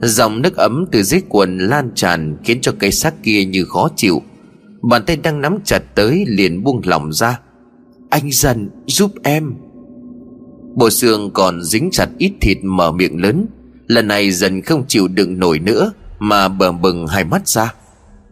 Dòng 0.03 0.43
nước 0.43 0.57
ấm 0.57 0.85
từ 0.93 1.03
dưới 1.03 1.21
quần 1.29 1.59
lan 1.59 1.91
tràn 1.95 2.37
Khiến 2.45 2.61
cho 2.61 2.73
cái 2.79 2.93
xác 2.93 3.23
kia 3.23 3.45
như 3.45 3.65
khó 3.65 3.89
chịu. 3.97 4.23
Bàn 4.83 5.03
tay 5.07 5.17
đang 5.17 5.41
nắm 5.41 5.59
chặt 5.65 5.83
tới 5.95 6.25
liền 6.29 6.65
buông 6.65 6.81
lỏng 6.85 7.13
ra. 7.13 7.41
Anh 8.11 8.31
dần, 8.33 8.71
giúp 8.87 9.13
em. 9.23 9.55
Bộ 10.75 10.91
xương 10.91 11.31
còn 11.35 11.63
dính 11.63 11.89
chặt 11.93 12.09
ít 12.19 12.33
thịt 12.41 12.59
mở 12.63 12.93
miệng 12.93 13.23
lớn. 13.23 13.47
Lần 13.87 14.09
này 14.09 14.31
dần 14.31 14.63
không 14.63 14.85
chịu 14.89 15.09
đựng 15.09 15.39
nổi 15.39 15.59
nữa 15.59 15.93
Mà 16.19 16.49
bờ 16.49 16.73
bừng 16.73 17.07
hai 17.07 17.25
mắt 17.25 17.49
ra. 17.49 17.75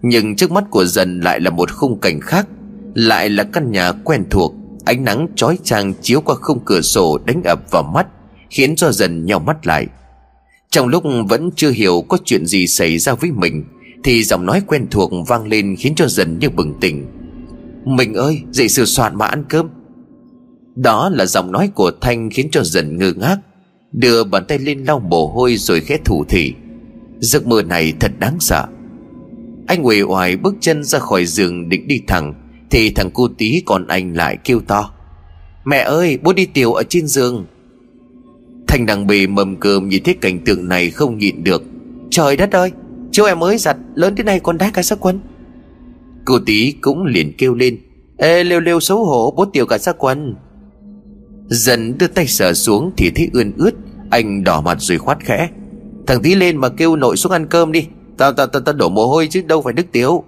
Nhưng 0.03 0.37
trước 0.37 0.51
mắt 0.51 0.65
của 0.71 0.85
dần 0.85 1.21
lại 1.21 1.41
là 1.41 1.51
một 1.51 1.71
khung 1.71 2.01
cảnh 2.01 2.21
khác, 2.21 2.49
Lại 2.95 3.29
là 3.29 3.45
căn 3.45 3.71
nhà 3.71 3.93
quen 3.93 4.25
thuộc. 4.31 4.55
Ánh 4.85 5.05
nắng 5.05 5.29
chói 5.37 5.59
chang 5.65 5.95
chiếu 6.03 6.21
qua 6.21 6.35
khung 6.35 6.61
cửa 6.65 6.81
sổ 6.81 7.19
đánh 7.27 7.43
ập 7.45 7.71
vào 7.71 7.83
mắt, 7.83 8.07
Khiến 8.51 8.77
cho 8.77 8.93
dần 8.93 9.25
nhau 9.27 9.39
mắt 9.39 9.67
lại. 9.67 9.87
Trong 10.71 10.89
lúc 10.89 11.05
vẫn 11.29 11.51
chưa 11.57 11.71
hiểu 11.71 12.05
có 12.09 12.19
chuyện 12.25 12.47
gì 12.47 12.67
xảy 12.67 12.99
ra 12.99 13.15
với 13.15 13.31
mình, 13.31 13.65
Thì 14.05 14.23
giọng 14.23 14.47
nói 14.47 14.63
quen 14.67 14.87
thuộc 14.91 15.11
vang 15.29 15.47
lên 15.47 15.77
khiến 15.79 15.95
cho 15.95 16.07
dần 16.07 16.39
như 16.39 16.51
bừng 16.51 16.75
tỉnh. 16.81 17.07
Mình 17.85 18.15
ơi, 18.15 18.41
dậy 18.51 18.69
sửa 18.69 18.85
soạn 18.85 19.19
mà 19.19 19.27
ăn 19.27 19.45
cơm. 19.49 19.69
Đó 20.77 21.11
là 21.13 21.27
giọng 21.27 21.53
nói 21.53 21.71
của 21.75 21.93
Thanh 22.01 22.31
khiến 22.31 22.49
cho 22.53 22.63
dần 22.65 22.99
ngơ 22.99 23.13
ngác, 23.13 23.37
Đưa 23.93 24.25
bàn 24.25 24.45
tay 24.49 24.59
lên 24.59 24.85
lau 24.85 24.99
mồ 24.99 25.27
hôi 25.27 25.57
rồi 25.57 25.81
khẽ 25.81 25.99
thủ 26.05 26.25
thỉ. 26.29 26.55
Giấc 27.21 27.47
mơ 27.47 27.63
này 27.63 27.93
thật 28.01 28.13
đáng 28.19 28.37
sợ. 28.41 28.67
Anh 29.68 29.87
uể 29.87 30.02
oải 30.02 30.37
bước 30.37 30.54
chân 30.61 30.85
ra 30.85 30.98
khỏi 30.98 31.24
giường 31.24 31.68
định 31.68 31.88
đi 31.88 32.02
thẳng, 32.07 32.35
Thì 32.70 32.90
thằng 32.90 33.11
cô 33.14 33.28
tí 33.38 33.62
còn 33.66 33.87
anh 33.87 34.16
lại 34.16 34.37
kêu 34.44 34.61
to. 34.66 34.90
Mẹ 35.64 35.78
ơi, 35.78 36.18
bố 36.22 36.33
đi 36.33 36.46
tiểu 36.46 36.72
ở 36.72 36.83
trên 36.88 37.07
giường. 37.07 37.46
Thanh 38.68 38.87
đang 38.87 39.07
bề 39.07 39.26
mầm 39.26 39.57
cơm 39.57 39.88
nhìn 39.88 40.02
thấy 40.02 40.14
cảnh 40.14 40.38
tượng 40.44 40.68
này 40.68 40.90
không 40.90 41.18
nhịn 41.18 41.44
được. 41.44 41.62
Trời 42.11 42.37
đất 42.37 42.52
ơi, 42.52 42.72
Chú 43.12 43.24
em 43.24 43.38
mới 43.38 43.59
giặt, 43.59 43.76
lớn 43.94 44.14
thế 44.16 44.24
này 44.24 44.40
còn 44.40 44.59
đá 44.59 44.70
cả 44.70 44.83
sắc 44.83 44.98
quân 45.00 45.20
Cô 46.24 46.38
tí 46.46 46.72
cũng 46.81 47.04
liền 47.04 47.33
kêu 47.38 47.54
lên, 47.54 47.78
Ê, 48.18 48.44
lêu 48.44 48.61
lêu 48.61 48.81
xấu 48.81 49.04
hổ, 49.04 49.35
bố 49.37 49.44
tiểu 49.44 49.66
cả 49.66 49.78
sắc 49.78 49.96
quân 49.98 50.35
Dần 51.46 51.98
đưa 51.98 52.07
tay 52.07 52.26
sờ 52.26 52.54
xuống 52.54 52.92
thì 52.96 53.11
thấy 53.14 53.31
ươn 53.33 53.52
ướt, 53.57 53.74
Anh 54.11 54.44
đỏ 54.44 54.61
mặt 54.61 54.76
rồi 54.81 54.98
khoát 54.98 55.18
khẽ. 55.20 55.48
Thằng 56.07 56.22
tí 56.22 56.35
lên 56.35 56.57
mà 56.57 56.68
kêu 56.68 56.96
nội 56.96 57.16
xuống 57.16 57.33
ăn 57.33 57.46
cơm 57.46 57.72
đi. 57.72 57.87
Tao 58.18 58.33
tao 58.33 58.46
tao, 58.46 58.62
ta 58.62 58.72
đổ 58.72 58.88
mồ 58.88 59.07
hôi 59.07 59.28
chứ 59.31 59.42
đâu 59.42 59.62
phải 59.62 59.72
đức 59.72 59.87
tiếu. 59.92 60.24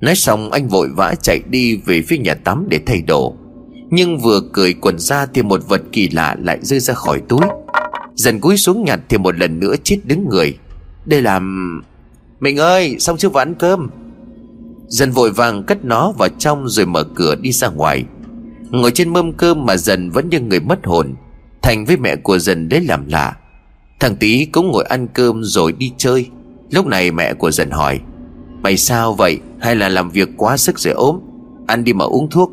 Nói 0.00 0.14
xong 0.14 0.50
anh 0.50 0.68
vội 0.68 0.88
vã 0.96 1.14
chạy 1.22 1.40
đi 1.50 1.76
về 1.76 2.02
phía 2.02 2.18
nhà 2.18 2.34
tắm 2.34 2.66
để 2.68 2.80
thay 2.86 3.02
đồ. 3.02 3.34
Nhưng 3.90 4.18
vừa 4.18 4.40
cười 4.52 4.72
quần 4.72 4.98
ra 4.98 5.26
thì 5.26 5.42
một 5.42 5.68
vật 5.68 5.82
kỳ 5.92 6.08
lạ 6.08 6.36
lại 6.42 6.58
rơi 6.62 6.80
ra 6.80 6.94
khỏi 6.94 7.22
túi. 7.28 7.40
Dần 8.14 8.40
cúi 8.40 8.56
xuống 8.56 8.84
nhặt 8.84 9.00
thì 9.08 9.18
một 9.18 9.38
lần 9.38 9.60
nữa 9.60 9.74
chết 9.84 9.98
đứng 10.04 10.28
người. 10.28 10.58
Đây 11.04 11.22
là... 11.22 11.40
Mình 12.40 12.56
ơi 12.56 12.96
xong 12.98 13.16
chưa 13.16 13.28
vào 13.28 13.42
ăn 13.42 13.54
cơm? 13.54 13.88
Dần 14.88 15.10
vội 15.10 15.30
vàng 15.30 15.62
cất 15.62 15.84
nó 15.84 16.12
vào 16.18 16.28
trong 16.38 16.68
rồi 16.68 16.86
mở 16.86 17.04
cửa 17.04 17.34
đi 17.34 17.52
ra 17.52 17.68
ngoài. 17.68 18.04
Ngồi 18.70 18.90
trên 18.90 19.12
mâm 19.12 19.32
cơm 19.32 19.66
mà 19.66 19.76
dần 19.76 20.10
vẫn 20.10 20.28
như 20.28 20.40
người 20.40 20.60
mất 20.60 20.86
hồn 20.86 21.14
Thành 21.62 21.84
với 21.84 21.96
mẹ 21.96 22.16
của 22.16 22.38
dần 22.38 22.68
đấy 22.68 22.80
làm 22.80 23.08
lạ. 23.08 23.36
Thằng 24.00 24.16
tí 24.16 24.44
cũng 24.44 24.70
ngồi 24.70 24.84
ăn 24.84 25.08
cơm 25.14 25.44
rồi 25.44 25.72
đi 25.72 25.92
chơi. 25.96 26.28
Lúc 26.70 26.86
này 26.86 27.10
mẹ 27.10 27.34
của 27.34 27.50
dần 27.50 27.70
hỏi, 27.70 28.00
Mày 28.62 28.76
sao 28.76 29.14
vậy? 29.14 29.40
Hay 29.60 29.76
là 29.76 29.88
làm 29.88 30.10
việc 30.10 30.28
quá 30.36 30.56
sức 30.56 30.78
rồi 30.78 30.94
ốm? 30.94 31.18
Ăn 31.66 31.84
đi 31.84 31.92
mà 31.92 32.04
uống 32.04 32.30
thuốc. 32.30 32.52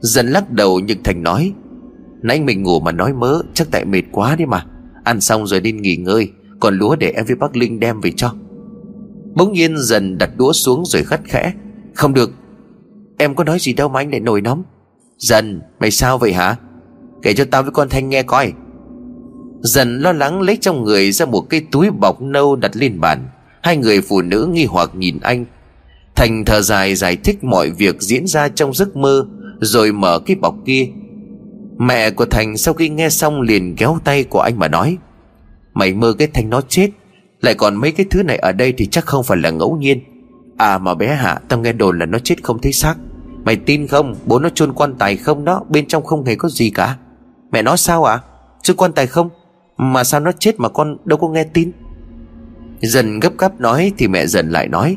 Dần 0.00 0.26
lắc 0.26 0.50
đầu 0.50 0.80
nhưng 0.80 1.02
Thành 1.02 1.22
nói, 1.22 1.52
Nãy 2.22 2.40
mình 2.40 2.62
ngủ 2.62 2.80
mà 2.80 2.92
nói 2.92 3.12
mớ, 3.12 3.42
Chắc 3.54 3.68
tại 3.70 3.84
mệt 3.84 4.02
quá 4.12 4.36
đi 4.36 4.46
mà. 4.46 4.66
Ăn 5.04 5.20
xong 5.20 5.46
rồi 5.46 5.60
đi 5.60 5.72
nghỉ 5.72 5.96
ngơi, 5.96 6.30
Còn 6.60 6.78
lúa 6.78 6.96
để 6.96 7.10
em 7.10 7.24
với 7.26 7.36
bác 7.36 7.56
Linh 7.56 7.80
đem 7.80 8.00
về 8.00 8.12
cho. 8.16 8.34
Bỗng 9.34 9.52
nhiên 9.52 9.78
dần 9.78 10.18
đặt 10.18 10.30
đũa 10.36 10.52
xuống 10.52 10.84
rồi 10.86 11.02
khắt 11.02 11.20
khẽ, 11.24 11.52
Không 11.94 12.14
được, 12.14 12.30
Em 13.18 13.34
có 13.34 13.44
nói 13.44 13.58
gì 13.60 13.72
đâu 13.72 13.88
mà 13.88 14.00
anh 14.00 14.10
lại 14.10 14.20
nổi 14.20 14.40
nóng. 14.40 14.62
Dần, 15.18 15.60
mày 15.80 15.90
sao 15.90 16.18
vậy 16.18 16.32
hả? 16.32 16.56
Kể 17.22 17.34
cho 17.34 17.44
tao 17.50 17.62
với 17.62 17.72
con 17.72 17.88
Thanh 17.88 18.08
nghe 18.08 18.22
coi. 18.22 18.52
Dần 19.62 19.98
lo 19.98 20.12
lắng 20.12 20.40
lấy 20.40 20.58
trong 20.60 20.84
người 20.84 21.12
ra 21.12 21.26
một 21.26 21.40
cái 21.50 21.62
túi 21.70 21.90
bọc 21.90 22.22
nâu 22.22 22.56
đặt 22.56 22.76
lên 22.76 23.00
bàn. 23.00 23.28
Hai 23.62 23.76
người 23.76 24.00
phụ 24.00 24.22
nữ 24.22 24.48
nghi 24.52 24.64
hoặc 24.64 24.90
nhìn 24.94 25.18
anh. 25.22 25.44
Thành 26.16 26.44
thở 26.44 26.60
dài 26.60 26.94
giải 26.94 27.16
thích 27.16 27.44
mọi 27.44 27.70
việc 27.70 28.02
diễn 28.02 28.26
ra 28.26 28.48
trong 28.48 28.74
giấc 28.74 28.96
mơ, 28.96 29.26
Rồi 29.60 29.92
mở 29.92 30.20
cái 30.26 30.36
bọc 30.36 30.54
kia. 30.66 30.88
Mẹ 31.78 32.10
của 32.10 32.24
Thành 32.24 32.56
sau 32.56 32.74
khi 32.74 32.88
nghe 32.88 33.10
xong 33.10 33.40
liền 33.40 33.76
kéo 33.76 33.98
tay 34.04 34.24
của 34.24 34.40
anh 34.40 34.58
mà 34.58 34.68
nói, 34.68 34.96
Mày 35.74 35.94
mơ 35.94 36.14
cái 36.18 36.28
Thành 36.34 36.50
nó 36.50 36.60
chết, 36.68 36.90
Lại 37.40 37.54
còn 37.54 37.76
mấy 37.76 37.92
cái 37.92 38.06
thứ 38.10 38.22
này 38.22 38.36
ở 38.36 38.52
đây 38.52 38.72
thì 38.76 38.86
chắc 38.86 39.06
không 39.06 39.24
phải 39.24 39.38
là 39.38 39.50
ngẫu 39.50 39.76
nhiên. 39.76 40.00
À 40.56 40.78
mà 40.78 40.94
bé 40.94 41.14
Hạ, 41.14 41.40
Tao 41.48 41.58
nghe 41.58 41.72
đồn 41.72 41.98
là 41.98 42.06
nó 42.06 42.18
chết 42.18 42.42
không 42.42 42.58
thấy 42.62 42.72
xác. 42.72 42.94
Mày 43.44 43.56
tin 43.56 43.86
không? 43.86 44.14
Bố 44.24 44.38
nó 44.38 44.48
chôn 44.48 44.72
quan 44.72 44.94
tài 44.98 45.16
không 45.16 45.44
đó, 45.44 45.64
Bên 45.68 45.86
trong 45.86 46.04
không 46.04 46.24
hề 46.24 46.34
có 46.34 46.48
gì 46.48 46.70
cả. 46.70 46.96
Mẹ 47.52 47.62
nói 47.62 47.76
sao 47.76 48.04
ạ? 48.04 48.14
À? 48.14 48.22
Chứ 48.62 48.74
quan 48.74 48.92
tài 48.92 49.06
không? 49.06 49.30
Mà 49.82 50.04
sao 50.04 50.20
nó 50.20 50.32
chết 50.38 50.60
mà 50.60 50.68
con 50.68 50.96
đâu 51.04 51.18
có 51.18 51.28
nghe 51.28 51.44
tin? 51.44 51.72
Dần 52.80 53.20
gấp 53.20 53.38
gáp 53.38 53.60
nói 53.60 53.92
Thì 53.98 54.08
mẹ 54.08 54.26
dần 54.26 54.50
lại 54.50 54.68
nói, 54.68 54.96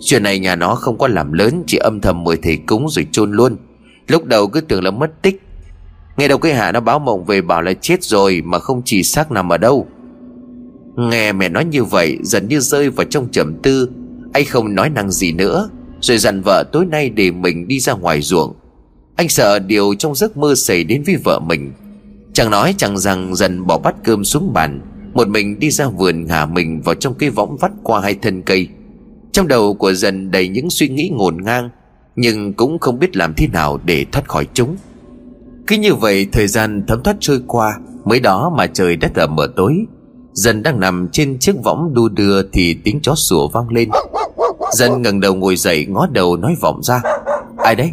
Chuyện 0.00 0.22
này 0.22 0.38
nhà 0.38 0.56
nó 0.56 0.74
không 0.74 0.98
có 0.98 1.08
làm 1.08 1.32
lớn, 1.32 1.64
Chỉ 1.66 1.76
âm 1.76 2.00
thầm 2.00 2.24
mời 2.24 2.36
thầy 2.42 2.56
cúng 2.56 2.88
rồi 2.88 3.06
chôn 3.12 3.32
luôn. 3.32 3.56
Lúc 4.06 4.24
đầu 4.24 4.48
cứ 4.48 4.60
tưởng 4.60 4.84
là 4.84 4.90
mất 4.90 5.22
tích. 5.22 5.42
Nghe 6.16 6.28
đầu 6.28 6.38
cái 6.38 6.54
hạ 6.54 6.72
nó 6.72 6.80
báo 6.80 6.98
mộng 6.98 7.24
về 7.24 7.40
bảo 7.42 7.62
là 7.62 7.72
chết 7.80 8.04
rồi 8.04 8.42
Mà 8.44 8.58
không 8.58 8.82
chỉ 8.84 9.02
xác 9.02 9.30
nằm 9.30 9.52
ở 9.52 9.58
đâu. 9.58 9.86
Nghe 10.96 11.32
mẹ 11.32 11.48
nói 11.48 11.64
như 11.64 11.84
vậy, 11.84 12.18
Dần 12.22 12.48
như 12.48 12.60
rơi 12.60 12.90
vào 12.90 13.06
trong 13.10 13.28
trầm 13.32 13.54
tư. 13.62 13.90
Anh 14.32 14.44
không 14.44 14.74
nói 14.74 14.90
năng 14.90 15.10
gì 15.10 15.32
nữa, 15.32 15.68
Rồi 16.00 16.18
dặn 16.18 16.42
vợ 16.44 16.64
tối 16.72 16.86
nay 16.86 17.10
để 17.10 17.30
mình 17.30 17.68
đi 17.68 17.80
ra 17.80 17.92
ngoài 17.92 18.20
ruộng. 18.20 18.54
Anh 19.16 19.28
sợ 19.28 19.58
điều 19.58 19.94
trong 19.94 20.14
giấc 20.14 20.36
mơ 20.36 20.54
xảy 20.54 20.84
đến 20.84 21.02
với 21.06 21.16
vợ 21.24 21.40
mình. 21.40 21.72
Chẳng 22.40 22.50
nói 22.50 22.74
chẳng 22.78 22.98
rằng 22.98 23.34
dần 23.34 23.66
bỏ 23.66 23.78
bát 23.78 23.94
cơm 24.04 24.24
xuống 24.24 24.52
bàn, 24.52 24.80
Một 25.14 25.28
mình 25.28 25.58
đi 25.58 25.70
ra 25.70 25.88
vườn 25.88 26.26
ngả 26.26 26.46
mình 26.46 26.80
vào 26.84 26.94
trong 26.94 27.14
cái 27.14 27.30
võng 27.30 27.56
vắt 27.56 27.70
qua 27.82 28.00
hai 28.00 28.14
thân 28.22 28.42
cây. 28.42 28.68
Trong 29.32 29.48
đầu 29.48 29.74
của 29.74 29.92
dần 29.92 30.30
đầy 30.30 30.48
những 30.48 30.70
suy 30.70 30.88
nghĩ 30.88 31.10
ngổn 31.12 31.36
ngang, 31.44 31.70
Nhưng 32.16 32.52
cũng 32.52 32.78
không 32.78 32.98
biết 32.98 33.16
làm 33.16 33.34
thế 33.36 33.46
nào 33.52 33.78
để 33.84 34.06
thoát 34.12 34.28
khỏi 34.28 34.46
chúng. 34.54 34.76
Cứ 35.66 35.76
như 35.76 35.94
vậy, 35.94 36.26
thời 36.32 36.46
gian 36.46 36.84
thấm 36.88 37.02
thoát 37.02 37.16
trôi 37.20 37.40
qua, 37.46 37.78
Mới 38.04 38.20
đó 38.20 38.52
mà 38.56 38.66
trời 38.66 38.96
đã 38.96 39.08
tờ 39.14 39.26
mờ 39.26 39.52
tối. 39.56 39.74
Dần 40.32 40.62
đang 40.62 40.80
nằm 40.80 41.08
trên 41.12 41.38
chiếc 41.38 41.54
võng 41.64 41.94
đu 41.94 42.08
đưa 42.08 42.42
Thì 42.42 42.76
tiếng 42.84 43.00
chó 43.02 43.14
sủa 43.14 43.48
vang 43.48 43.68
lên. 43.68 43.90
Dần 44.72 45.02
ngẩng 45.02 45.20
đầu 45.20 45.34
ngồi 45.34 45.56
dậy, 45.56 45.86
ngó 45.88 46.06
đầu 46.12 46.36
nói 46.36 46.56
vọng 46.60 46.82
ra. 46.82 47.02
Ai 47.56 47.74
đấy? 47.74 47.92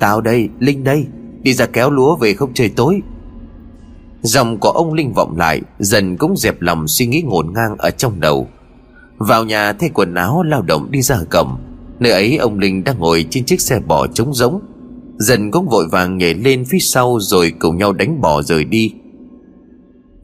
Tao 0.00 0.20
đây, 0.20 0.48
Linh 0.58 0.84
đây. 0.84 1.06
Đi 1.42 1.52
ra 1.52 1.66
kéo 1.66 1.90
lúa 1.90 2.16
về 2.16 2.34
không 2.34 2.54
trời 2.54 2.68
tối. 2.76 3.00
Dòng 4.22 4.58
của 4.58 4.70
ông 4.70 4.92
Linh 4.92 5.12
vọng 5.12 5.36
lại, 5.36 5.60
Dần 5.78 6.16
cũng 6.16 6.36
dẹp 6.36 6.60
lòng 6.60 6.88
suy 6.88 7.06
nghĩ 7.06 7.22
ngổn 7.26 7.52
ngang 7.54 7.76
ở 7.78 7.90
trong 7.90 8.20
đầu. 8.20 8.48
Vào 9.18 9.44
nhà, 9.44 9.72
thay 9.72 9.90
quần 9.94 10.14
áo, 10.14 10.42
lao 10.42 10.62
động 10.62 10.90
đi 10.90 11.02
ra 11.02 11.16
cầm. 11.30 11.58
Nơi 12.00 12.12
ấy, 12.12 12.36
ông 12.36 12.58
Linh 12.58 12.84
đang 12.84 12.98
ngồi 12.98 13.26
trên 13.30 13.44
chiếc 13.44 13.60
xe 13.60 13.80
bò 13.80 14.06
trống 14.06 14.34
giống 14.34 14.60
Dần 15.18 15.50
cũng 15.50 15.68
vội 15.68 15.88
vàng 15.88 16.18
nhảy 16.18 16.34
lên 16.34 16.64
phía 16.64 16.78
sau 16.78 17.18
Rồi 17.20 17.52
cùng 17.58 17.76
nhau 17.78 17.92
đánh 17.92 18.20
bò 18.20 18.42
rời 18.42 18.64
đi. 18.64 18.94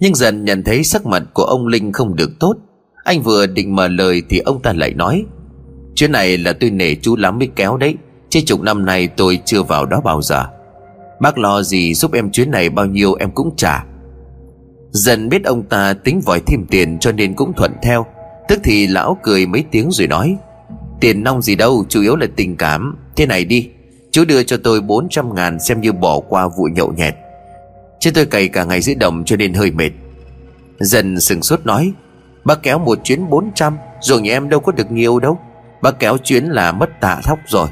Nhưng 0.00 0.14
dần 0.14 0.44
nhận 0.44 0.64
thấy 0.64 0.84
sắc 0.84 1.06
mặt 1.06 1.22
của 1.32 1.42
ông 1.44 1.66
Linh 1.66 1.92
không 1.92 2.16
được 2.16 2.30
tốt. 2.40 2.54
Anh 3.04 3.22
vừa 3.22 3.46
định 3.46 3.76
mở 3.76 3.88
lời 3.88 4.22
Thì 4.28 4.38
ông 4.38 4.62
ta 4.62 4.72
lại 4.72 4.94
nói 4.94 5.24
Chuyện 5.94 6.12
này 6.12 6.38
là 6.38 6.52
tôi 6.52 6.70
nể 6.70 6.94
chú 6.94 7.16
lắm 7.16 7.38
mới 7.38 7.48
kéo 7.56 7.76
đấy. 7.76 7.94
Chứ 8.28 8.40
chục 8.46 8.60
năm 8.60 8.86
nay 8.86 9.08
tôi 9.08 9.40
chưa 9.44 9.62
vào 9.62 9.86
đó 9.86 10.00
bao 10.04 10.22
giờ. 10.22 10.46
Bác 11.20 11.38
lo 11.38 11.62
gì 11.62 11.94
giúp 11.94 12.12
em 12.12 12.30
chuyến 12.30 12.50
này 12.50 12.70
bao 12.70 12.86
nhiêu 12.86 13.14
em 13.14 13.30
cũng 13.30 13.56
trả. 13.56 13.84
Dần 14.90 15.28
biết 15.28 15.44
ông 15.44 15.62
ta 15.62 15.92
tính 15.92 16.20
vòi 16.26 16.40
thêm 16.46 16.66
tiền 16.70 16.98
cho 16.98 17.12
nên 17.12 17.34
cũng 17.34 17.52
thuận 17.52 17.72
theo. 17.82 18.06
Tức 18.48 18.60
thì 18.64 18.86
lão 18.86 19.18
cười 19.22 19.46
mấy 19.46 19.64
tiếng 19.70 19.90
rồi 19.90 20.06
nói, 20.06 20.36
Tiền 21.00 21.24
nong 21.24 21.42
gì 21.42 21.56
đâu, 21.56 21.84
chủ 21.88 22.02
yếu 22.02 22.16
là 22.16 22.26
tình 22.36 22.56
cảm. 22.56 22.96
Thế 23.16 23.26
này 23.26 23.44
đi, 23.44 23.70
Chú 24.10 24.24
đưa 24.24 24.42
cho 24.42 24.56
tôi 24.64 24.80
400 24.80 25.34
ngàn 25.34 25.60
xem 25.60 25.80
như 25.80 25.92
bỏ 25.92 26.20
qua 26.20 26.48
vụ 26.48 26.64
nhậu 26.64 26.92
nhẹt. 26.92 27.14
Chứ 28.00 28.10
tôi 28.14 28.26
cày 28.26 28.48
cả 28.48 28.64
ngày 28.64 28.80
dưới 28.80 28.94
đồng 28.94 29.24
cho 29.24 29.36
nên 29.36 29.54
hơi 29.54 29.70
mệt. 29.70 29.90
Dần 30.80 31.20
sừng 31.20 31.42
sốt 31.42 31.66
nói, 31.66 31.92
Bác 32.44 32.62
kéo 32.62 32.78
một 32.78 32.98
chuyến 33.04 33.30
400 33.30 33.76
Rồi 34.00 34.20
nhà 34.20 34.32
em 34.32 34.48
đâu 34.48 34.60
có 34.60 34.72
được 34.72 34.90
nhiều 34.90 35.18
đâu. 35.18 35.38
Bác 35.82 35.98
kéo 35.98 36.18
chuyến 36.18 36.44
là 36.44 36.72
mất 36.72 37.00
tạ 37.00 37.20
thóc 37.24 37.38
rồi. 37.46 37.68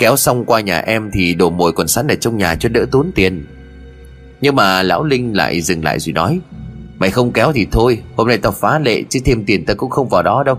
Kéo 0.00 0.16
xong 0.16 0.44
qua 0.44 0.60
nhà 0.60 0.78
em 0.78 1.10
thì 1.12 1.34
đồ 1.34 1.50
mồi 1.50 1.72
còn 1.72 1.88
sẵn 1.88 2.06
ở 2.06 2.14
trong 2.14 2.36
nhà 2.36 2.54
cho 2.54 2.68
đỡ 2.68 2.86
tốn 2.90 3.10
tiền. 3.14 3.46
Nhưng 4.40 4.56
mà 4.56 4.82
lão 4.82 5.04
Linh 5.04 5.36
lại 5.36 5.60
dừng 5.60 5.84
lại 5.84 6.00
rồi 6.00 6.12
nói, 6.12 6.40
Mày 6.98 7.10
không 7.10 7.32
kéo 7.32 7.52
thì 7.52 7.66
thôi, 7.72 8.02
Hôm 8.16 8.28
nay 8.28 8.38
tao 8.38 8.52
phá 8.52 8.78
lệ 8.78 9.02
chứ 9.08 9.20
thêm 9.24 9.44
tiền 9.44 9.64
tao 9.64 9.76
cũng 9.76 9.90
không 9.90 10.08
vào 10.08 10.22
đó 10.22 10.42
đâu. 10.42 10.58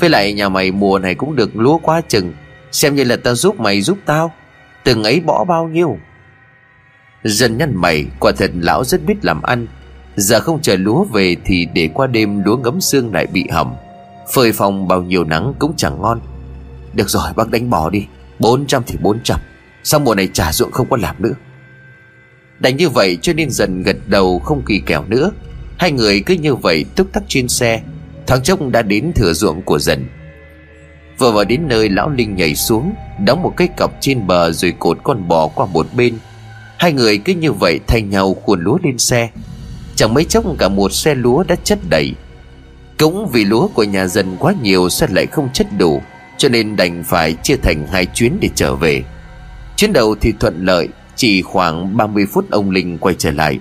Với 0.00 0.10
lại 0.10 0.32
nhà 0.32 0.48
mày 0.48 0.70
mùa 0.70 0.98
này 0.98 1.14
cũng 1.14 1.36
được 1.36 1.56
lúa 1.56 1.78
quá 1.78 2.00
chừng, 2.08 2.32
Xem 2.72 2.94
như 2.94 3.04
là 3.04 3.16
tao 3.16 3.34
giúp 3.34 3.60
mày 3.60 3.80
giúp 3.80 3.98
tao. 4.06 4.32
Từng 4.84 5.04
ấy 5.04 5.20
bỏ 5.20 5.44
bao 5.44 5.68
nhiêu? 5.68 5.98
Dân 7.22 7.58
nhăn 7.58 7.72
mày, 7.76 8.06
Quả 8.20 8.32
thật 8.32 8.50
lão 8.54 8.84
rất 8.84 9.06
biết 9.06 9.24
làm 9.24 9.42
ăn. 9.42 9.66
Giờ 10.16 10.40
không 10.40 10.62
chờ 10.62 10.76
lúa 10.76 11.04
về 11.04 11.36
Thì 11.44 11.66
để 11.74 11.88
qua 11.94 12.06
đêm 12.06 12.42
lúa 12.44 12.56
ngấm 12.56 12.80
xương 12.80 13.14
lại 13.14 13.26
bị 13.26 13.44
hỏng. 13.52 13.76
Phơi 14.34 14.52
phòng 14.52 14.88
bao 14.88 15.02
nhiêu 15.02 15.24
nắng 15.24 15.54
cũng 15.58 15.74
chẳng 15.76 16.02
ngon. 16.02 16.20
Được 16.94 17.10
rồi, 17.10 17.32
bác 17.36 17.50
đánh 17.50 17.70
bỏ 17.70 17.90
đi. 17.90 18.06
400 18.38 18.82
thì 18.86 18.96
400 19.00 19.40
Sao 19.82 20.00
mùa 20.00 20.14
này 20.14 20.28
trả 20.32 20.52
ruộng 20.52 20.72
không 20.72 20.88
có 20.90 20.96
làm 20.96 21.16
nữa? 21.18 21.32
Đánh 22.58 22.76
như 22.76 22.88
vậy 22.88 23.18
cho 23.22 23.32
nên 23.32 23.50
dần 23.50 23.82
gật 23.82 23.96
đầu 24.06 24.38
không 24.38 24.62
kỳ 24.66 24.82
kèo 24.86 25.04
nữa. 25.08 25.30
Hai 25.78 25.92
người 25.92 26.20
cứ 26.26 26.34
như 26.34 26.54
vậy 26.54 26.84
túc 26.96 27.12
tắc 27.12 27.22
trên 27.28 27.48
xe. 27.48 27.82
Thằng 28.26 28.42
chốc 28.42 28.68
đã 28.68 28.82
đến 28.82 29.12
thừa 29.14 29.32
ruộng 29.32 29.62
của 29.62 29.78
dần. 29.78 30.06
Vừa 31.18 31.30
vào 31.32 31.44
đến 31.44 31.68
nơi, 31.68 31.88
lão 31.88 32.10
Linh 32.10 32.36
nhảy 32.36 32.54
xuống, 32.54 32.94
Đóng 33.18 33.42
một 33.42 33.54
cái 33.56 33.68
cọc 33.68 33.92
trên 34.00 34.26
bờ 34.26 34.52
rồi 34.52 34.74
cột 34.78 34.98
con 35.02 35.28
bò 35.28 35.48
qua 35.48 35.66
một 35.66 35.86
bên. 35.96 36.18
Hai 36.78 36.92
người 36.92 37.18
cứ 37.18 37.34
như 37.34 37.52
vậy 37.52 37.80
thay 37.86 38.02
nhau 38.02 38.34
khuôn 38.34 38.60
lúa 38.60 38.78
lên 38.82 38.98
xe. 38.98 39.30
Chẳng 39.96 40.14
mấy 40.14 40.24
chốc 40.24 40.44
cả 40.58 40.68
một 40.68 40.92
xe 40.92 41.14
lúa 41.14 41.42
đã 41.42 41.56
chất 41.64 41.78
đầy. 41.88 42.14
Cũng 42.98 43.28
vì 43.32 43.44
lúa 43.44 43.68
của 43.68 43.84
nhà 43.84 44.06
dân 44.06 44.36
quá 44.38 44.54
nhiều 44.62 44.88
Sẽ 44.88 45.06
lại 45.10 45.26
không 45.26 45.48
chất 45.52 45.66
đủ. 45.78 46.02
Cho 46.38 46.48
nên 46.48 46.76
đành 46.76 47.04
phải 47.04 47.34
chia 47.42 47.56
thành 47.56 47.86
hai 47.86 48.06
chuyến 48.06 48.38
để 48.40 48.48
trở 48.54 48.74
về. 48.74 49.02
Chuyến 49.76 49.92
đầu 49.92 50.14
thì 50.20 50.32
thuận 50.40 50.64
lợi, 50.64 50.88
Chỉ 51.16 51.42
khoảng 51.42 51.96
30 51.96 52.26
phút 52.32 52.50
ông 52.50 52.70
Linh 52.70 52.98
quay 52.98 53.14
trở 53.18 53.30
lại. 53.30 53.58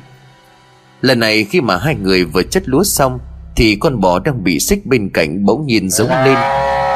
Lần 1.01 1.19
này 1.19 1.43
khi 1.43 1.61
mà 1.61 1.77
hai 1.77 1.95
người 1.95 2.25
vừa 2.25 2.43
chất 2.43 2.69
lúa 2.69 2.83
xong, 2.83 3.19
Thì 3.55 3.75
con 3.75 3.99
bò 3.99 4.19
đang 4.19 4.43
bị 4.43 4.59
xích 4.59 4.85
bên 4.85 5.09
cạnh 5.09 5.45
bỗng 5.45 5.65
nhiên 5.65 5.89
giống 5.89 6.09
lên. 6.09 6.37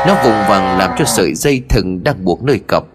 Nó 0.08 0.16
vùng 0.24 0.50
vằng 0.50 0.78
làm 0.78 0.92
cho 0.98 1.06
sợi 1.06 1.34
dây 1.34 1.62
thừng 1.70 2.04
đang 2.04 2.26
buộc 2.26 2.44
nơi 2.44 2.60
cọc. 2.68 2.88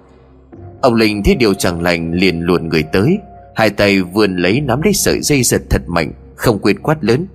Ông 0.82 0.94
Linh 0.94 1.22
thấy 1.22 1.34
điều 1.34 1.54
chẳng 1.54 1.82
lành 1.82 2.12
liền 2.12 2.40
luồn 2.40 2.68
người 2.68 2.82
tới. 2.82 3.18
Hai 3.54 3.70
tay 3.70 4.02
vươn 4.02 4.36
lấy 4.36 4.60
nắm 4.60 4.82
lấy 4.82 4.92
sợi 4.92 5.20
dây 5.20 5.42
giật 5.42 5.62
thật 5.70 5.82
mạnh, 5.86 6.12
Không 6.36 6.58
quên 6.58 6.78
quát 6.78 7.04
lớn. 7.04 7.26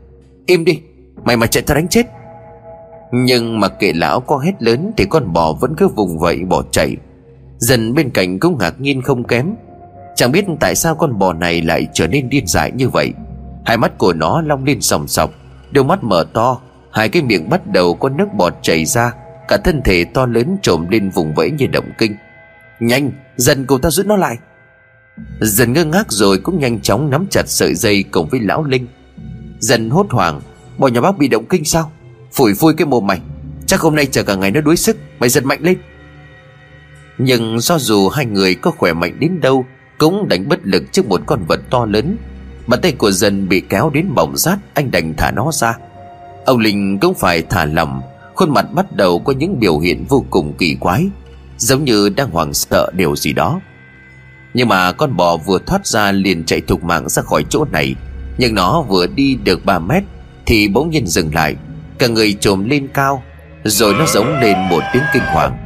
Im 0.46 0.66
đi 0.66 0.80
Mày 1.24 1.38
mà 1.38 1.48
chạy 1.48 1.64
tao 1.64 1.76
đánh 1.76 1.88
chết. 1.88 2.17
Nhưng 3.12 3.60
mà 3.60 3.68
kệ 3.68 3.94
lão 3.94 4.20
có 4.20 4.38
hết 4.38 4.64
lớn 4.64 4.92
Thì 4.98 5.06
con 5.06 5.34
bò 5.34 5.54
vẫn 5.54 5.76
cứ 5.78 5.88
vùng 5.88 6.20
vẫy 6.20 6.40
bỏ 6.40 6.64
chạy. 6.72 6.96
Dần 7.58 7.94
bên 7.94 8.10
cạnh 8.10 8.40
cũng 8.40 8.58
ngạc 8.58 8.80
nhiên 8.80 9.02
không 9.02 9.24
kém. 9.24 9.56
Chẳng 10.16 10.32
biết 10.32 10.46
tại 10.60 10.76
sao 10.76 10.96
con 10.96 11.20
bò 11.20 11.34
này 11.34 11.62
lại 11.62 11.88
trở 11.94 12.08
nên 12.08 12.30
điên 12.30 12.48
dại 12.48 12.72
như 12.72 12.90
vậy. 12.90 13.14
Hai 13.66 13.78
mắt 13.78 13.98
của 13.98 14.14
nó 14.14 14.42
long 14.42 14.64
lên 14.64 14.82
sòng 14.82 15.08
sọc, 15.08 15.32
Đôi 15.72 15.84
mắt 15.84 16.04
mở 16.04 16.26
to, 16.34 16.60
Hai 16.92 17.10
cái 17.10 17.22
miệng 17.22 17.50
bắt 17.50 17.68
đầu 17.68 17.94
có 17.94 18.10
nước 18.10 18.28
bọt 18.38 18.54
chảy 18.62 18.86
ra, 18.86 19.14
Cả 19.48 19.58
thân 19.58 19.82
thể 19.86 20.06
to 20.14 20.26
lớn 20.26 20.58
trồm 20.62 20.90
lên 20.90 21.10
vùng 21.10 21.34
vẫy 21.34 21.52
như 21.52 21.68
động 21.68 21.90
kinh. 21.98 22.16
Nhanh 22.80 23.12
Dần 23.36 23.66
cùng 23.66 23.82
ta 23.82 23.90
giữ 23.90 24.04
nó 24.04 24.16
lại. 24.16 24.38
Dần 25.42 25.74
ngơ 25.74 25.86
ngác 25.86 26.12
rồi 26.12 26.38
cũng 26.38 26.60
nhanh 26.60 26.82
chóng 26.82 27.10
nắm 27.10 27.28
chặt 27.30 27.50
sợi 27.50 27.76
dây 27.76 28.04
cùng 28.12 28.28
với 28.30 28.40
lão 28.40 28.64
Linh. 28.64 28.88
Dần 29.60 29.90
hốt 29.90 30.06
hoảng 30.10 30.42
bò 30.78 30.88
nhà 30.88 31.02
bác 31.02 31.18
bị 31.18 31.28
động 31.28 31.46
kinh 31.50 31.66
sao? 31.66 31.92
Phủi 32.38 32.54
phui 32.54 32.74
cái 32.74 32.86
mồm 32.86 33.08
mày. 33.08 33.22
Chắc 33.66 33.80
hôm 33.80 33.96
nay 33.96 34.06
chờ 34.06 34.24
cả 34.24 34.36
ngày 34.36 34.52
nó 34.52 34.62
đuối 34.62 34.78
sức, 34.78 34.98
Mày 35.20 35.30
giật 35.30 35.46
mạnh 35.46 35.60
lên. 35.62 35.78
Nhưng 37.18 37.60
do 37.60 37.80
dù 37.80 38.10
hai 38.10 38.26
người 38.26 38.56
có 38.56 38.72
khỏe 38.72 38.94
mạnh 38.94 39.20
đến 39.20 39.42
đâu, 39.42 39.66
Cũng 39.98 40.28
đánh 40.28 40.50
bất 40.50 40.60
lực 40.64 40.84
trước 40.92 41.06
một 41.06 41.22
con 41.26 41.46
vật 41.48 41.60
to 41.70 41.86
lớn. 41.86 42.18
Bàn 42.68 42.80
tay 42.82 42.92
của 42.92 43.12
dần 43.12 43.50
bị 43.50 43.62
kéo 43.70 43.90
đến 43.94 44.14
bỏng 44.16 44.38
rát, 44.38 44.60
Anh 44.74 44.92
đành 44.92 45.14
thả 45.18 45.32
nó 45.32 45.52
ra. 45.52 45.78
Ông 46.46 46.60
Linh 46.60 47.00
cũng 47.00 47.14
phải 47.14 47.42
thả 47.42 47.66
lỏng, 47.66 48.02
Khuôn 48.36 48.54
mặt 48.54 48.66
bắt 48.74 48.92
đầu 48.92 49.20
có 49.20 49.34
những 49.34 49.60
biểu 49.60 49.80
hiện 49.80 50.06
vô 50.10 50.26
cùng 50.30 50.54
kỳ 50.58 50.76
quái, 50.80 51.08
Giống 51.58 51.84
như 51.84 52.10
đang 52.10 52.30
hoảng 52.30 52.54
sợ 52.54 52.92
điều 52.94 53.16
gì 53.16 53.34
đó. 53.34 53.62
Nhưng 54.54 54.68
mà 54.68 54.92
con 54.92 55.18
bò 55.18 55.38
vừa 55.38 55.60
thoát 55.66 55.88
ra 55.88 56.12
liền 56.12 56.46
chạy 56.46 56.62
thục 56.62 56.84
mạng 56.84 57.10
ra 57.10 57.22
khỏi 57.22 57.46
chỗ 57.50 57.66
này, 57.72 57.96
Nhưng 58.38 58.56
nó 58.56 58.82
vừa 58.82 59.08
đi 59.08 59.36
được 59.36 59.66
3 59.66 59.80
mét 59.80 60.04
Thì 60.46 60.68
bỗng 60.68 60.90
nhiên 60.90 61.08
dừng 61.08 61.36
lại. 61.36 61.56
Cả 62.00 62.08
người 62.08 62.34
trồm 62.34 62.70
lên 62.70 62.88
cao, 62.94 63.24
Rồi 63.64 63.94
nó 63.94 64.06
giống 64.06 64.40
lên 64.40 64.58
một 64.70 64.84
tiếng 64.94 65.04
kinh 65.14 65.24
hoàng. 65.24 65.58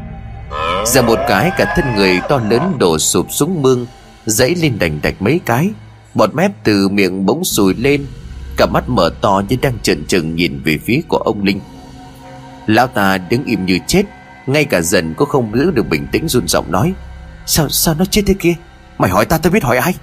Giờ 0.85 1.01
một 1.01 1.19
cái 1.27 1.51
cả 1.57 1.73
thân 1.75 1.95
người 1.95 2.19
to 2.29 2.41
lớn 2.49 2.75
đổ 2.79 2.99
sụp 2.99 3.27
xuống 3.29 3.61
mương, 3.61 3.85
Dãy 4.25 4.55
lên 4.55 4.79
đành 4.79 4.99
đạch 5.01 5.21
mấy 5.21 5.39
cái. 5.45 5.69
Bọt 6.13 6.35
mép 6.35 6.51
từ 6.63 6.89
miệng 6.89 7.25
bỗng 7.25 7.43
sùi 7.43 7.73
lên, 7.73 8.05
Cả 8.57 8.65
mắt 8.65 8.89
mở 8.89 9.11
to 9.21 9.41
như 9.49 9.55
đang 9.61 9.79
trợn 9.79 10.05
trừng 10.05 10.35
nhìn 10.35 10.61
về 10.63 10.77
phía 10.85 11.01
của 11.07 11.17
ông 11.17 11.43
Linh. 11.43 11.59
Lão 12.67 12.87
ta 12.87 13.17
đứng 13.17 13.45
im 13.45 13.65
như 13.65 13.79
chết, 13.87 14.03
Ngay 14.47 14.65
cả 14.65 14.81
dần 14.81 15.13
cũng 15.13 15.29
không 15.29 15.51
giữ 15.53 15.71
được 15.71 15.89
bình 15.89 16.07
tĩnh 16.11 16.27
run 16.27 16.47
giọng 16.47 16.71
nói, 16.71 16.93
Sao 17.45 17.69
sao 17.69 17.95
nó 17.99 18.05
chết 18.05 18.21
thế 18.27 18.33
kia? 18.39 18.53
Mày 18.97 19.11
hỏi 19.11 19.25
ta, 19.25 19.37
tao 19.37 19.51
biết 19.51 19.63
hỏi 19.63 19.77
ai? 19.77 19.93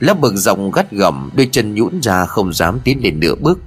Lão 0.00 0.14
bực 0.14 0.36
giọng 0.36 0.70
gắt 0.70 0.90
gỏng 0.90 1.30
Đôi 1.36 1.48
chân 1.52 1.74
nhũn 1.74 2.00
ra 2.02 2.26
không 2.26 2.52
dám 2.52 2.80
tiến 2.84 3.00
lên 3.02 3.20
nửa 3.20 3.34
bước. 3.34 3.58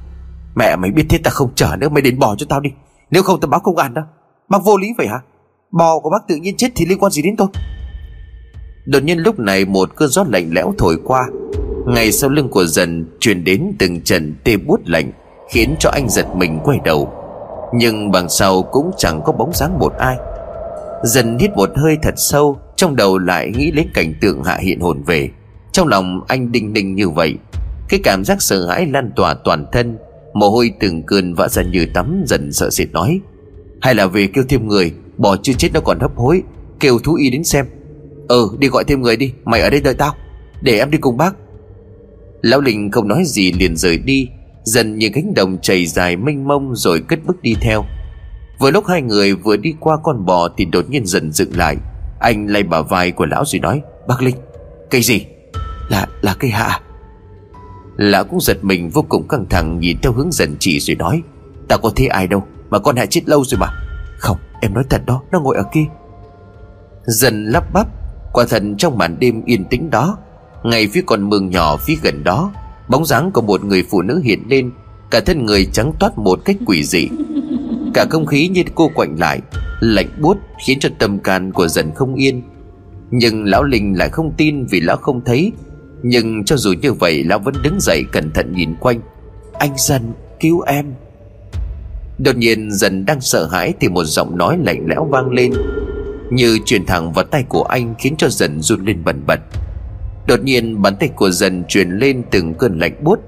Mẹ 0.56 0.76
mày 0.76 0.92
biết 0.92 1.06
thế 1.10 1.18
ta 1.18 1.32
không 1.32 1.50
chở 1.56 1.76
nữa, 1.80 1.90
Mày 1.90 2.02
đến 2.02 2.20
bỏ 2.20 2.36
cho 2.36 2.46
tao 2.50 2.60
đi. 2.60 2.70
Nếu 3.12 3.24
không 3.24 3.40
tao 3.40 3.50
báo 3.50 3.60
công 3.60 3.78
an 3.78 3.94
đó. 3.94 4.02
Bác 4.50 4.64
vô 4.64 4.78
lý 4.78 4.88
vậy 4.98 5.08
hả? 5.08 5.20
Bò 5.72 6.00
của 6.00 6.10
bác 6.10 6.28
tự 6.28 6.36
nhiên 6.36 6.58
chết 6.58 6.68
thì 6.76 6.86
liên 6.86 7.00
quan 7.00 7.12
gì 7.12 7.22
đến 7.22 7.36
tôi? 7.38 7.48
Đột 8.86 9.04
nhiên 9.04 9.20
lúc 9.20 9.40
này 9.40 9.66
một 9.66 9.96
cơn 9.96 10.10
gió 10.10 10.26
lạnh 10.30 10.50
lẽo 10.52 10.74
thổi 10.78 10.98
qua. 11.04 11.22
Ngay 11.86 12.12
sau 12.12 12.30
lưng 12.30 12.50
của 12.50 12.66
dần 12.66 13.06
truyền 13.20 13.44
đến 13.44 13.72
từng 13.80 14.02
trận 14.02 14.36
tê 14.44 14.58
bút 14.58 14.80
lạnh, 14.86 15.12
Khiến 15.50 15.76
cho 15.80 15.90
anh 15.90 16.10
giật 16.10 16.36
mình 16.36 16.60
quay 16.64 16.80
đầu. 16.86 17.14
Nhưng 17.74 18.12
bằng 18.12 18.30
sau 18.30 18.64
cũng 18.64 18.92
chẳng 18.98 19.22
có 19.26 19.32
bóng 19.32 19.54
dáng 19.54 19.80
một 19.80 19.94
ai. 19.98 20.18
Dần 21.04 21.38
hít 21.38 21.52
một 21.52 21.70
hơi 21.76 21.98
thật 22.02 22.14
sâu, 22.18 22.58
Trong 22.76 22.96
đầu 22.96 23.18
lại 23.18 23.52
nghĩ 23.58 23.72
đến 23.72 23.88
cảnh 23.94 24.14
tượng 24.22 24.44
hạ 24.44 24.58
hiện 24.62 24.80
hồn 24.80 25.04
về. 25.04 25.30
Trong 25.72 25.88
lòng 25.88 26.22
anh 26.28 26.52
đinh 26.52 26.74
ninh 26.74 26.96
như 26.96 27.10
vậy, 27.10 27.36
Cái 27.90 28.00
cảm 28.04 28.26
giác 28.26 28.42
sợ 28.42 28.68
hãi 28.68 28.86
lan 28.86 29.12
tỏa 29.16 29.34
toàn 29.34 29.66
thân 29.72 29.98
Mồ 30.36 30.50
hôi 30.50 30.72
từng 30.80 31.04
cơn 31.04 31.34
vã 31.34 31.48
ra 31.48 31.64
như 31.64 31.86
tắm, 31.94 32.24
Dần 32.28 32.54
sợ 32.54 32.70
sệt 32.70 32.92
nói. 32.92 33.20
Hay 33.82 33.96
là 33.96 34.08
về 34.08 34.28
kêu 34.28 34.44
thêm 34.50 34.68
người, 34.68 34.94
Bỏ 35.18 35.38
chưa 35.44 35.54
chết 35.54 35.70
nó 35.74 35.80
còn 35.80 36.00
hấp 36.00 36.16
hối, 36.16 36.44
Kêu 36.80 37.00
thú 37.00 37.14
y 37.14 37.30
đến 37.30 37.44
xem. 37.44 37.66
Ừ 38.28 38.50
đi 38.60 38.68
gọi 38.68 38.84
thêm 38.84 39.02
người 39.02 39.18
đi, 39.18 39.34
Mày 39.46 39.62
ở 39.62 39.70
đây 39.70 39.82
đợi 39.82 39.94
tao, 39.94 40.14
Để 40.62 40.80
em 40.80 40.92
đi 40.92 40.98
cùng 40.98 41.18
bác. 41.18 41.36
Lão 42.42 42.62
Linh 42.62 42.92
không 42.92 43.08
nói 43.08 43.24
gì 43.26 43.52
liền 43.52 43.78
rời 43.78 43.98
đi, 43.98 44.30
Dần 44.64 44.98
như 44.98 45.10
cánh 45.14 45.34
đồng 45.34 45.58
chảy 45.62 45.86
dài 45.86 46.16
mênh 46.16 46.48
mông 46.48 46.76
Rồi 46.76 47.02
cất 47.08 47.20
bước 47.26 47.42
đi 47.42 47.56
theo. 47.62 47.86
Vừa 48.60 48.72
lúc 48.72 48.86
hai 48.88 49.02
người 49.02 49.36
vừa 49.36 49.58
đi 49.58 49.74
qua 49.80 49.98
con 50.04 50.26
bò 50.26 50.50
Thì 50.58 50.66
đột 50.66 50.90
nhiên 50.90 51.06
dần 51.06 51.32
dựng 51.32 51.58
lại. 51.58 51.78
Anh 52.20 52.48
lay 52.48 52.64
bả 52.64 52.82
vai 52.82 53.12
của 53.12 53.26
lão 53.26 53.44
rồi 53.46 53.60
nói, 53.60 53.82
Bác 54.08 54.22
Linh 54.22 54.36
Cây 54.90 55.02
gì? 55.02 55.26
Là 55.90 56.08
là 56.22 56.36
cây 56.40 56.52
hạ 56.52 56.64
à? 56.64 56.82
Lão 57.98 58.24
cũng 58.24 58.42
giật 58.42 58.58
mình 58.62 58.90
vô 58.90 59.06
cùng 59.10 59.28
căng 59.28 59.46
thẳng 59.50 59.80
Nhìn 59.80 59.98
theo 60.02 60.12
hướng 60.12 60.32
dần 60.32 60.56
chỉ 60.60 60.80
rồi 60.80 60.96
nói, 60.96 61.22
Ta 61.68 61.78
có 61.78 61.92
thấy 61.96 62.08
ai 62.08 62.28
đâu, 62.28 62.44
Mà 62.70 62.80
con 62.80 62.96
hại 62.96 63.08
chết 63.08 63.22
lâu 63.26 63.44
rồi 63.46 63.60
mà. 63.60 63.68
Không, 64.18 64.38
em 64.62 64.74
nói 64.74 64.84
thật 64.90 65.02
đó, 65.06 65.22
Nó 65.32 65.40
ngồi 65.40 65.56
ở 65.56 65.64
kia. 65.74 65.86
Dần 67.06 67.46
lắp 67.46 67.74
bắp, 67.74 67.88
Quả 68.34 68.46
thật 68.50 68.64
trong 68.78 68.98
màn 68.98 69.20
đêm 69.20 69.42
yên 69.46 69.66
tĩnh 69.66 69.90
đó, 69.90 70.18
Ngay 70.64 70.88
phía 70.88 71.02
con 71.06 71.30
mương 71.30 71.50
nhỏ 71.50 71.78
phía 71.78 71.96
gần 72.04 72.24
đó, 72.24 72.52
Bóng 72.88 73.06
dáng 73.06 73.32
của 73.32 73.42
một 73.42 73.64
người 73.64 73.84
phụ 73.90 74.02
nữ 74.02 74.22
hiện 74.24 74.44
lên, 74.48 74.72
Cả 75.12 75.20
thân 75.20 75.46
người 75.46 75.66
trắng 75.66 75.92
toát 76.00 76.18
một 76.18 76.40
cách 76.46 76.58
quỷ 76.66 76.84
dị. 76.84 77.08
Cả 77.94 78.06
không 78.10 78.26
khí 78.26 78.48
như 78.48 78.64
cô 78.76 78.92
quạnh 78.96 79.20
lại, 79.20 79.42
Lạnh 79.80 80.10
buốt 80.22 80.38
khiến 80.66 80.80
cho 80.80 80.90
tâm 81.00 81.20
can 81.20 81.52
của 81.52 81.68
dần 81.68 81.92
không 81.96 82.16
yên. 82.16 82.42
Nhưng 83.12 83.44
lão 83.44 83.64
Linh 83.64 83.98
lại 83.98 84.10
không 84.10 84.34
tin 84.38 84.66
vì 84.66 84.80
lão 84.80 84.98
không 84.98 85.22
thấy 85.26 85.52
nhưng 86.08 86.44
cho 86.44 86.58
dù 86.58 86.74
như 86.82 86.94
vậy, 86.94 87.24
lão 87.24 87.40
vẫn 87.40 87.54
đứng 87.64 87.80
dậy 87.80 88.04
cẩn 88.12 88.32
thận 88.32 88.54
nhìn 88.56 88.76
quanh. 88.80 89.02
Anh 89.54 89.74
dần 89.78 90.14
cứu 90.40 90.62
em. 90.62 90.94
Đột 92.18 92.38
nhiên 92.38 92.72
dần 92.72 93.06
đang 93.06 93.22
sợ 93.22 93.48
hãi 93.52 93.74
Thì 93.80 93.90
một 93.90 94.04
giọng 94.04 94.38
nói 94.38 94.58
lạnh 94.66 94.86
lẽo 94.88 95.08
vang 95.12 95.30
lên, 95.30 95.54
như 96.32 96.60
truyền 96.66 96.86
thẳng 96.86 97.14
vào 97.14 97.26
tay 97.26 97.44
của 97.50 97.64
anh 97.64 97.96
khiến 98.00 98.16
cho 98.18 98.30
dần 98.30 98.62
run 98.62 98.86
lên 98.86 99.04
bần 99.04 99.22
bật. 99.28 99.40
Đột 100.28 100.44
nhiên, 100.44 100.82
bàn 100.82 100.96
tay 101.00 101.10
của 101.16 101.30
dần 101.30 101.64
truyền 101.68 101.90
lên 101.90 102.24
từng 102.32 102.54
cơn 102.54 102.80
lạnh 102.80 103.04
buốt. 103.04 103.20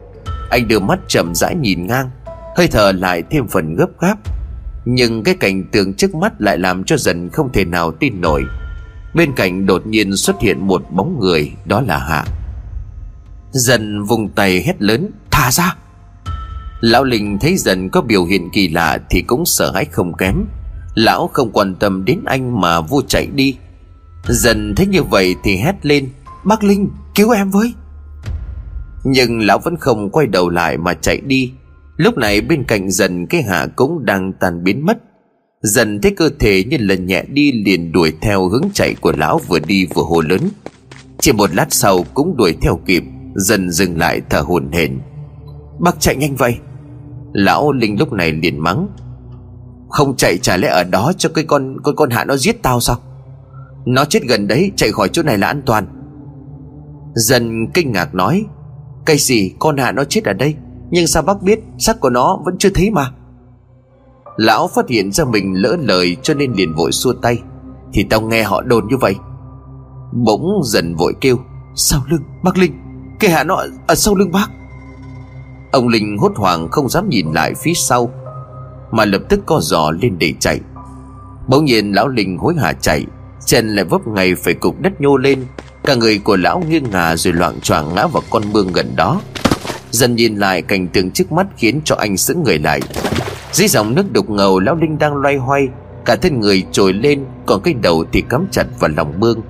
Anh 0.49 0.67
đưa 0.67 0.80
mắt 0.80 0.99
chậm 1.07 1.36
rãi 1.36 1.55
nhìn 1.55 1.88
ngang, 1.88 2.09
hơi 2.57 2.67
thở 2.67 2.91
lại 2.91 3.23
thêm 3.30 3.47
phần 3.47 3.75
gấp 3.75 3.89
gáp. 3.99 4.17
Nhưng 4.86 5.23
cái 5.23 5.36
cảnh 5.36 5.63
tượng 5.71 5.93
trước 5.93 6.15
mắt 6.15 6.34
lại 6.41 6.57
làm 6.57 6.84
cho 6.84 6.97
dần 6.97 7.30
không 7.30 7.51
thể 7.53 7.65
nào 7.65 7.91
tin 7.91 8.21
nổi. 8.21 8.43
Bên 9.15 9.32
cạnh 9.36 9.65
đột 9.65 9.88
nhiên 9.88 10.15
xuất 10.15 10.41
hiện 10.41 10.67
một 10.67 10.84
bóng 10.91 11.19
người, 11.19 11.51
đó 11.65 11.82
là 11.82 11.97
hạ 11.97 12.25
dần 13.52 14.04
vùng 14.04 14.30
tay 14.30 14.62
hét 14.62 14.82
lớn, 14.82 15.12
thả 15.32 15.52
ra! 15.52 15.76
Lão 16.82 17.04
linh 17.04 17.38
thấy 17.41 17.58
dần 17.58 17.89
có 17.89 18.02
biểu 18.02 18.26
hiện 18.26 18.50
kỳ 18.54 18.68
lạ 18.68 18.98
thì 19.10 19.22
cũng 19.22 19.45
sợ 19.45 19.72
hãi 19.72 19.86
không 19.86 20.14
kém. 20.18 20.45
Lão 20.95 21.28
không 21.28 21.52
quan 21.52 21.76
tâm 21.76 22.06
đến 22.06 22.20
anh 22.26 22.62
mà 22.62 22.82
vô 22.82 23.02
chạy 23.08 23.28
đi. 23.36 23.58
Dần 24.28 24.76
thấy 24.76 24.86
như 24.86 25.04
vậy 25.04 25.36
thì 25.43 25.56
hét 25.58 25.86
lên, 25.86 26.10
Bác 26.45 26.64
Linh, 26.64 26.89
cứu 27.16 27.30
em 27.32 27.50
với! 27.50 27.74
Nhưng 29.04 29.39
lão 29.39 29.60
vẫn 29.60 29.78
không 29.78 30.10
quay 30.10 30.28
đầu 30.28 30.50
lại 30.50 30.78
mà 30.78 30.93
chạy 30.93 31.22
đi. 31.26 31.52
Lúc 31.98 32.18
này 32.18 32.41
bên 32.41 32.64
cạnh 32.64 32.91
dần, 32.91 33.28
cái 33.28 33.41
hạ 33.41 33.68
cũng 33.76 34.06
đang 34.06 34.34
tàn 34.34 34.64
biến 34.64 34.86
mất. 34.86 34.98
Dần 35.62 36.02
thấy 36.02 36.12
cơ 36.18 36.30
thể 36.39 36.64
như 36.64 36.78
lần 36.80 37.06
nhẹ 37.06 37.24
đi 37.30 37.52
liền 37.52 37.91
đuổi 37.91 38.14
theo 38.22 38.50
hướng 38.50 38.64
chạy 38.74 38.95
của 39.02 39.12
lão 39.12 39.41
vừa 39.48 39.60
đi 39.60 39.86
vừa 39.86 40.04
hồ 40.04 40.22
lớn. 40.22 40.41
Chỉ 41.20 41.32
một 41.32 41.56
lát 41.56 41.68
sau 41.70 42.06
cũng 42.14 42.38
đuổi 42.38 42.58
theo 42.62 42.80
kịp. 42.86 43.04
Dần 43.38 43.71
dừng 43.71 43.97
lại 43.97 44.21
thở 44.29 44.41
hổn 44.41 44.71
hển. 44.71 44.99
Bác 45.79 45.99
chạy 45.99 46.15
nhanh 46.15 46.35
vậy? 46.35 46.57
Lão 47.33 47.71
Linh 47.71 47.99
lúc 47.99 48.13
này 48.13 48.31
liền 48.31 48.59
mắng. 48.59 48.88
Không 49.89 50.15
chạy 50.15 50.38
chả 50.38 50.57
lẽ 50.57 50.67
ở 50.67 50.83
đó 50.83 51.11
cho 51.17 51.29
cái 51.29 51.43
con 51.43 51.77
con 51.83 51.95
con 51.95 52.09
hạ 52.09 52.25
nó 52.25 52.38
giết 52.38 52.63
tao 52.63 52.79
sao? 52.79 52.97
Nó 53.85 54.05
chết 54.05 54.23
gần 54.23 54.47
đấy, 54.47 54.71
chạy 54.75 54.91
khỏi 54.91 55.09
chỗ 55.09 55.23
này 55.23 55.38
là 55.38 55.47
an 55.47 55.61
toàn. 55.65 55.85
Dần 57.15 57.71
kinh 57.73 57.91
ngạc 57.91 58.15
nói, 58.15 58.45
Cái 59.05 59.17
gì? 59.17 59.53
Con 59.59 59.77
hạ 59.77 59.91
nó 59.91 60.03
chết 60.03 60.23
ở 60.23 60.33
đây? 60.33 60.55
Nhưng 60.89 61.07
sao 61.07 61.23
bác 61.23 61.41
biết 61.41 61.59
xác 61.77 61.99
của 61.99 62.09
nó 62.09 62.39
vẫn 62.45 62.57
chưa 62.57 62.69
thấy 62.69 62.91
mà? 62.91 63.11
Lão 64.38 64.67
phát 64.67 64.89
hiện 64.89 65.11
ra 65.11 65.25
mình 65.25 65.53
lỡ 65.53 65.77
lời 65.79 66.17
cho 66.23 66.33
nên 66.33 66.53
liền 66.53 66.75
vội 66.75 66.91
xua 66.91 67.13
tay. 67.13 67.39
Thì 67.93 68.03
tao 68.09 68.21
nghe 68.21 68.43
họ 68.43 68.61
đồn 68.61 68.88
như 68.88 68.97
vậy. 68.97 69.15
Bỗng 70.25 70.61
dần 70.63 70.95
vội 70.95 71.13
kêu, 71.21 71.38
Sau 71.75 72.01
lưng, 72.09 72.21
bác 72.43 72.57
Linh. 72.57 72.86
Cái 73.20 73.32
hạ 73.32 73.43
nó 73.43 73.63
ở 73.88 73.95
sau 73.95 74.15
lưng 74.15 74.32
bác. 74.32 74.47
Ông 75.72 75.88
Linh 75.88 76.18
hốt 76.18 76.32
hoảng 76.36 76.68
không 76.72 76.89
dám 76.89 77.09
nhìn 77.09 77.34
lại 77.34 77.53
phía 77.63 77.74
sau, 77.74 78.11
mà 78.91 79.05
lập 79.05 79.22
tức 79.30 79.39
co 79.45 79.59
giò 79.61 79.91
lên 79.91 80.20
để 80.20 80.34
chạy. 80.39 80.59
Bỗng 81.47 81.65
nhiên 81.65 81.91
lão 81.91 82.07
linh 82.07 82.38
hối 82.38 82.55
hả 82.55 82.74
chạy, 82.74 83.05
Chân 83.45 83.76
lại 83.76 83.86
vấp 83.86 84.07
ngay 84.07 84.36
phải 84.36 84.53
cục 84.53 84.82
đất 84.82 85.01
nhô 85.01 85.18
lên. 85.18 85.45
Cả 85.84 85.95
người 85.95 86.20
của 86.20 86.38
lão 86.38 86.63
nghiêng 86.70 86.89
ngả 86.91 87.15
rồi 87.15 87.34
loạn 87.34 87.61
choạng 87.61 87.95
ngã 87.95 88.07
vào 88.07 88.24
con 88.30 88.43
mương 88.53 88.74
gần 88.74 88.95
đó. 88.95 89.22
Dần 89.91 90.15
nhìn 90.15 90.36
lại 90.36 90.61
cảnh 90.61 90.88
tượng 90.88 91.11
trước 91.11 91.32
mắt 91.32 91.47
khiến 91.57 91.82
cho 91.86 91.95
anh 91.95 92.18
sững 92.18 92.43
người 92.43 92.59
lại. 92.59 92.80
Dưới 93.51 93.68
dòng 93.68 93.95
nước 93.95 94.11
đục 94.11 94.30
ngầu, 94.30 94.59
lão 94.59 94.76
linh 94.76 94.97
đang 94.99 95.15
loay 95.15 95.36
hoay, 95.36 95.68
Cả 96.05 96.15
thân 96.15 96.39
người 96.39 96.65
trồi 96.72 96.93
lên, 96.93 97.26
Còn 97.45 97.61
cái 97.61 97.74
đầu 97.74 98.05
thì 98.11 98.24
cắm 98.30 98.47
chặt 98.51 98.65
vào 98.80 98.89
lòng 98.97 99.20
mương. 99.20 99.41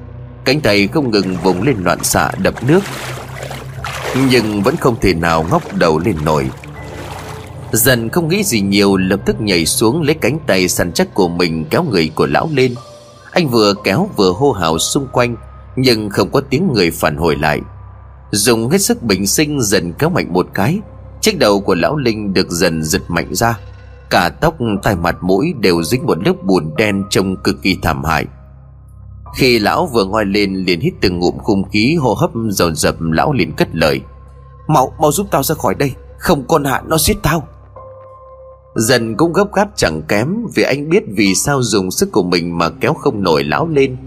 Cánh 0.46 0.62
tay 0.62 0.88
không 0.88 1.12
ngừng 1.12 1.36
vùng 1.44 1.62
lên 1.62 1.76
loạn 1.84 2.04
xạ 2.04 2.32
đập 2.42 2.54
nước. 2.68 2.80
Nhưng 4.30 4.62
vẫn 4.62 4.76
không 4.76 4.96
thể 5.02 5.14
nào 5.14 5.46
ngóc 5.50 5.76
đầu 5.76 6.00
lên 6.00 6.16
nổi. 6.26 6.50
Dần 7.72 8.10
không 8.10 8.28
nghĩ 8.28 8.44
gì 8.44 8.62
nhiều, 8.62 8.98
lập 8.98 9.20
tức 9.26 9.42
nhảy 9.42 9.66
xuống 9.66 10.02
lấy 10.02 10.16
cánh 10.22 10.40
tay 10.48 10.68
săn 10.68 10.92
chắc 10.92 11.14
của 11.14 11.28
mình 11.28 11.66
kéo 11.70 11.84
người 11.84 12.12
của 12.16 12.28
lão 12.28 12.50
lên. 12.54 12.76
Anh 13.32 13.48
vừa 13.48 13.74
kéo 13.84 14.10
vừa 14.16 14.32
hô 14.32 14.52
hào 14.52 14.80
xung 14.80 15.08
quanh, 15.12 15.36
Nhưng 15.76 16.10
không 16.10 16.32
có 16.32 16.42
tiếng 16.50 16.74
người 16.74 16.92
phản 16.92 17.18
hồi 17.18 17.36
lại. 17.36 17.62
Dùng 18.32 18.70
hết 18.70 18.82
sức 18.82 19.04
bình 19.04 19.28
sinh 19.28 19.62
dần 19.62 19.94
kéo 19.94 20.10
mạnh 20.10 20.34
một 20.34 20.48
cái, 20.54 20.80
Chiếc 21.22 21.40
đầu 21.40 21.62
của 21.62 21.76
lão 21.76 21.98
Linh 21.98 22.34
được 22.34 22.50
dần 22.50 22.84
giật 22.84 23.02
mạnh 23.08 23.36
ra. 23.36 23.60
Cả 24.10 24.30
tóc, 24.30 24.56
tai 24.84 24.96
mặt, 24.96 25.16
mũi 25.22 25.54
đều 25.60 25.84
dính 25.84 26.06
một 26.06 26.18
lớp 26.26 26.34
bùn 26.44 26.72
đen 26.78 27.04
trông 27.10 27.36
cực 27.44 27.62
kỳ 27.62 27.78
thảm 27.82 28.04
hại. 28.04 28.26
Khi 29.36 29.60
lão 29.60 29.86
vừa 29.86 30.06
ngoi 30.06 30.26
lên 30.26 30.56
liền 30.56 30.80
hít 30.80 30.94
từng 31.02 31.20
ngụm 31.20 31.38
khung 31.38 31.64
khí 31.70 31.96
hô 31.96 32.14
hấp 32.14 32.30
dồn 32.50 32.76
dập 32.76 32.96
lão 33.00 33.34
liền 33.34 33.52
cất 33.52 33.68
lời. 33.76 34.02
Mau 34.68 34.94
mau 35.00 35.12
giúp 35.12 35.28
tao 35.32 35.44
ra 35.44 35.56
khỏi 35.56 35.76
đây, 35.76 35.92
Không 36.18 36.44
con 36.48 36.64
hạ 36.64 36.82
nó 36.88 36.98
giết 36.98 37.18
tao. 37.24 37.48
Dần 38.76 39.18
cũng 39.18 39.34
gấp 39.34 39.54
gáp 39.54 39.70
chẳng 39.76 40.02
kém 40.08 40.28
Vì 40.56 40.64
anh 40.64 40.90
biết 40.90 41.04
vì 41.18 41.36
sao 41.36 41.64
dùng 41.64 41.92
sức 41.92 42.12
của 42.12 42.24
mình 42.24 42.58
Mà 42.58 42.70
kéo 42.70 42.94
không 42.94 43.24
nổi 43.24 43.44
lão 43.44 43.68
lên. 43.68 43.98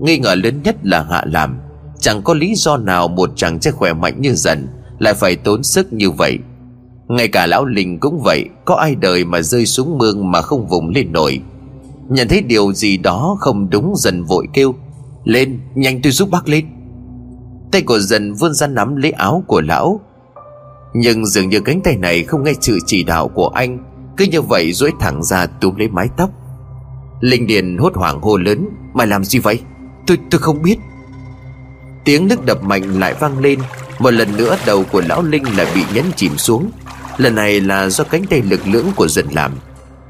Nghi 0.00 0.18
ngờ 0.18 0.34
lớn 0.34 0.62
nhất 0.64 0.76
là 0.82 1.06
hạ 1.10 1.24
làm 1.26 1.58
Chẳng 2.00 2.22
có 2.22 2.34
lý 2.34 2.54
do 2.54 2.76
nào 2.76 3.08
Một 3.08 3.30
chàng 3.36 3.60
trai 3.60 3.72
khỏe 3.72 3.92
mạnh 3.92 4.20
như 4.20 4.34
dần 4.34 4.68
Lại 4.98 5.14
phải 5.14 5.36
tốn 5.36 5.62
sức 5.62 5.92
như 5.92 6.10
vậy. 6.10 6.38
Ngay 7.08 7.28
cả 7.28 7.46
lão 7.46 7.64
linh 7.64 8.00
cũng 8.00 8.20
vậy, 8.24 8.44
Có 8.64 8.74
ai 8.74 8.94
đời 8.94 9.24
mà 9.24 9.42
rơi 9.42 9.66
xuống 9.66 9.98
mương 9.98 10.30
Mà 10.30 10.42
không 10.42 10.66
vùng 10.66 10.88
lên 10.88 11.12
nổi. 11.12 11.40
Nhận 12.08 12.28
thấy 12.28 12.40
điều 12.42 12.72
gì 12.72 12.96
đó 12.96 13.36
không 13.40 13.70
đúng, 13.70 13.92
dần 13.96 14.24
vội 14.24 14.48
kêu, 14.52 14.74
Lên, 15.24 15.60
nhanh 15.74 16.02
tôi 16.02 16.12
giúp 16.12 16.30
bác 16.30 16.48
lên. 16.48 16.66
Tay 17.72 17.82
của 17.82 17.98
dần 17.98 18.34
vươn 18.34 18.54
ra 18.54 18.66
nắm 18.66 18.96
lấy 18.96 19.10
áo 19.10 19.44
của 19.46 19.60
lão. 19.60 20.00
Nhưng 20.94 21.26
dường 21.26 21.48
như 21.48 21.60
cánh 21.60 21.80
tay 21.84 21.96
này 21.96 22.24
Không 22.24 22.44
nghe 22.44 22.52
sự 22.60 22.78
chỉ 22.86 23.02
đạo 23.02 23.28
của 23.28 23.48
anh, 23.48 23.78
Cứ 24.16 24.26
như 24.30 24.42
vậy 24.42 24.72
duỗi 24.72 24.92
thẳng 25.00 25.22
ra 25.22 25.46
túm 25.46 25.76
lấy 25.76 25.88
mái 25.88 26.08
tóc. 26.16 26.30
Linh 27.20 27.46
Điền 27.46 27.78
hốt 27.78 27.92
hoảng 27.94 28.20
hô 28.20 28.36
lớn, 28.36 28.68
Mày 28.94 29.06
làm 29.06 29.24
gì 29.24 29.38
vậy? 29.38 29.60
Tôi 30.06 30.18
tôi 30.30 30.40
không 30.40 30.62
biết. 30.62 30.76
Tiếng 32.04 32.28
nước 32.28 32.46
đập 32.46 32.62
mạnh 32.62 33.00
lại 33.00 33.14
vang 33.20 33.38
lên, 33.38 33.58
Một 33.98 34.10
lần 34.10 34.36
nữa 34.36 34.56
đầu 34.66 34.84
của 34.92 35.02
lão 35.08 35.22
Linh 35.22 35.56
lại 35.56 35.66
bị 35.74 35.82
nhấn 35.94 36.04
chìm 36.16 36.36
xuống. 36.36 36.70
Lần 37.16 37.34
này 37.34 37.60
là 37.60 37.88
do 37.88 38.04
cánh 38.04 38.24
tay 38.30 38.42
lực 38.42 38.60
lưỡng 38.66 38.86
của 38.96 39.08
dần 39.08 39.26
làm. 39.32 39.52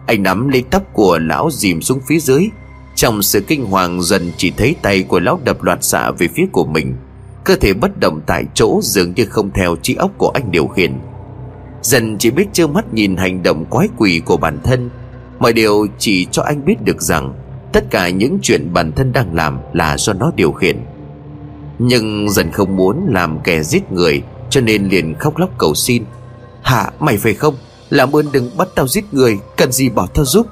Anh 0.09 0.23
nắm 0.23 0.49
lấy 0.49 0.65
tóc 0.71 0.83
của 0.93 1.19
lão 1.19 1.51
dìm 1.51 1.83
xuống 1.83 2.01
phía 2.07 2.19
dưới. 2.19 2.49
Trong 2.95 3.23
sự 3.23 3.41
kinh 3.41 3.65
hoàng, 3.65 4.03
dần 4.03 4.33
chỉ 4.37 4.51
thấy 4.57 4.75
tay 4.83 5.03
của 5.03 5.21
lão 5.21 5.41
đập 5.45 5.63
loạt 5.63 5.85
xạ 5.85 6.11
về 6.11 6.29
phía 6.29 6.47
của 6.53 6.67
mình. 6.67 6.95
Cơ 7.45 7.57
thể 7.57 7.73
bất 7.73 8.01
động 8.01 8.21
tại 8.27 8.45
chỗ 8.55 8.81
dường 8.83 9.13
như 9.15 9.27
không 9.27 9.51
theo 9.55 9.77
trí 9.83 9.95
óc 9.95 10.11
của 10.19 10.31
anh 10.35 10.51
điều 10.51 10.67
khiển. 10.67 10.93
Dần 11.83 12.19
chỉ 12.19 12.31
biết 12.31 12.47
trơ 12.53 12.67
mắt 12.67 12.95
nhìn 12.95 13.17
hành 13.17 13.43
động 13.43 13.65
quái 13.65 13.89
quỷ 13.97 14.23
của 14.25 14.37
bản 14.37 14.59
thân. 14.65 14.91
Mọi 15.39 15.53
điều 15.53 15.87
chỉ 15.99 16.27
cho 16.31 16.43
anh 16.43 16.65
biết 16.65 16.85
được 16.85 17.03
rằng, 17.03 17.35
Tất 17.73 17.85
cả 17.91 18.09
những 18.09 18.39
chuyện 18.43 18.73
bản 18.73 18.93
thân 18.93 19.13
đang 19.13 19.35
làm 19.35 19.59
là 19.73 19.97
do 19.99 20.13
nó 20.13 20.33
điều 20.37 20.53
khiển. 20.53 20.77
Nhưng 21.79 22.31
dần 22.31 22.53
không 22.53 22.77
muốn 22.77 23.07
làm 23.09 23.39
kẻ 23.45 23.63
giết 23.63 23.93
người, 23.93 24.23
Cho 24.51 24.61
nên 24.61 24.89
liền 24.89 25.15
khóc 25.15 25.39
lóc 25.39 25.51
cầu 25.59 25.75
xin. 25.75 26.05
Hạ, 26.63 26.91
mày 27.01 27.17
phải 27.17 27.35
không? 27.35 27.55
Làm 27.91 28.17
ơn 28.17 28.33
đừng 28.33 28.57
bắt 28.57 28.69
tao 28.75 28.89
giết 28.89 29.15
người, 29.15 29.39
Cần 29.57 29.73
gì 29.73 29.89
bảo 29.89 30.07
tao 30.07 30.25
giúp. 30.25 30.47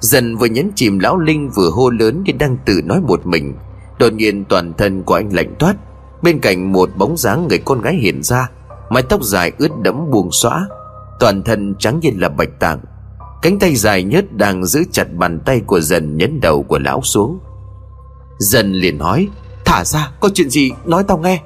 Dần 0.00 0.36
vừa 0.36 0.46
nhấn 0.46 0.70
chìm 0.74 0.98
lão 0.98 1.18
Linh 1.18 1.50
vừa 1.50 1.70
hô 1.70 1.90
lớn 1.90 2.22
Như 2.26 2.32
đang 2.38 2.56
tự 2.64 2.80
nói 2.84 3.00
một 3.00 3.26
mình. 3.26 3.54
Đột 3.98 4.12
nhiên 4.12 4.44
toàn 4.44 4.72
thân 4.78 5.02
của 5.02 5.14
anh 5.14 5.34
lạnh 5.34 5.54
toát. 5.58 5.76
Bên 6.22 6.38
cạnh 6.38 6.72
một 6.72 6.90
bóng 6.96 7.16
dáng 7.16 7.48
người 7.48 7.58
con 7.58 7.80
gái 7.80 7.94
hiện 7.94 8.22
ra, 8.22 8.50
Mái 8.90 9.02
tóc 9.02 9.22
dài 9.22 9.52
ướt 9.58 9.80
đẫm 9.82 10.10
buông 10.10 10.28
xõa, 10.32 10.66
Toàn 11.20 11.42
thân 11.42 11.74
trắng 11.78 12.00
như 12.02 12.10
là 12.16 12.28
bạch 12.28 12.60
tạng. 12.60 12.80
Cánh 13.42 13.58
tay 13.58 13.74
dài 13.76 14.02
nhất 14.02 14.24
đang 14.32 14.64
giữ 14.64 14.84
chặt 14.92 15.12
bàn 15.12 15.40
tay 15.44 15.60
của 15.66 15.80
dần 15.80 16.16
nhấn 16.16 16.40
đầu 16.40 16.62
của 16.62 16.78
lão 16.78 17.02
xuống. 17.02 17.38
Dần 18.38 18.72
liền 18.72 18.98
nói, 18.98 19.28
Thả 19.64 19.84
ra, 19.84 20.10
có 20.20 20.28
chuyện 20.34 20.50
gì 20.50 20.70
nói 20.84 21.04
tao 21.08 21.18
nghe. 21.18 21.40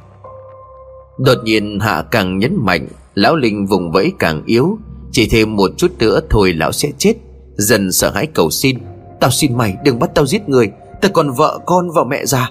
Đột 1.18 1.38
nhiên 1.44 1.80
Hạ 1.80 2.02
càng 2.10 2.38
nhấn 2.38 2.56
mạnh 2.60 2.88
Lão 3.16 3.36
Linh 3.36 3.66
vùng 3.66 3.92
vẫy 3.92 4.12
càng 4.18 4.42
yếu. 4.46 4.78
Chỉ 5.10 5.28
thêm 5.30 5.56
một 5.56 5.70
chút 5.76 5.90
nữa 5.98 6.20
thôi 6.30 6.52
lão 6.52 6.72
sẽ 6.72 6.90
chết. 6.98 7.14
Dần 7.56 7.92
sợ 7.92 8.10
hãi 8.10 8.26
cầu 8.26 8.50
xin. 8.50 8.78
Tao 9.20 9.30
xin 9.30 9.56
mày, 9.56 9.76
đừng 9.84 9.98
bắt 9.98 10.10
tao 10.14 10.26
giết 10.26 10.48
người. 10.48 10.70
Tao 11.00 11.10
còn 11.14 11.30
vợ 11.30 11.58
con 11.66 11.88
và 11.96 12.04
mẹ 12.04 12.26
già. 12.26 12.50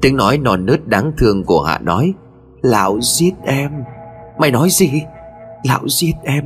Tiếng 0.00 0.16
nói 0.16 0.38
non 0.38 0.66
nớt 0.66 0.86
đáng 0.88 1.12
thương 1.18 1.44
của 1.44 1.62
Hạ 1.62 1.78
nói, 1.78 2.12
Lão 2.62 2.98
giết 3.02 3.32
em. 3.44 3.70
Mày 4.38 4.50
nói 4.50 4.68
gì? 4.70 4.90
Lão 5.64 5.88
giết 5.88 6.12
em. 6.24 6.44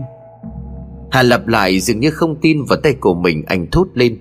Hà 1.11 1.22
lặp 1.22 1.47
lại 1.47 1.80
dường 1.80 2.01
như 2.01 2.11
không 2.11 2.37
tin 2.41 2.64
vào 2.64 2.78
tay 2.82 2.95
của 2.95 3.14
mình 3.14 3.45
Anh 3.47 3.66
thốt 3.70 3.87
lên, 3.95 4.18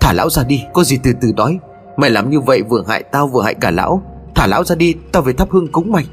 Thả 0.00 0.12
lão 0.12 0.30
ra 0.30 0.44
đi, 0.44 0.64
có 0.72 0.84
gì 0.84 0.98
từ 1.02 1.12
từ 1.20 1.32
nói. 1.36 1.58
Mày 1.96 2.10
làm 2.10 2.30
như 2.30 2.40
vậy 2.40 2.62
vừa 2.62 2.84
hại 2.88 3.02
tao 3.02 3.26
vừa 3.26 3.42
hại 3.42 3.54
cả 3.54 3.70
lão. 3.70 4.02
Thả 4.34 4.46
lão 4.46 4.64
ra 4.64 4.74
đi, 4.74 4.94
tao 5.12 5.22
về 5.22 5.32
thắp 5.32 5.50
hương 5.50 5.72
cúng 5.72 5.92
mày 5.92 6.04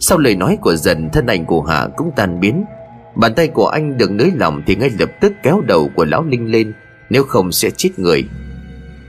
sau 0.00 0.18
lời 0.18 0.36
nói 0.36 0.58
của 0.60 0.76
dần, 0.76 1.10
thân 1.12 1.26
ảnh 1.26 1.44
của 1.44 1.62
Hạ 1.62 1.88
cũng 1.96 2.10
tan 2.16 2.40
biến. 2.40 2.64
Bàn 3.16 3.34
tay 3.34 3.48
của 3.48 3.66
anh 3.66 3.98
được 3.98 4.10
nới 4.10 4.30
lỏng 4.34 4.62
Thì 4.66 4.76
ngay 4.76 4.90
lập 4.98 5.10
tức 5.20 5.32
kéo 5.42 5.60
đầu 5.60 5.90
của 5.94 6.04
lão 6.04 6.24
Linh 6.24 6.50
lên, 6.50 6.72
Nếu 7.10 7.24
không 7.24 7.52
sẽ 7.52 7.70
chết 7.70 7.98
người. 7.98 8.24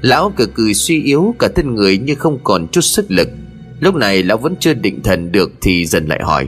Lão 0.01 0.33
cực 0.37 0.53
cười 0.53 0.73
suy 0.73 1.03
yếu, 1.03 1.35
Cả 1.39 1.47
thân 1.55 1.75
người 1.75 1.97
như 1.97 2.15
không 2.15 2.39
còn 2.43 2.67
chút 2.67 2.81
sức 2.81 3.05
lực. 3.09 3.29
Lúc 3.79 3.95
này 3.95 4.23
lão 4.23 4.37
vẫn 4.37 4.55
chưa 4.59 4.73
định 4.73 5.03
thần 5.03 5.31
được 5.31 5.51
Thì 5.61 5.85
dần 5.85 6.05
lại 6.07 6.19
hỏi, 6.23 6.47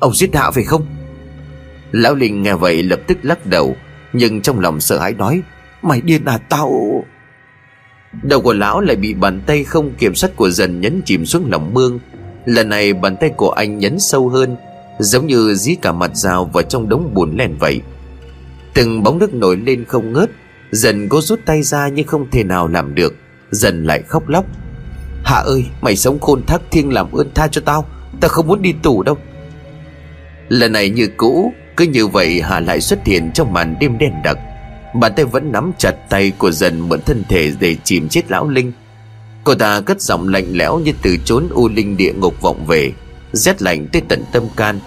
Ông 0.00 0.14
giết 0.14 0.36
Hạ 0.36 0.50
phải 0.50 0.64
không? 0.64 0.86
Lão 1.92 2.14
Linh 2.14 2.42
nghe 2.42 2.54
vậy 2.54 2.82
lập 2.82 3.00
tức 3.06 3.18
lắc 3.22 3.46
đầu, 3.46 3.76
Nhưng 4.12 4.40
trong 4.40 4.60
lòng 4.60 4.80
sợ 4.80 4.98
hãi 4.98 5.12
nói, 5.12 5.42
Mày 5.82 6.00
điên 6.00 6.24
à 6.24 6.38
tao 6.38 6.70
Đầu 8.22 8.40
của 8.40 8.52
lão 8.52 8.80
lại 8.80 8.96
bị 8.96 9.14
bàn 9.14 9.40
tay 9.46 9.64
không 9.64 9.94
kiểm 9.98 10.14
soát 10.14 10.30
của 10.36 10.50
dần 10.50 10.80
nhấn 10.80 11.02
chìm 11.04 11.26
xuống 11.26 11.50
lòng 11.50 11.74
mương. 11.74 11.98
Lần 12.44 12.68
này 12.68 12.92
bàn 12.92 13.16
tay 13.16 13.30
của 13.36 13.50
anh 13.50 13.78
nhấn 13.78 13.98
sâu 13.98 14.28
hơn, 14.28 14.56
Giống 14.98 15.26
như 15.26 15.54
dí 15.54 15.74
cả 15.74 15.92
mặt 15.92 16.10
dao 16.14 16.44
vào 16.44 16.62
trong 16.62 16.88
đống 16.88 17.10
bùn 17.14 17.36
len 17.36 17.56
vậy. 17.58 17.80
Từng 18.74 19.02
bóng 19.02 19.18
nước 19.18 19.34
nổi 19.34 19.56
lên 19.56 19.84
không 19.84 20.12
ngớt, 20.12 20.30
Dần 20.70 21.08
cố 21.08 21.20
rút 21.20 21.40
tay 21.46 21.62
ra 21.62 21.88
nhưng 21.88 22.06
không 22.06 22.30
thể 22.30 22.44
nào 22.44 22.68
làm 22.68 22.94
được, 22.94 23.14
Dần 23.50 23.84
lại 23.84 24.02
khóc 24.02 24.28
lóc. 24.28 24.44
Hạ 25.24 25.36
ơi, 25.36 25.64
mày 25.80 25.96
sống 25.96 26.18
khôn 26.20 26.42
thác 26.46 26.62
thiêng 26.70 26.92
làm 26.92 27.12
ơn 27.12 27.30
tha 27.34 27.48
cho 27.48 27.60
tao 27.60 27.86
Tao 28.20 28.28
không 28.28 28.46
muốn 28.46 28.62
đi 28.62 28.74
tù 28.82 29.02
đâu. 29.02 29.18
Lần 30.48 30.72
này 30.72 30.90
như 30.90 31.08
cũ, 31.16 31.52
Cứ 31.76 31.84
như 31.84 32.06
vậy 32.06 32.40
Hạ 32.42 32.60
lại 32.60 32.80
xuất 32.80 33.06
hiện 33.06 33.30
trong 33.34 33.52
màn 33.52 33.76
đêm 33.80 33.98
đen 33.98 34.12
đặc. 34.24 34.38
Bàn 34.94 35.12
tay 35.16 35.24
vẫn 35.24 35.52
nắm 35.52 35.72
chặt 35.78 35.94
tay 36.08 36.32
của 36.38 36.50
dần 36.50 36.88
mượn 36.88 37.00
thân 37.00 37.22
thể 37.28 37.52
để 37.60 37.76
chìm 37.84 38.08
chết 38.08 38.30
lão 38.30 38.48
Linh. 38.48 38.72
Cô 39.44 39.54
ta 39.54 39.80
cất 39.80 40.00
giọng 40.00 40.28
lạnh 40.28 40.46
lẽo 40.50 40.78
như 40.78 40.92
từ 41.02 41.16
chốn 41.24 41.48
u 41.50 41.68
linh 41.68 41.96
địa 41.96 42.12
ngục 42.12 42.40
vọng 42.40 42.66
về, 42.66 42.92
Rét 43.32 43.62
lạnh 43.62 43.86
tới 43.92 44.02
tận 44.08 44.24
tâm 44.32 44.42
can. 44.56 44.78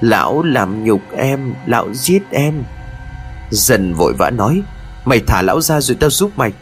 Lão 0.00 0.42
làm 0.42 0.84
nhục 0.84 1.00
em, 1.16 1.54
Lão 1.66 1.94
giết 1.94 2.22
em. 2.30 2.62
Dần 3.50 3.94
vội 3.94 4.12
vã 4.12 4.30
nói, 4.30 4.62
Mày 5.04 5.20
thả 5.20 5.42
lão 5.42 5.60
ra 5.60 5.80
rồi 5.80 5.96
tao 6.00 6.10
giúp 6.10 6.30
mày. 6.36 6.52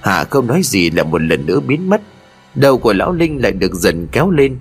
Hạ 0.00 0.24
không 0.24 0.46
nói 0.46 0.60
gì 0.64 0.90
là 0.90 1.02
một 1.02 1.22
lần 1.22 1.46
nữa 1.46 1.60
biến 1.60 1.88
mất. 1.88 2.00
Đầu 2.54 2.78
của 2.78 2.92
lão 2.92 3.12
Linh 3.12 3.42
lại 3.42 3.52
được 3.52 3.74
dần 3.74 4.06
kéo 4.12 4.30
lên. 4.30 4.58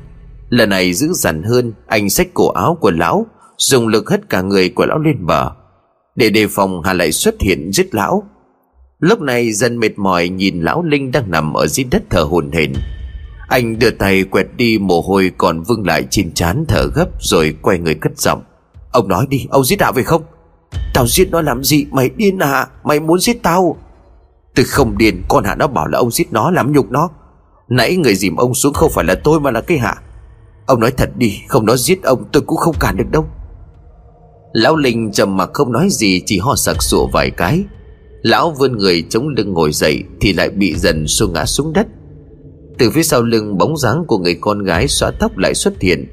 Lần 0.49 0.69
này 0.69 0.93
giữ 0.93 1.13
dằn 1.13 1.43
hơn, 1.43 1.73
Anh 1.87 2.09
xách 2.09 2.27
cổ 2.33 2.49
áo 2.49 2.77
của 2.81 2.91
lão, 2.91 3.25
Dùng 3.57 3.87
lực 3.87 4.09
hất 4.09 4.29
cả 4.29 4.41
người 4.41 4.69
của 4.69 4.85
lão 4.85 4.99
lên 4.99 5.25
bờ. 5.25 5.51
Để 6.15 6.29
đề 6.29 6.47
phòng 6.47 6.81
Hà 6.83 6.93
lại 6.93 7.11
xuất 7.11 7.35
hiện 7.41 7.71
giết 7.73 7.95
lão. 7.95 8.23
Lúc 8.99 9.21
này 9.21 9.51
dần 9.51 9.77
mệt 9.77 9.99
mỏi 9.99 10.29
nhìn 10.29 10.61
lão 10.61 10.83
Linh 10.83 11.11
đang 11.11 11.31
nằm 11.31 11.53
ở 11.53 11.67
dưới 11.67 11.83
đất 11.91 12.03
thở 12.09 12.21
hồn 12.21 12.51
hển 12.51 12.73
Anh 13.47 13.79
đưa 13.79 13.89
tay 13.89 14.23
quẹt 14.23 14.47
đi 14.55 14.77
mồ 14.77 15.01
hôi 15.01 15.31
còn 15.37 15.63
vương 15.63 15.87
lại 15.87 16.05
trên 16.09 16.33
trán 16.33 16.65
thở 16.67 16.87
gấp 16.95 17.07
rồi 17.19 17.55
quay 17.61 17.79
người 17.79 17.95
cất 17.95 18.17
giọng. 18.17 18.43
Ông 18.91 19.07
nói 19.07 19.25
đi, 19.29 19.47
ông 19.49 19.63
giết 19.63 19.75
đạo 19.75 19.93
về 19.93 20.03
không? 20.03 20.21
Tao 20.93 21.07
giết 21.07 21.31
nó 21.31 21.41
làm 21.41 21.63
gì? 21.63 21.85
Mày 21.91 22.09
điên 22.09 22.39
à 22.39 22.67
Mày 22.83 22.99
muốn 22.99 23.19
giết 23.19 23.43
tao? 23.43 23.77
Tôi 24.55 24.65
không 24.65 24.97
điên, 24.97 25.23
con 25.27 25.43
hạ 25.43 25.55
nó 25.55 25.67
bảo 25.67 25.87
là 25.87 25.97
ông 25.97 26.11
giết 26.11 26.33
nó, 26.33 26.51
làm 26.51 26.71
nhục 26.71 26.91
nó. 26.91 27.09
Nãy 27.69 27.95
người 27.95 28.15
dìm 28.15 28.35
ông 28.35 28.53
xuống 28.53 28.73
không 28.73 28.91
phải 28.91 29.05
là 29.05 29.15
tôi 29.23 29.39
mà 29.39 29.51
là 29.51 29.61
cái 29.61 29.77
hạ 29.77 29.95
Ông 30.65 30.79
nói 30.79 30.91
thật 30.91 31.09
đi, 31.17 31.41
Không 31.47 31.65
nó 31.65 31.75
giết 31.75 32.03
ông, 32.03 32.25
tôi 32.31 32.43
cũng 32.47 32.57
không 32.57 32.75
cản 32.79 32.97
được 32.97 33.11
đâu. 33.11 33.25
Lão 34.53 34.75
Linh 34.75 35.11
trầm 35.11 35.37
mặc 35.37 35.49
không 35.53 35.71
nói 35.71 35.87
gì, 35.91 36.21
Chỉ 36.25 36.39
ho 36.39 36.55
sặc 36.55 36.83
sụa 36.83 37.07
vài 37.07 37.31
cái. 37.31 37.63
Lão 38.21 38.51
vươn 38.51 38.77
người 38.77 39.03
chống 39.09 39.27
lưng 39.27 39.53
ngồi 39.53 39.71
dậy 39.71 40.03
Thì 40.21 40.33
lại 40.33 40.49
bị 40.49 40.75
dần 40.75 41.07
xô 41.07 41.27
ngã 41.27 41.45
xuống 41.45 41.73
đất. 41.73 41.87
Từ 42.77 42.89
phía 42.89 43.03
sau 43.03 43.21
lưng 43.21 43.57
bóng 43.57 43.77
dáng 43.77 44.03
của 44.07 44.17
người 44.17 44.37
con 44.41 44.63
gái 44.63 44.87
xóa 44.87 45.11
tóc 45.19 45.37
lại 45.37 45.53
xuất 45.53 45.81
hiện. 45.81 46.05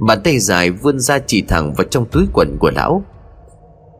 Bàn 0.00 0.18
tay 0.24 0.38
dài 0.38 0.70
vươn 0.70 1.00
ra 1.00 1.18
chỉ 1.18 1.42
thẳng 1.42 1.74
vào 1.74 1.86
trong 1.90 2.04
túi 2.04 2.24
quần 2.32 2.56
của 2.58 2.70
lão. 2.70 3.04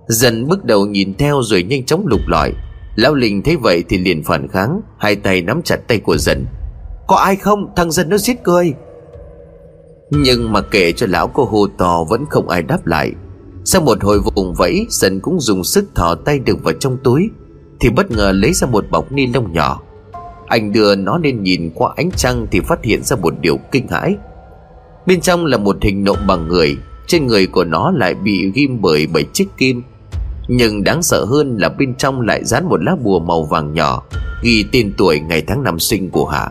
Dần 0.09 0.46
bước 0.48 0.64
đầu 0.64 0.86
nhìn 0.86 1.14
theo 1.14 1.42
rồi 1.42 1.62
nhanh 1.62 1.84
chóng 1.84 2.07
lục 2.07 2.20
lọi. 2.26 2.52
Lão 2.96 3.14
Linh 3.14 3.42
thấy 3.42 3.57
vậy 3.57 3.84
thì 3.88 3.98
liền 3.98 4.22
phản 4.22 4.48
kháng, 4.48 4.80
Hai 4.98 5.16
tay 5.16 5.42
nắm 5.42 5.62
chặt 5.62 5.76
tay 5.88 5.98
của 5.98 6.16
dần. 6.16 6.46
Có 7.07 7.16
ai 7.16 7.36
không? 7.36 7.72
Thằng 7.76 7.90
dần 7.90 8.09
nó 8.09 8.18
giết 8.18 8.44
cười 8.44 8.72
Nhưng 10.11 10.52
mà 10.52 10.61
kể 10.61 10.92
cho 10.92 11.07
lão 11.07 11.28
cô 11.28 11.44
hô 11.44 11.66
to 11.78 12.04
Vẫn 12.11 12.24
không 12.30 12.48
ai 12.48 12.62
đáp 12.62 12.86
lại. 12.86 13.12
Sau 13.64 13.82
một 13.82 14.04
hồi 14.04 14.20
vùng 14.20 14.54
vẫy, 14.54 14.86
Dần 14.90 15.20
cũng 15.20 15.40
dùng 15.40 15.64
sức 15.64 15.84
thò 15.94 16.14
tay 16.14 16.38
được 16.38 16.64
vào 16.64 16.74
trong 16.80 16.98
túi 17.04 17.30
thì 17.81 17.91
bất 17.91 18.11
ngờ 18.11 18.33
lấy 18.33 18.53
ra 18.53 18.66
một 18.66 18.85
bọc 18.91 19.12
ni 19.12 19.27
lông 19.27 19.53
nhỏ. 19.53 19.81
Anh 20.47 20.72
đưa 20.72 20.95
nó 20.95 21.18
lên 21.18 21.43
nhìn 21.43 21.70
qua 21.74 21.93
ánh 21.97 22.11
trăng 22.16 22.47
Thì 22.51 22.61
phát 22.61 22.85
hiện 22.85 23.03
ra 23.03 23.16
một 23.16 23.35
điều 23.41 23.59
kinh 23.72 23.89
hãi. 23.89 24.16
Bên 25.07 25.20
trong 25.20 25.45
là 25.45 25.57
một 25.57 25.77
hình 25.83 26.05
nộm 26.05 26.16
bằng 26.27 26.49
người, 26.49 26.77
Trên 27.07 27.27
người 27.27 27.47
của 27.47 27.64
nó 27.64 27.91
lại 27.91 28.14
bị 28.14 28.51
ghim 28.55 28.81
bởi 28.81 29.07
bảy 29.07 29.24
chiếc 29.33 29.49
kim. 29.57 29.83
Nhưng 30.49 30.85
đáng 30.85 31.03
sợ 31.03 31.24
hơn 31.24 31.59
là 31.59 31.68
bên 31.68 31.95
trong 31.95 32.20
lại 32.20 32.45
dán 32.45 32.68
một 32.68 32.83
lá 32.83 32.97
bùa 33.03 33.18
màu 33.18 33.43
vàng 33.43 33.74
nhỏ, 33.74 34.03
Ghi 34.43 34.64
tên 34.72 34.93
tuổi 34.99 35.20
ngày 35.20 35.43
tháng 35.47 35.62
năm 35.62 35.79
sinh 35.79 36.11
của 36.11 36.27
Hạ. 36.27 36.49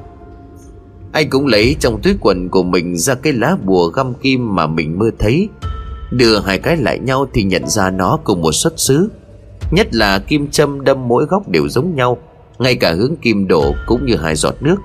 Anh 1.12 1.30
cũng 1.30 1.48
lấy 1.48 1.76
trong 1.80 2.02
túi 2.02 2.14
quần 2.22 2.50
của 2.50 2.64
mình 2.64 2.98
ra 2.98 3.16
cái 3.16 3.34
lá 3.34 3.58
bùa 3.66 3.88
găm 3.88 4.14
kim 4.14 4.56
mà 4.56 4.68
mình 4.68 5.00
mơ 5.00 5.10
thấy. 5.20 5.50
Đưa 6.12 6.40
hai 6.40 6.60
cái 6.60 6.78
lại 6.78 7.00
nhau 7.00 7.28
thì 7.34 7.44
nhận 7.44 7.68
ra 7.68 7.90
nó 7.90 8.20
cùng 8.24 8.42
một 8.42 8.52
xuất 8.52 8.74
xứ. 8.80 9.10
Nhất 9.72 9.96
là 9.96 10.20
kim 10.20 10.48
châm 10.52 10.84
đâm 10.84 11.08
mỗi 11.08 11.26
góc 11.26 11.50
đều 11.50 11.70
giống 11.70 11.96
nhau, 11.96 12.18
Ngay 12.60 12.76
cả 12.76 12.92
hướng 12.92 13.16
kim 13.16 13.48
đổ 13.48 13.76
cũng 13.86 14.06
như 14.06 14.16
hai 14.16 14.36
giọt 14.36 14.56
nước. 14.60 14.76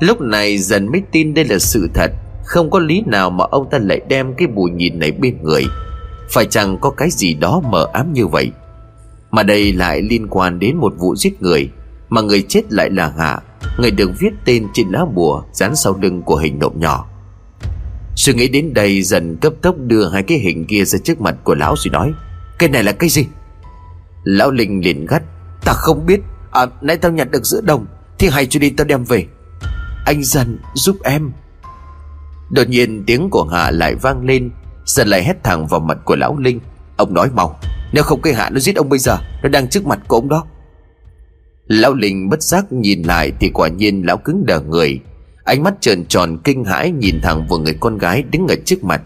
Lúc 0.00 0.20
này 0.20 0.58
dần 0.58 0.92
mới 0.92 1.02
tin 1.12 1.34
đây 1.34 1.44
là 1.44 1.58
sự 1.58 1.88
thật, 1.94 2.10
Không 2.44 2.70
có 2.70 2.78
lý 2.78 3.02
nào 3.06 3.30
mà 3.30 3.44
ông 3.50 3.70
ta 3.70 3.78
lại 3.78 4.00
đem 4.08 4.34
cái 4.34 4.48
bù 4.48 4.64
nhìn 4.64 4.98
này 4.98 5.12
bên 5.12 5.42
người. 5.42 5.64
Phải 6.30 6.44
chẳng 6.44 6.78
có 6.80 6.90
cái 6.90 7.10
gì 7.10 7.34
đó 7.34 7.62
mờ 7.70 7.86
ám 7.92 8.12
như 8.12 8.26
vậy? 8.26 8.50
Mà 9.30 9.42
đây 9.42 9.72
lại 9.72 10.02
liên 10.02 10.26
quan 10.30 10.58
đến 10.58 10.76
một 10.76 10.92
vụ 10.98 11.16
giết 11.16 11.42
người, 11.42 11.70
Mà 12.08 12.20
người 12.20 12.42
chết 12.42 12.72
lại 12.72 12.90
là 12.90 13.12
Hạ, 13.18 13.38
Người 13.78 13.90
được 13.90 14.10
viết 14.20 14.30
tên 14.44 14.66
trên 14.74 14.88
lá 14.88 15.04
bùa 15.14 15.42
Dán 15.52 15.76
sau 15.76 15.98
lưng 16.02 16.22
của 16.22 16.36
hình 16.36 16.58
nộm 16.58 16.72
nhỏ. 16.80 17.06
Suy 18.16 18.34
nghĩ 18.34 18.48
đến 18.48 18.74
đây 18.74 19.02
dần 19.02 19.36
cấp 19.36 19.52
tốc 19.62 19.74
đưa 19.78 20.08
hai 20.08 20.22
cái 20.22 20.38
hình 20.38 20.66
kia 20.66 20.84
ra 20.84 20.98
trước 21.04 21.20
mặt 21.20 21.34
của 21.44 21.54
lão 21.54 21.74
rồi 21.76 21.92
nói, 21.92 22.12
Cái 22.58 22.68
này 22.68 22.84
là 22.84 22.92
cái 22.92 23.08
gì? 23.08 23.26
Lão 24.26 24.50
Linh 24.50 24.84
liền 24.84 25.06
gắt. 25.06 25.22
Ta 25.64 25.72
không 25.72 26.06
biết. 26.06 26.20
À 26.50 26.66
nãy 26.80 26.96
tao 26.96 27.12
nhặt 27.12 27.30
được 27.30 27.46
giữa 27.46 27.60
đồng, 27.60 27.86
Thì 28.18 28.28
hay 28.28 28.46
cho 28.46 28.60
đi 28.60 28.70
tao 28.70 28.84
đem 28.84 29.04
về. 29.04 29.26
Anh 30.06 30.24
dần 30.24 30.58
giúp 30.74 30.96
em. 31.04 31.32
Đột 32.50 32.68
nhiên 32.68 33.04
tiếng 33.06 33.30
của 33.30 33.44
Hạ 33.44 33.70
lại 33.70 33.94
vang 33.94 34.24
lên. 34.24 34.50
Dần 34.84 35.08
lại 35.08 35.24
hét 35.24 35.44
thẳng 35.44 35.66
vào 35.66 35.80
mặt 35.80 35.98
của 36.04 36.16
lão 36.16 36.38
Linh. 36.38 36.60
Ông 36.96 37.14
nói 37.14 37.30
mau, 37.34 37.58
Nếu 37.92 38.04
không 38.04 38.22
cái 38.22 38.34
Hạ 38.34 38.50
nó 38.50 38.60
giết 38.60 38.76
ông 38.76 38.88
bây 38.88 38.98
giờ, 38.98 39.18
Nó 39.42 39.48
đang 39.48 39.68
trước 39.68 39.86
mặt 39.86 39.98
của 40.08 40.16
ông 40.16 40.28
đó. 40.28 40.44
Lão 41.66 41.94
Linh 41.94 42.28
bất 42.28 42.42
giác 42.42 42.72
nhìn 42.72 43.02
lại 43.02 43.32
Thì 43.40 43.50
quả 43.54 43.68
nhiên 43.68 44.02
lão 44.06 44.16
cứng 44.16 44.46
đờ 44.46 44.60
người. 44.60 45.00
Ánh 45.44 45.62
mắt 45.62 45.74
trợn 45.80 46.06
tròn 46.06 46.38
kinh 46.44 46.64
hãi 46.64 46.90
Nhìn 46.90 47.20
thẳng 47.22 47.46
vào 47.48 47.58
người 47.58 47.76
con 47.80 47.98
gái 47.98 48.22
đứng 48.22 48.46
ở 48.48 48.54
trước 48.64 48.84
mặt. 48.84 49.02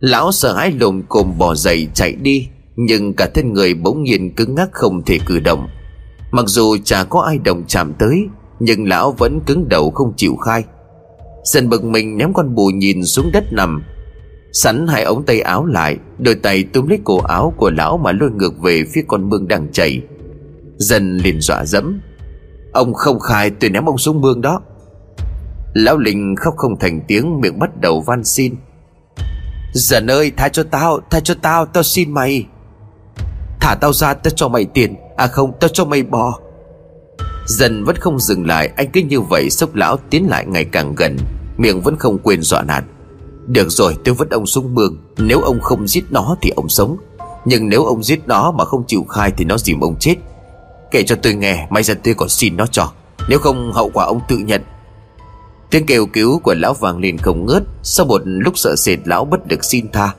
Lão 0.00 0.32
sợ 0.32 0.56
hãi 0.56 0.72
lồm 0.80 1.02
cồm 1.08 1.38
bỏ 1.38 1.54
dậy 1.54 1.88
chạy 1.94 2.12
đi. 2.12 2.48
Nhưng 2.82 3.14
cả 3.14 3.28
thân 3.34 3.52
người 3.52 3.74
bỗng 3.74 4.02
nhiên 4.02 4.34
cứng 4.34 4.54
ngắc 4.54 4.68
không 4.72 5.02
thể 5.04 5.18
cử 5.26 5.40
động. 5.40 5.68
Mặc 6.30 6.44
dù 6.48 6.76
chả 6.84 7.04
có 7.04 7.20
ai 7.20 7.38
đồng 7.38 7.64
chạm 7.66 7.92
tới, 7.98 8.26
Nhưng 8.60 8.88
lão 8.88 9.12
vẫn 9.12 9.40
cứng 9.46 9.68
đầu 9.68 9.90
không 9.90 10.12
chịu 10.16 10.36
khai. 10.36 10.64
Dần 11.44 11.68
bực 11.68 11.84
mình 11.84 12.16
ném 12.18 12.32
con 12.32 12.54
bù 12.54 12.66
nhìn 12.66 13.04
xuống 13.04 13.30
đất 13.32 13.52
nằm. 13.52 13.82
Sẵn 14.52 14.86
hai 14.86 15.02
ống 15.02 15.24
tay 15.24 15.40
áo 15.40 15.66
lại, 15.66 15.96
Đôi 16.18 16.34
tay 16.34 16.64
túm 16.64 16.86
lấy 16.86 16.98
cổ 17.04 17.18
áo 17.18 17.54
của 17.56 17.70
lão 17.70 17.98
Mà 17.98 18.12
lôi 18.12 18.30
ngược 18.30 18.58
về 18.58 18.84
phía 18.92 19.02
con 19.08 19.28
mương 19.28 19.48
đang 19.48 19.72
chảy. 19.72 20.02
Dần 20.76 21.16
liền 21.16 21.40
dọa 21.40 21.64
dẫm. 21.64 22.00
Ông 22.72 22.94
không 22.94 23.18
khai 23.18 23.50
tôi 23.50 23.70
ném 23.70 23.84
ông 23.84 23.98
xuống 23.98 24.20
mương 24.20 24.40
đó. 24.40 24.60
Lão 25.74 25.98
Linh 25.98 26.36
khóc 26.36 26.54
không 26.56 26.78
thành 26.78 27.00
tiếng, 27.08 27.40
Miệng 27.40 27.58
bắt 27.58 27.80
đầu 27.80 28.00
van 28.00 28.24
xin. 28.24 28.54
Dần 29.72 30.06
ơi, 30.06 30.32
tha 30.36 30.48
cho 30.48 30.62
tao, 30.70 31.00
Tha 31.10 31.20
cho 31.20 31.34
tao 31.42 31.66
tao 31.66 31.82
xin 31.82 32.12
mày. 32.12 32.46
Thả 33.70 33.76
tao 33.76 33.92
ra, 33.92 34.14
tao 34.14 34.30
cho 34.30 34.48
mày 34.48 34.64
tiền. 34.64 34.94
À 35.16 35.26
không, 35.26 35.52
tao 35.60 35.68
cho 35.68 35.84
mày 35.84 36.02
bò. 36.02 36.38
Dần 37.46 37.84
vẫn 37.84 37.96
không 37.96 38.20
dừng 38.20 38.46
lại, 38.46 38.70
Anh 38.76 38.90
cứ 38.92 39.00
như 39.00 39.20
vậy, 39.20 39.50
sốc 39.50 39.74
lão 39.74 39.96
tiến 39.96 40.28
lại 40.30 40.46
ngày 40.46 40.64
càng 40.64 40.94
gần. 40.94 41.16
Miệng 41.56 41.80
vẫn 41.80 41.96
không 41.96 42.18
quên 42.18 42.42
dọa 42.42 42.62
nạt. 42.62 42.84
Được 43.46 43.68
rồi, 43.68 43.96
tôi 44.04 44.14
vứt 44.14 44.30
ông 44.30 44.46
xuống 44.46 44.74
mương 44.74 44.96
Nếu 45.18 45.40
ông 45.40 45.60
không 45.60 45.88
giết 45.88 46.04
nó 46.10 46.36
thì 46.42 46.50
ông 46.56 46.68
sống. 46.68 46.96
Nhưng 47.44 47.68
nếu 47.68 47.84
ông 47.84 48.02
giết 48.02 48.20
nó 48.26 48.52
mà 48.52 48.64
không 48.64 48.84
chịu 48.86 49.04
khai 49.04 49.32
Thì 49.36 49.44
nó 49.44 49.58
dìm 49.58 49.80
ông 49.80 49.96
chết. 50.00 50.14
Kể 50.90 51.02
cho 51.02 51.16
tôi 51.16 51.34
nghe, 51.34 51.66
May 51.70 51.82
ra 51.82 51.94
tôi 52.04 52.14
còn 52.14 52.28
xin 52.28 52.56
nó 52.56 52.66
cho. 52.66 52.92
Nếu 53.28 53.38
không, 53.38 53.72
hậu 53.72 53.90
quả 53.94 54.04
ông 54.04 54.20
tự 54.28 54.36
nhận. 54.36 54.62
Tiếng 55.70 55.86
kêu 55.86 56.06
cứu 56.06 56.38
của 56.38 56.54
lão 56.54 56.74
vàng 56.74 56.98
liền 56.98 57.18
không 57.18 57.46
ngớt. 57.46 57.62
Sau 57.82 58.06
một 58.06 58.22
lúc 58.24 58.58
sợ 58.58 58.76
sệt, 58.76 58.98
lão 59.04 59.24
bất 59.24 59.46
được 59.46 59.64
xin 59.64 59.92
tha. 59.92 60.14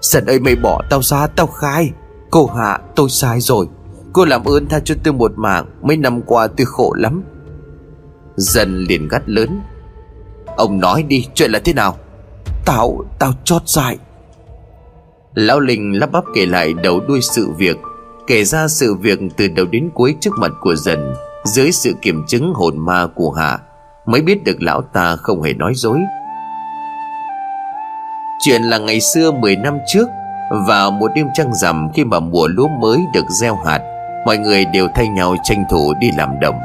Sần 0.00 0.26
ơi, 0.26 0.40
mày 0.40 0.56
bỏ 0.56 0.82
tao 0.90 1.02
ra, 1.02 1.26
tao 1.26 1.46
khai. 1.46 1.90
Cô 2.30 2.46
Hạ 2.46 2.78
tôi 2.96 3.10
sai 3.10 3.40
rồi. 3.40 3.66
Cô 4.12 4.24
làm 4.24 4.44
ơn 4.44 4.66
tha 4.66 4.80
cho 4.84 4.94
tôi 5.04 5.14
một 5.14 5.32
mạng 5.36 5.66
Mấy 5.82 5.96
năm 5.96 6.22
qua 6.22 6.46
tôi 6.46 6.66
khổ 6.66 6.92
lắm. 6.98 7.22
Dần 8.36 8.84
liền 8.88 9.08
gắt 9.08 9.28
lớn. 9.28 9.60
Ông 10.56 10.80
nói 10.80 11.02
đi 11.02 11.26
chuyện 11.34 11.50
là 11.50 11.58
thế 11.58 11.72
nào? 11.72 11.96
Tao, 12.64 13.04
tao 13.18 13.32
chót 13.44 13.62
dại. 13.68 13.98
Lão 15.34 15.60
Linh 15.60 15.98
lắp 15.98 16.12
bắp 16.12 16.24
kể 16.34 16.46
lại 16.46 16.74
đầu 16.74 17.00
đuôi 17.08 17.20
sự 17.22 17.50
việc 17.58 17.76
Kể 18.26 18.44
ra 18.44 18.68
sự 18.68 18.94
việc 18.94 19.18
từ 19.36 19.48
đầu 19.48 19.66
đến 19.66 19.90
cuối 19.94 20.14
trước 20.20 20.30
mặt 20.38 20.50
của 20.60 20.74
dần 20.74 21.14
Dưới 21.44 21.72
sự 21.72 21.92
kiểm 22.02 22.24
chứng 22.26 22.52
hồn 22.54 22.78
ma 22.78 23.06
của 23.14 23.30
Hạ 23.30 23.58
Mới 24.06 24.22
biết 24.22 24.44
được 24.44 24.62
lão 24.62 24.82
ta 24.82 25.16
không 25.16 25.42
hề 25.42 25.52
nói 25.54 25.72
dối. 25.74 25.98
Chuyện 28.40 28.62
là 28.62 28.78
ngày 28.78 29.00
xưa 29.00 29.30
10 29.30 29.56
năm 29.56 29.78
trước 29.86 30.08
vào 30.50 30.90
một 30.90 31.10
đêm 31.14 31.26
trăng 31.34 31.54
rằm 31.54 31.88
Khi 31.94 32.04
mà 32.04 32.20
mùa 32.20 32.48
lúa 32.48 32.68
mới 32.68 32.98
được 33.14 33.24
gieo 33.40 33.56
hạt, 33.66 33.80
Mọi 34.26 34.38
người 34.38 34.64
đều 34.64 34.88
thay 34.94 35.08
nhau 35.08 35.36
tranh 35.44 35.64
thủ 35.70 35.94
đi 36.00 36.10
làm 36.16 36.40
đồng. 36.40 36.56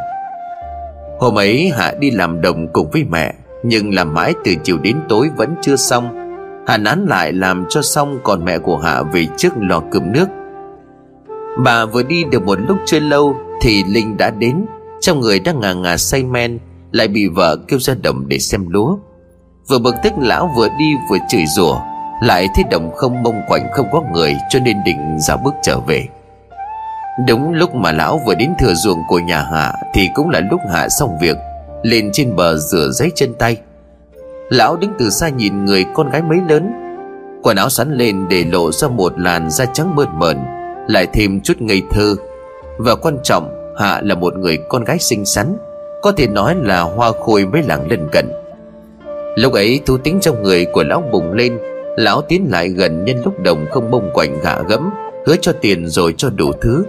Hôm 1.20 1.38
ấy 1.38 1.72
Hạ 1.76 1.94
đi 2.00 2.12
làm 2.12 2.42
đồng 2.42 2.68
cùng 2.74 2.90
với 2.92 3.04
mẹ, 3.04 3.34
Nhưng 3.64 3.94
làm 3.94 4.14
mãi 4.14 4.34
từ 4.44 4.56
chiều 4.64 4.78
đến 4.78 4.98
tối 5.10 5.30
vẫn 5.36 5.56
chưa 5.62 5.76
xong. 5.76 6.34
Hạ 6.68 6.78
nán 6.78 7.06
lại 7.06 7.34
làm 7.34 7.66
cho 7.70 7.82
xong 7.82 8.20
Còn 8.24 8.46
mẹ 8.46 8.58
của 8.58 8.78
Hạ 8.78 9.02
về 9.02 9.28
trước 9.38 9.54
lò 9.58 9.82
cơm 9.92 10.12
nước. 10.12 10.26
Bà 11.64 11.86
vừa 11.86 12.04
đi 12.04 12.24
được 12.24 12.46
một 12.46 12.60
lúc 12.68 12.78
chưa 12.86 13.00
lâu 13.00 13.36
Thì 13.62 13.84
Linh 13.84 14.18
đã 14.18 14.30
đến, 14.30 14.66
Trong 15.02 15.20
người 15.20 15.40
đang 15.40 15.60
ngà 15.60 15.74
ngà 15.74 15.98
say 15.98 16.24
men, 16.24 16.60
Lại 16.92 17.08
bị 17.08 17.28
vợ 17.28 17.58
kêu 17.68 17.80
ra 17.80 17.94
đồng 18.04 18.28
để 18.28 18.40
xem 18.40 18.70
lúa. 18.70 18.98
Vừa 19.68 19.80
bực 19.80 19.96
tức, 20.04 20.14
lão 20.20 20.52
vừa 20.56 20.68
đi 20.80 20.94
vừa 21.10 21.18
chửi 21.30 21.46
rủa. 21.56 21.93
Lại 22.22 22.48
thấy 22.56 22.64
đồng 22.72 22.92
không 22.96 23.24
mông 23.24 23.42
quạnh 23.48 23.68
không 23.72 23.88
có 23.92 24.02
người 24.14 24.36
Cho 24.50 24.60
nên 24.60 24.84
định 24.86 25.20
ra 25.20 25.36
bước 25.36 25.54
trở 25.62 25.80
về. 25.80 26.08
Đúng 27.28 27.54
lúc 27.54 27.76
mà 27.76 27.92
lão 27.92 28.22
vừa 28.26 28.36
đến 28.36 28.54
thừa 28.60 28.74
ruộng 28.74 29.00
của 29.08 29.20
nhà 29.20 29.42
Hạ 29.42 29.74
Thì 29.94 30.10
cũng 30.14 30.30
là 30.30 30.42
lúc 30.52 30.60
Hạ 30.72 30.90
xong 30.90 31.18
việc, 31.22 31.38
Lên 31.84 32.10
trên 32.14 32.36
bờ 32.36 32.58
rửa 32.58 32.90
giấy 32.92 33.12
chân 33.16 33.34
tay. 33.34 33.58
Lão 34.50 34.76
đứng 34.76 34.94
từ 35.00 35.10
xa 35.10 35.30
nhìn 35.30 35.66
người 35.66 35.86
con 35.94 36.10
gái 36.10 36.22
mấy 36.22 36.38
lớn, 36.50 36.74
Quần 37.44 37.58
áo 37.58 37.70
sắn 37.70 37.94
lên 37.94 38.30
để 38.30 38.44
lộ 38.44 38.72
ra 38.72 38.88
một 38.88 39.20
làn 39.20 39.50
da 39.50 39.66
trắng 39.66 39.96
mơn 39.96 40.08
mờn 40.20 40.38
Lại 40.88 41.08
thêm 41.14 41.42
chút 41.42 41.62
ngây 41.62 41.82
thơ. 41.92 42.16
Và 42.78 42.96
quan 42.96 43.18
trọng, 43.24 43.76
Hạ 43.80 44.02
là 44.04 44.16
một 44.16 44.38
người 44.38 44.58
con 44.70 44.84
gái 44.84 45.00
xinh 45.00 45.26
xắn, 45.26 45.58
Có 46.02 46.12
thể 46.12 46.28
nói 46.28 46.56
là 46.62 46.82
hoa 46.82 47.12
khôi 47.20 47.46
mấy 47.46 47.64
làng 47.64 47.88
lân 47.90 48.10
cận. 48.12 48.32
Lúc 49.36 49.54
ấy, 49.54 49.80
thú 49.86 49.98
tính 49.98 50.20
trong 50.22 50.44
người 50.44 50.66
của 50.66 50.84
lão 50.84 51.04
bùng 51.12 51.34
lên 51.34 51.60
Lão 51.96 52.22
tiến 52.22 52.48
lại 52.52 52.70
gần 52.70 53.06
nhân 53.06 53.22
lúc 53.26 53.40
đồng 53.40 53.66
không 53.72 53.92
bông 53.92 54.10
quạnh 54.14 54.40
gạ 54.44 54.58
gẫm, 54.68 54.90
Hứa 55.26 55.36
cho 55.42 55.52
tiền 55.62 55.88
rồi 55.88 56.14
cho 56.18 56.30
đủ 56.30 56.52
thứ. 56.62 56.86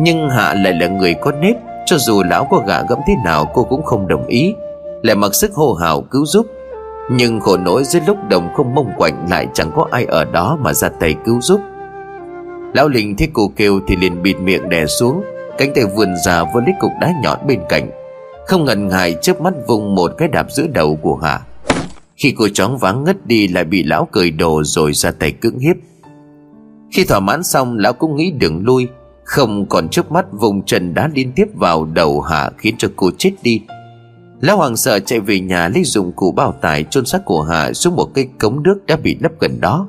Nhưng 0.00 0.30
Hạ 0.30 0.54
lại 0.54 0.72
là 0.80 0.88
người 0.88 1.14
có 1.14 1.32
nết 1.32 1.56
Cho 1.86 1.96
dù 1.98 2.22
lão 2.22 2.46
có 2.50 2.62
gạ 2.66 2.82
gẫm 2.88 2.98
thế 3.06 3.14
nào 3.24 3.50
cô 3.54 3.62
cũng 3.62 3.82
không 3.82 4.08
đồng 4.08 4.26
ý, 4.26 4.54
Lại 5.02 5.16
mặc 5.16 5.34
sức 5.34 5.54
hô 5.54 5.74
hào 5.74 6.00
cứu 6.00 6.26
giúp. 6.26 6.46
Nhưng 7.10 7.40
khổ 7.40 7.56
nỗi 7.56 7.84
dưới 7.84 8.02
lúc 8.06 8.16
đồng 8.30 8.48
không 8.56 8.74
mông 8.74 8.90
quạnh 8.96 9.26
Lại 9.30 9.46
chẳng 9.54 9.70
có 9.76 9.86
ai 9.90 10.04
ở 10.04 10.24
đó 10.24 10.58
mà 10.60 10.72
ra 10.72 10.88
tay 10.88 11.14
cứu 11.24 11.40
giúp. 11.40 11.60
Lão 12.74 12.88
Linh 12.88 13.16
thấy 13.16 13.28
cô 13.32 13.52
kêu 13.56 13.80
thì 13.88 13.96
liền 13.96 14.22
bịt 14.22 14.36
miệng 14.36 14.68
đè 14.68 14.86
xuống, 14.86 15.22
Cánh 15.58 15.72
tay 15.74 15.84
vườn 15.84 16.14
già 16.24 16.44
với 16.54 16.62
lấy 16.66 16.74
cục 16.80 16.90
đá 17.00 17.12
nhọn 17.22 17.38
bên 17.46 17.60
cạnh, 17.68 17.90
Không 18.46 18.64
ngần 18.64 18.88
ngại 18.88 19.16
chớp 19.20 19.40
mắt 19.40 19.54
vùng 19.66 19.94
một 19.94 20.12
cái 20.18 20.28
đạp 20.28 20.46
giữa 20.50 20.66
đầu 20.74 20.98
của 21.02 21.16
Hạ. 21.16 21.40
Khi 22.16 22.34
cô 22.38 22.48
chóng 22.48 22.78
váng 22.78 23.04
ngất 23.04 23.26
đi 23.26 23.48
lại 23.48 23.64
bị 23.64 23.82
lão 23.82 24.08
cười 24.12 24.30
đồ 24.30 24.62
rồi 24.64 24.92
ra 24.92 25.10
tay 25.10 25.32
cưỡng 25.32 25.58
hiếp. 25.58 25.76
Khi 26.92 27.04
thỏa 27.04 27.20
mãn 27.20 27.42
xong, 27.42 27.78
lão 27.78 27.92
cũng 27.92 28.16
nghĩ 28.16 28.30
đường 28.30 28.64
lui, 28.64 28.88
không 29.24 29.66
còn 29.68 29.88
trước 29.88 30.12
mắt 30.12 30.26
vùng 30.32 30.64
trần 30.64 30.94
đá 30.94 31.10
liên 31.14 31.32
tiếp 31.36 31.46
vào 31.54 31.84
đầu 31.84 32.20
Hạ 32.20 32.50
khiến 32.58 32.74
cho 32.78 32.88
cô 32.96 33.10
chết 33.18 33.32
đi. 33.42 33.60
Lão 34.40 34.56
Hoàng 34.56 34.76
sợ 34.76 34.98
chạy 34.98 35.20
về 35.20 35.40
nhà 35.40 35.68
lấy 35.68 35.84
dụng 35.84 36.12
cụ 36.12 36.32
bao 36.32 36.52
tải 36.60 36.84
chôn 36.84 37.06
xác 37.06 37.24
của 37.24 37.42
Hạ 37.42 37.72
xuống 37.72 37.96
một 37.96 38.14
cây 38.14 38.28
cống 38.38 38.62
nước 38.62 38.86
đã 38.86 38.96
bị 38.96 39.16
lấp 39.20 39.32
gần 39.40 39.60
đó. 39.60 39.88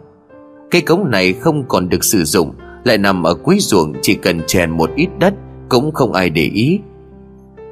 Cây 0.72 0.82
cống 0.82 1.12
này 1.12 1.34
không 1.34 1.64
còn 1.68 1.90
được 1.90 2.04
sử 2.04 2.24
dụng, 2.24 2.54
Lại 2.84 2.98
nằm 2.98 3.24
ở 3.24 3.34
cuối 3.34 3.58
ruộng, 3.60 3.94
chỉ 4.02 4.16
cần 4.16 4.42
chèn 4.48 4.70
một 4.70 4.90
ít 4.96 5.08
đất 5.20 5.34
Cũng 5.70 5.92
không 5.92 6.14
ai 6.14 6.30
để 6.30 6.44
ý. 6.44 6.80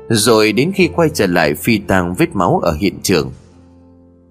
Rồi 0.09 0.51
đến 0.51 0.71
khi 0.75 0.89
quay 0.95 1.09
trở 1.13 1.27
lại 1.27 1.53
phi 1.53 1.77
tang 1.77 2.13
vết 2.17 2.35
máu 2.35 2.59
ở 2.63 2.73
hiện 2.73 2.99
trường 3.03 3.31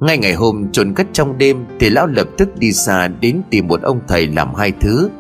ngay 0.01 0.19
ngày 0.19 0.35
hôm 0.35 0.69
trốn 0.73 0.95
cất 0.95 1.07
trong 1.13 1.39
đêm, 1.39 1.65
Thì 1.81 1.91
lão 1.91 2.07
lập 2.07 2.29
tức 2.39 2.49
đi 2.59 2.73
xa 2.73 3.09
đến 3.09 3.43
tìm 3.51 3.69
một 3.69 3.83
ông 3.83 4.01
thầy 4.09 4.27
làm 4.27 4.55
hai 4.55 4.73
thứ. 4.81 5.11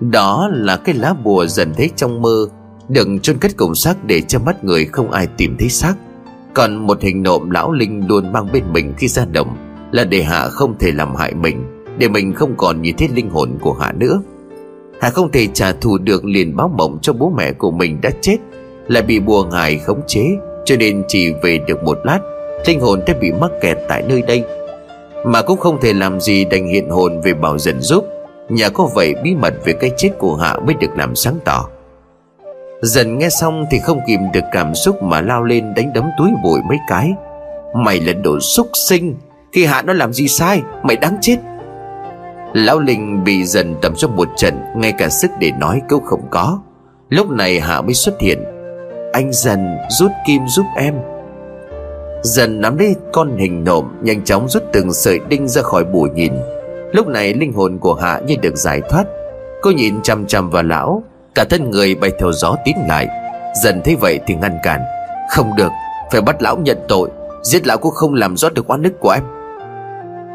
Đó 0.00 0.48
là 0.52 0.76
cái 0.76 0.94
lá 0.94 1.14
bùa 1.24 1.46
dần 1.46 1.72
thấy 1.76 1.90
trong 1.96 2.22
mơ 2.22 2.46
Đừng 2.88 3.20
chôn 3.20 3.38
cất 3.38 3.56
cổng 3.56 3.74
xác 3.74 4.04
để 4.04 4.20
cho 4.20 4.38
mắt 4.38 4.64
người 4.64 4.84
không 4.84 5.10
ai 5.10 5.26
tìm 5.36 5.56
thấy 5.58 5.68
xác. 5.68 5.94
Còn 6.54 6.86
một 6.86 7.02
hình 7.02 7.22
nộm 7.22 7.50
lão 7.50 7.72
linh 7.72 8.08
luôn 8.08 8.32
mang 8.32 8.48
bên 8.52 8.72
mình 8.72 8.94
khi 8.98 9.08
ra 9.08 9.24
đồng, 9.32 9.56
Là 9.92 10.04
để 10.04 10.22
hạ 10.22 10.48
không 10.48 10.78
thể 10.78 10.92
làm 10.92 11.14
hại 11.14 11.34
mình, 11.34 11.64
Để 11.98 12.08
mình 12.08 12.34
không 12.34 12.54
còn 12.56 12.82
nhìn 12.82 12.96
thấy 12.96 13.08
linh 13.14 13.30
hồn 13.30 13.58
của 13.60 13.72
Hạ 13.72 13.92
nữa. 13.92 14.22
Hạ 15.00 15.10
không 15.10 15.30
thể 15.32 15.46
trả 15.46 15.72
thù 15.72 15.98
được 15.98 16.24
liền 16.24 16.56
báo 16.56 16.68
mộng 16.78 16.98
cho 17.02 17.12
bố 17.12 17.32
mẹ 17.36 17.52
của 17.52 17.70
mình 17.70 18.00
đã 18.00 18.10
chết, 18.20 18.36
Lại 18.88 19.02
bị 19.02 19.20
bùa 19.20 19.44
ngài 19.44 19.78
khống 19.78 20.00
chế, 20.06 20.24
Cho 20.64 20.76
nên 20.76 21.02
chỉ 21.08 21.32
về 21.42 21.58
được 21.68 21.84
một 21.84 21.98
lát 22.04 22.20
Linh 22.66 22.80
hồn 22.80 23.00
đã 23.06 23.14
bị 23.20 23.32
mắc 23.32 23.50
kẹt 23.60 23.78
tại 23.88 24.02
nơi 24.08 24.22
đây, 24.22 24.44
Mà 25.24 25.42
cũng 25.42 25.58
không 25.58 25.80
thể 25.80 25.92
làm 25.92 26.20
gì 26.20 26.44
đành 26.44 26.68
hiện 26.68 26.90
hồn 26.90 27.20
về 27.20 27.34
bảo 27.34 27.58
dần 27.58 27.80
giúp. 27.80 28.04
Nhà 28.48 28.68
có 28.68 28.88
vậy 28.94 29.14
bí 29.22 29.34
mật 29.34 29.54
về 29.64 29.72
cái 29.72 29.90
chết 29.96 30.10
của 30.18 30.36
Hạ 30.36 30.56
mới 30.66 30.74
được 30.74 30.96
làm 30.96 31.14
sáng 31.14 31.34
tỏ. 31.44 31.68
Dần 32.82 33.18
nghe 33.18 33.28
xong 33.28 33.66
thì 33.70 33.78
không 33.78 34.00
kìm 34.06 34.20
được 34.32 34.44
cảm 34.52 34.74
xúc 34.74 35.02
mà 35.02 35.20
lao 35.20 35.42
lên 35.44 35.74
đánh 35.74 35.92
đấm 35.94 36.04
túi 36.18 36.30
bụi 36.42 36.60
mấy 36.68 36.78
cái. 36.88 37.10
Mày 37.74 38.00
là 38.00 38.12
đồ 38.12 38.40
xúc 38.40 38.66
sinh, 38.74 39.14
Khi 39.52 39.64
Hạ 39.64 39.82
nó 39.82 39.92
làm 39.92 40.12
gì 40.12 40.28
sai, 40.28 40.62
Mày 40.82 40.96
đáng 40.96 41.16
chết. 41.20 41.36
Lão 42.52 42.78
Linh 42.78 43.24
bị 43.24 43.44
dần 43.44 43.74
tầm 43.82 43.94
cho 43.96 44.08
một 44.08 44.28
trận, 44.36 44.54
Ngay 44.76 44.92
cả 44.92 45.08
sức 45.08 45.30
để 45.38 45.52
nói 45.58 45.80
câu 45.88 46.00
không 46.00 46.22
có. 46.30 46.58
Lúc 47.08 47.30
này 47.30 47.60
Hạ 47.60 47.80
mới 47.80 47.94
xuất 47.94 48.20
hiện. 48.20 48.44
Anh 49.12 49.32
dần 49.32 49.76
rút 49.98 50.10
kim 50.26 50.42
giúp 50.48 50.66
em. 50.76 50.94
Dần 52.22 52.60
nắm 52.60 52.78
lấy 52.78 52.94
con 53.12 53.36
hình 53.36 53.64
nộm, 53.64 53.84
Nhanh 54.02 54.24
chóng 54.24 54.48
rút 54.48 54.62
từng 54.72 54.92
sợi 54.92 55.18
đinh 55.28 55.48
ra 55.48 55.62
khỏi 55.62 55.84
bùa 55.84 56.08
nhìn. 56.14 56.32
Lúc 56.92 57.06
này 57.06 57.34
linh 57.34 57.52
hồn 57.52 57.78
của 57.78 57.94
Hạ 57.94 58.20
như 58.26 58.36
được 58.42 58.56
giải 58.56 58.80
thoát. 58.90 59.04
Cô 59.62 59.70
nhìn 59.70 60.02
chăm 60.02 60.26
chăm 60.26 60.50
vào 60.50 60.62
lão, 60.62 61.02
Cả 61.34 61.44
thân 61.50 61.70
người 61.70 61.94
bay 61.94 62.10
theo 62.20 62.32
gió 62.32 62.56
tín 62.64 62.76
lại. 62.88 63.08
Dần 63.62 63.80
thấy 63.84 63.96
vậy 63.96 64.20
thì 64.26 64.34
ngăn 64.34 64.58
cản. 64.62 64.80
Không 65.30 65.50
được, 65.56 65.70
Phải 66.12 66.20
bắt 66.20 66.42
lão 66.42 66.56
nhận 66.56 66.78
tội, 66.88 67.08
Giết 67.42 67.66
lão 67.66 67.78
cũng 67.78 67.94
không 67.94 68.14
làm 68.14 68.36
rót 68.36 68.54
được 68.54 68.70
oan 68.70 68.82
nước 68.82 69.00
của 69.00 69.10
em. 69.10 69.22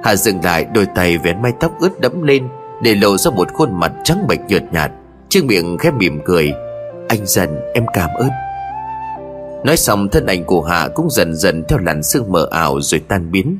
Hạ 0.03 0.15
dừng 0.15 0.43
lại, 0.43 0.65
đôi 0.73 0.87
tay 0.95 1.17
vén 1.17 1.41
mái 1.41 1.51
tóc 1.59 1.71
ướt 1.79 1.99
đẫm 1.99 2.21
lên, 2.21 2.47
Để 2.81 2.95
lộ 2.95 3.17
ra 3.17 3.31
một 3.31 3.53
khuôn 3.53 3.79
mặt 3.79 3.91
trắng 4.03 4.27
bệch 4.27 4.39
nhợt 4.47 4.63
nhạt. 4.71 4.91
Chiếc 5.29 5.45
miệng 5.45 5.77
khép 5.77 5.93
mỉm 5.93 6.21
cười. 6.25 6.53
Anh 7.07 7.25
dần, 7.25 7.59
em 7.73 7.85
cảm 7.93 8.09
ơn. 8.17 8.29
Nói 9.65 9.77
xong, 9.77 10.07
thân 10.09 10.25
ảnh 10.25 10.43
của 10.43 10.61
Hạ 10.61 10.87
cũng 10.95 11.09
dần 11.09 11.35
dần 11.35 11.63
theo 11.69 11.79
làn 11.79 12.03
sương 12.03 12.31
mờ 12.31 12.47
ảo 12.51 12.81
rồi 12.81 13.01
tan 13.07 13.31
biến. 13.31 13.57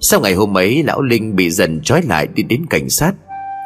Sau 0.00 0.20
ngày 0.20 0.34
hôm 0.34 0.58
ấy, 0.58 0.82
lão 0.82 1.02
Linh 1.02 1.36
bị 1.36 1.50
dần 1.50 1.80
trói 1.84 2.02
lại 2.02 2.26
đi 2.34 2.42
đến 2.42 2.66
cảnh 2.70 2.88
sát. 2.90 3.12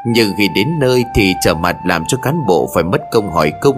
Nhưng 0.07 0.33
khi 0.39 0.49
đến 0.57 0.69
nơi 0.81 1.05
thì 1.15 1.33
trở 1.45 1.55
mặt 1.55 1.77
làm 1.87 2.03
cho 2.09 2.19
cán 2.23 2.47
bộ 2.47 2.71
phải 2.75 2.85
mất 2.85 3.03
công 3.13 3.31
hỏi 3.31 3.53
cung. 3.61 3.77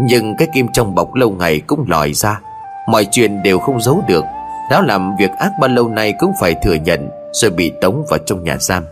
Nhưng 0.00 0.36
cái 0.38 0.48
kim 0.54 0.66
trong 0.72 0.94
bọc 0.94 1.14
lâu 1.14 1.30
ngày 1.30 1.60
cũng 1.60 1.84
lòi 1.88 2.12
ra. 2.12 2.40
Mọi 2.88 3.06
chuyện 3.10 3.42
đều 3.42 3.58
không 3.58 3.80
giấu 3.80 4.02
được. 4.08 4.24
Lão 4.70 4.82
làm 4.82 5.16
việc 5.18 5.30
ác 5.38 5.52
bao 5.60 5.68
lâu 5.68 5.88
nay 5.88 6.14
cũng 6.18 6.32
phải 6.40 6.54
thừa 6.62 6.74
nhận, 6.74 7.08
Rồi 7.32 7.50
bị 7.50 7.72
tống 7.80 8.04
vào 8.10 8.18
trong 8.26 8.44
nhà 8.44 8.56
giam. 8.60 8.84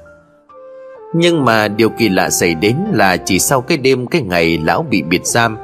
Nhưng 1.15 1.45
mà 1.45 1.69
điều 1.69 1.89
kỳ 1.89 2.09
lạ 2.09 2.31
xảy 2.31 2.55
đến 2.55 2.77
là 2.93 3.17
chỉ 3.17 3.39
sau 3.39 3.61
cái 3.61 3.79
đêm 3.79 4.07
cái 4.07 4.23
ngày 4.23 4.59
lão 4.59 4.83
bị 4.91 5.03
biệt 5.03 5.27
giam 5.27 5.64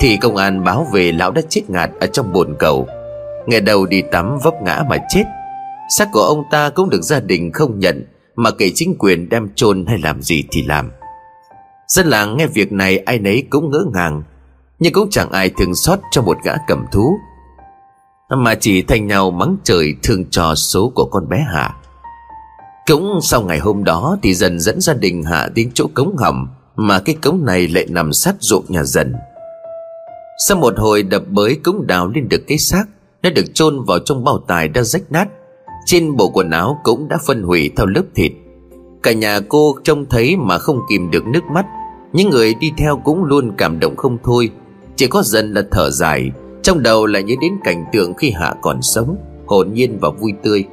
thì 0.00 0.16
công 0.16 0.36
an 0.36 0.64
báo 0.64 0.86
về 0.92 1.12
lão 1.12 1.30
đã 1.30 1.42
chết 1.48 1.70
ngạt 1.70 1.90
ở 2.00 2.06
trong 2.06 2.32
bồn 2.32 2.56
cầu. 2.58 2.88
Ngày 3.46 3.60
đầu 3.60 3.86
đi 3.86 4.02
tắm 4.12 4.38
vấp 4.42 4.54
ngã 4.62 4.82
mà 4.88 4.96
chết. 5.08 5.24
Xác 5.98 6.08
của 6.12 6.22
ông 6.22 6.42
ta 6.50 6.70
cũng 6.70 6.90
được 6.90 7.02
gia 7.02 7.20
đình 7.20 7.52
không 7.52 7.78
nhận, 7.78 8.04
Mà 8.36 8.50
kể 8.50 8.70
chính 8.74 8.94
quyền 8.98 9.28
đem 9.28 9.48
chôn 9.54 9.86
hay 9.86 9.98
làm 9.98 10.22
gì 10.22 10.44
thì 10.50 10.62
làm. 10.62 10.90
Dân 11.88 12.06
làng 12.06 12.36
nghe 12.36 12.46
việc 12.46 12.72
này, 12.72 12.98
ai 12.98 13.18
nấy 13.18 13.46
cũng 13.50 13.70
ngỡ 13.70 13.84
ngàng, 13.94 14.22
Nhưng 14.78 14.92
cũng 14.92 15.10
chẳng 15.10 15.30
ai 15.30 15.50
thương 15.50 15.74
xót 15.74 15.98
cho 16.10 16.22
một 16.22 16.36
gã 16.44 16.54
cầm 16.68 16.84
thú. 16.92 17.18
Mà 18.28 18.54
chỉ 18.54 18.82
thành 18.82 19.06
nhau 19.06 19.30
mắng 19.30 19.56
trời 19.64 19.94
thương 20.02 20.24
cho 20.30 20.54
số 20.54 20.92
của 20.94 21.04
con 21.04 21.28
bé 21.28 21.46
Hạ 21.54 21.74
Cũng 22.86 23.18
sau 23.22 23.42
ngày 23.42 23.58
hôm 23.58 23.84
đó 23.84 24.16
Thì 24.22 24.34
dần 24.34 24.60
dẫn 24.60 24.80
gia 24.80 24.94
đình 24.94 25.22
Hạ 25.22 25.48
đến 25.54 25.70
chỗ 25.74 25.86
cống 25.94 26.16
hầm, 26.16 26.48
Mà 26.76 27.00
cái 27.00 27.16
cống 27.22 27.44
này 27.44 27.68
lại 27.68 27.86
nằm 27.90 28.12
sát 28.12 28.34
ruộng 28.38 28.64
nhà 28.68 28.82
dần 28.82 29.14
sau 30.36 30.56
một 30.56 30.74
hồi 30.76 31.02
đập 31.02 31.22
bới 31.30 31.58
cũng 31.62 31.86
đào 31.86 32.08
lên 32.08 32.28
được 32.28 32.42
cái 32.46 32.58
xác 32.58 32.84
Nó 33.22 33.30
được 33.30 33.54
chôn 33.54 33.84
vào 33.84 33.98
trong 33.98 34.24
bao 34.24 34.38
tài 34.46 34.68
đã 34.68 34.82
rách 34.82 35.12
nát. 35.12 35.28
Trên 35.86 36.16
bộ 36.16 36.28
quần 36.28 36.50
áo 36.50 36.80
cũng 36.84 37.08
đã 37.08 37.18
phân 37.26 37.42
hủy 37.42 37.70
theo 37.76 37.86
lớp 37.86 38.02
thịt. 38.14 38.32
Cả 39.02 39.12
nhà 39.12 39.40
cô 39.48 39.76
trông 39.84 40.06
thấy 40.06 40.36
mà 40.36 40.58
không 40.58 40.80
kìm 40.90 41.10
được 41.10 41.26
nước 41.26 41.44
mắt. 41.54 41.66
Những 42.12 42.30
người 42.30 42.54
đi 42.60 42.72
theo 42.76 43.00
cũng 43.04 43.24
luôn 43.24 43.52
cảm 43.58 43.80
động 43.80 43.96
không 43.96 44.18
thôi. 44.24 44.50
Chỉ 44.96 45.06
có 45.06 45.22
dần 45.22 45.52
là 45.52 45.62
thở 45.70 45.90
dài, 45.90 46.30
trong 46.62 46.82
đầu 46.82 47.06
lại 47.06 47.22
nhớ 47.22 47.34
đến 47.40 47.52
cảnh 47.64 47.84
tượng 47.92 48.14
khi 48.14 48.30
Hạ 48.30 48.54
còn 48.62 48.82
sống, 48.82 49.16
Hồn 49.46 49.72
nhiên 49.72 49.98
và 50.00 50.10
vui 50.10 50.32
tươi. 50.42 50.64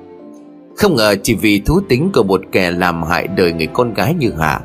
Không 0.77 0.95
ngờ 0.95 1.15
chỉ 1.23 1.35
vì 1.35 1.59
thú 1.59 1.81
tính 1.89 2.09
của 2.13 2.23
một 2.23 2.41
kẻ 2.51 2.71
làm 2.71 3.03
hại 3.03 3.27
đời 3.27 3.53
người 3.53 3.67
con 3.67 3.93
gái 3.93 4.13
như 4.13 4.31
Hạ, 4.39 4.61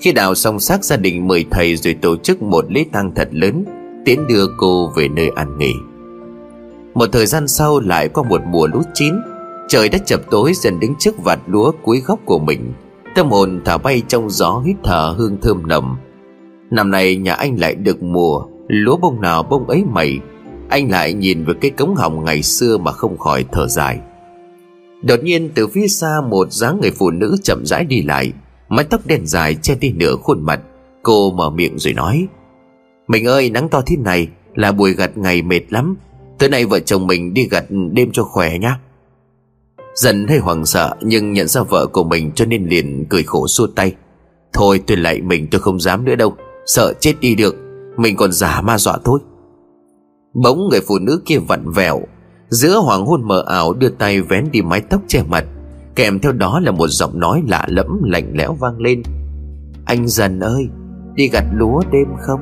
Khi 0.00 0.12
đào 0.12 0.34
xong 0.34 0.60
xác 0.60 0.84
gia 0.84 0.96
đình 0.96 1.28
mời 1.28 1.44
thầy 1.50 1.76
rồi 1.76 1.94
tổ 1.94 2.16
chức 2.16 2.42
một 2.42 2.64
lễ 2.72 2.84
tang 2.92 3.12
thật 3.14 3.28
lớn 3.32 3.64
Tiến 4.04 4.26
đưa 4.26 4.46
cô 4.56 4.92
về 4.96 5.08
nơi 5.08 5.28
an 5.28 5.58
nghỉ. 5.58 5.74
Một 6.94 7.06
thời 7.12 7.26
gian 7.26 7.48
sau 7.48 7.80
lại 7.80 8.08
qua 8.08 8.24
một 8.28 8.40
mùa 8.46 8.66
lúa 8.66 8.82
chín. 8.94 9.14
Trời 9.68 9.88
đã 9.88 9.98
chập 9.98 10.20
tối 10.30 10.52
dần 10.54 10.80
đứng 10.80 10.94
trước 10.98 11.18
vạt 11.24 11.40
lúa 11.46 11.72
cuối 11.82 12.02
góc 12.06 12.18
của 12.24 12.38
mình. 12.38 12.72
Tâm 13.14 13.30
hồn 13.30 13.60
thả 13.64 13.78
bay 13.78 14.02
trong 14.08 14.30
gió 14.30 14.62
hít 14.66 14.76
thở 14.84 15.14
hương 15.18 15.36
thơm 15.42 15.66
nồng. 15.66 15.96
Năm 16.70 16.90
nay 16.90 17.16
nhà 17.16 17.34
anh 17.34 17.60
lại 17.60 17.74
được 17.74 18.02
mùa, 18.02 18.44
Lúa 18.68 18.96
bông 18.96 19.20
nào 19.20 19.42
bông 19.42 19.68
ấy 19.68 19.84
mẩy 19.92 20.20
anh 20.68 20.90
lại 20.90 21.12
nhìn 21.12 21.44
về 21.44 21.54
cái 21.60 21.70
cống 21.70 21.94
hồng 21.94 22.24
ngày 22.24 22.42
xưa 22.42 22.78
mà 22.78 22.92
không 22.92 23.18
khỏi 23.18 23.44
thở 23.52 23.66
dài. 23.66 23.98
Đột 25.02 25.22
nhiên 25.22 25.50
từ 25.54 25.66
phía 25.66 25.88
xa 25.88 26.20
một 26.30 26.52
dáng 26.52 26.78
người 26.80 26.90
phụ 26.90 27.10
nữ 27.10 27.36
chậm 27.42 27.66
rãi 27.66 27.84
đi 27.84 28.02
lại, 28.02 28.32
Mái 28.68 28.84
tóc 28.84 29.00
đen 29.06 29.26
dài 29.26 29.54
che 29.54 29.74
đi 29.80 29.92
nửa 29.92 30.16
khuôn 30.16 30.42
mặt. 30.42 30.60
Cô 31.02 31.30
mở 31.30 31.50
miệng 31.50 31.78
rồi 31.78 31.94
nói 31.94 32.26
mình 33.08 33.26
ơi, 33.26 33.50
nắng 33.50 33.68
to 33.68 33.82
thế 33.86 33.96
này 33.96 34.28
Là 34.54 34.72
buổi 34.72 34.92
gặt 34.92 35.18
ngày 35.18 35.42
mệt 35.42 35.60
lắm. 35.70 35.96
Tới 36.38 36.48
nay 36.48 36.64
vợ 36.64 36.80
chồng 36.80 37.06
mình 37.06 37.34
đi 37.34 37.48
gặt 37.50 37.64
đêm 37.92 38.10
cho 38.12 38.24
khỏe 38.24 38.58
nhá. 38.58 38.78
Dần 39.94 40.28
hơi 40.28 40.38
hoảng 40.38 40.66
sợ, 40.66 40.94
Nhưng 41.00 41.32
nhận 41.32 41.48
ra 41.48 41.62
vợ 41.62 41.86
của 41.86 42.04
mình 42.04 42.32
cho 42.34 42.44
nên 42.44 42.66
liền 42.66 43.04
cười 43.08 43.22
khổ 43.22 43.46
xua 43.48 43.66
tay. 43.66 43.94
Thôi 44.52 44.80
tôi 44.86 44.96
lại 44.96 45.20
mình, 45.20 45.48
tôi 45.50 45.60
không 45.60 45.80
dám 45.80 46.04
nữa 46.04 46.14
đâu. 46.14 46.34
Sợ 46.66 46.92
chết 47.00 47.14
đi 47.20 47.34
được, 47.34 47.56
Mình 47.96 48.16
còn 48.16 48.32
giả 48.32 48.60
ma 48.60 48.78
dọa 48.78 48.98
thôi. 49.04 49.20
Bỗng 50.34 50.68
người 50.70 50.80
phụ 50.88 50.98
nữ 50.98 51.22
kia 51.24 51.38
vặn 51.38 51.70
vẹo, 51.70 52.00
Giữa 52.48 52.78
hoàng 52.78 53.06
hôn 53.06 53.28
mờ 53.28 53.44
ảo 53.48 53.72
đưa 53.72 53.88
tay 53.88 54.20
vén 54.20 54.48
đi 54.52 54.62
mái 54.62 54.80
tóc 54.80 55.02
che 55.08 55.22
mặt. 55.22 55.44
Kèm 55.94 56.20
theo 56.20 56.32
đó 56.32 56.60
là 56.60 56.70
một 56.70 56.88
giọng 56.88 57.20
nói 57.20 57.42
lạ 57.48 57.66
lẫm 57.68 58.00
lạnh 58.04 58.32
lẽo 58.34 58.52
vang 58.54 58.78
lên. 58.80 59.02
Anh 59.84 60.08
dần 60.08 60.40
ơi, 60.40 60.68
Đi 61.14 61.28
gặt 61.28 61.44
lúa 61.52 61.82
đêm 61.92 62.06
không? 62.20 62.40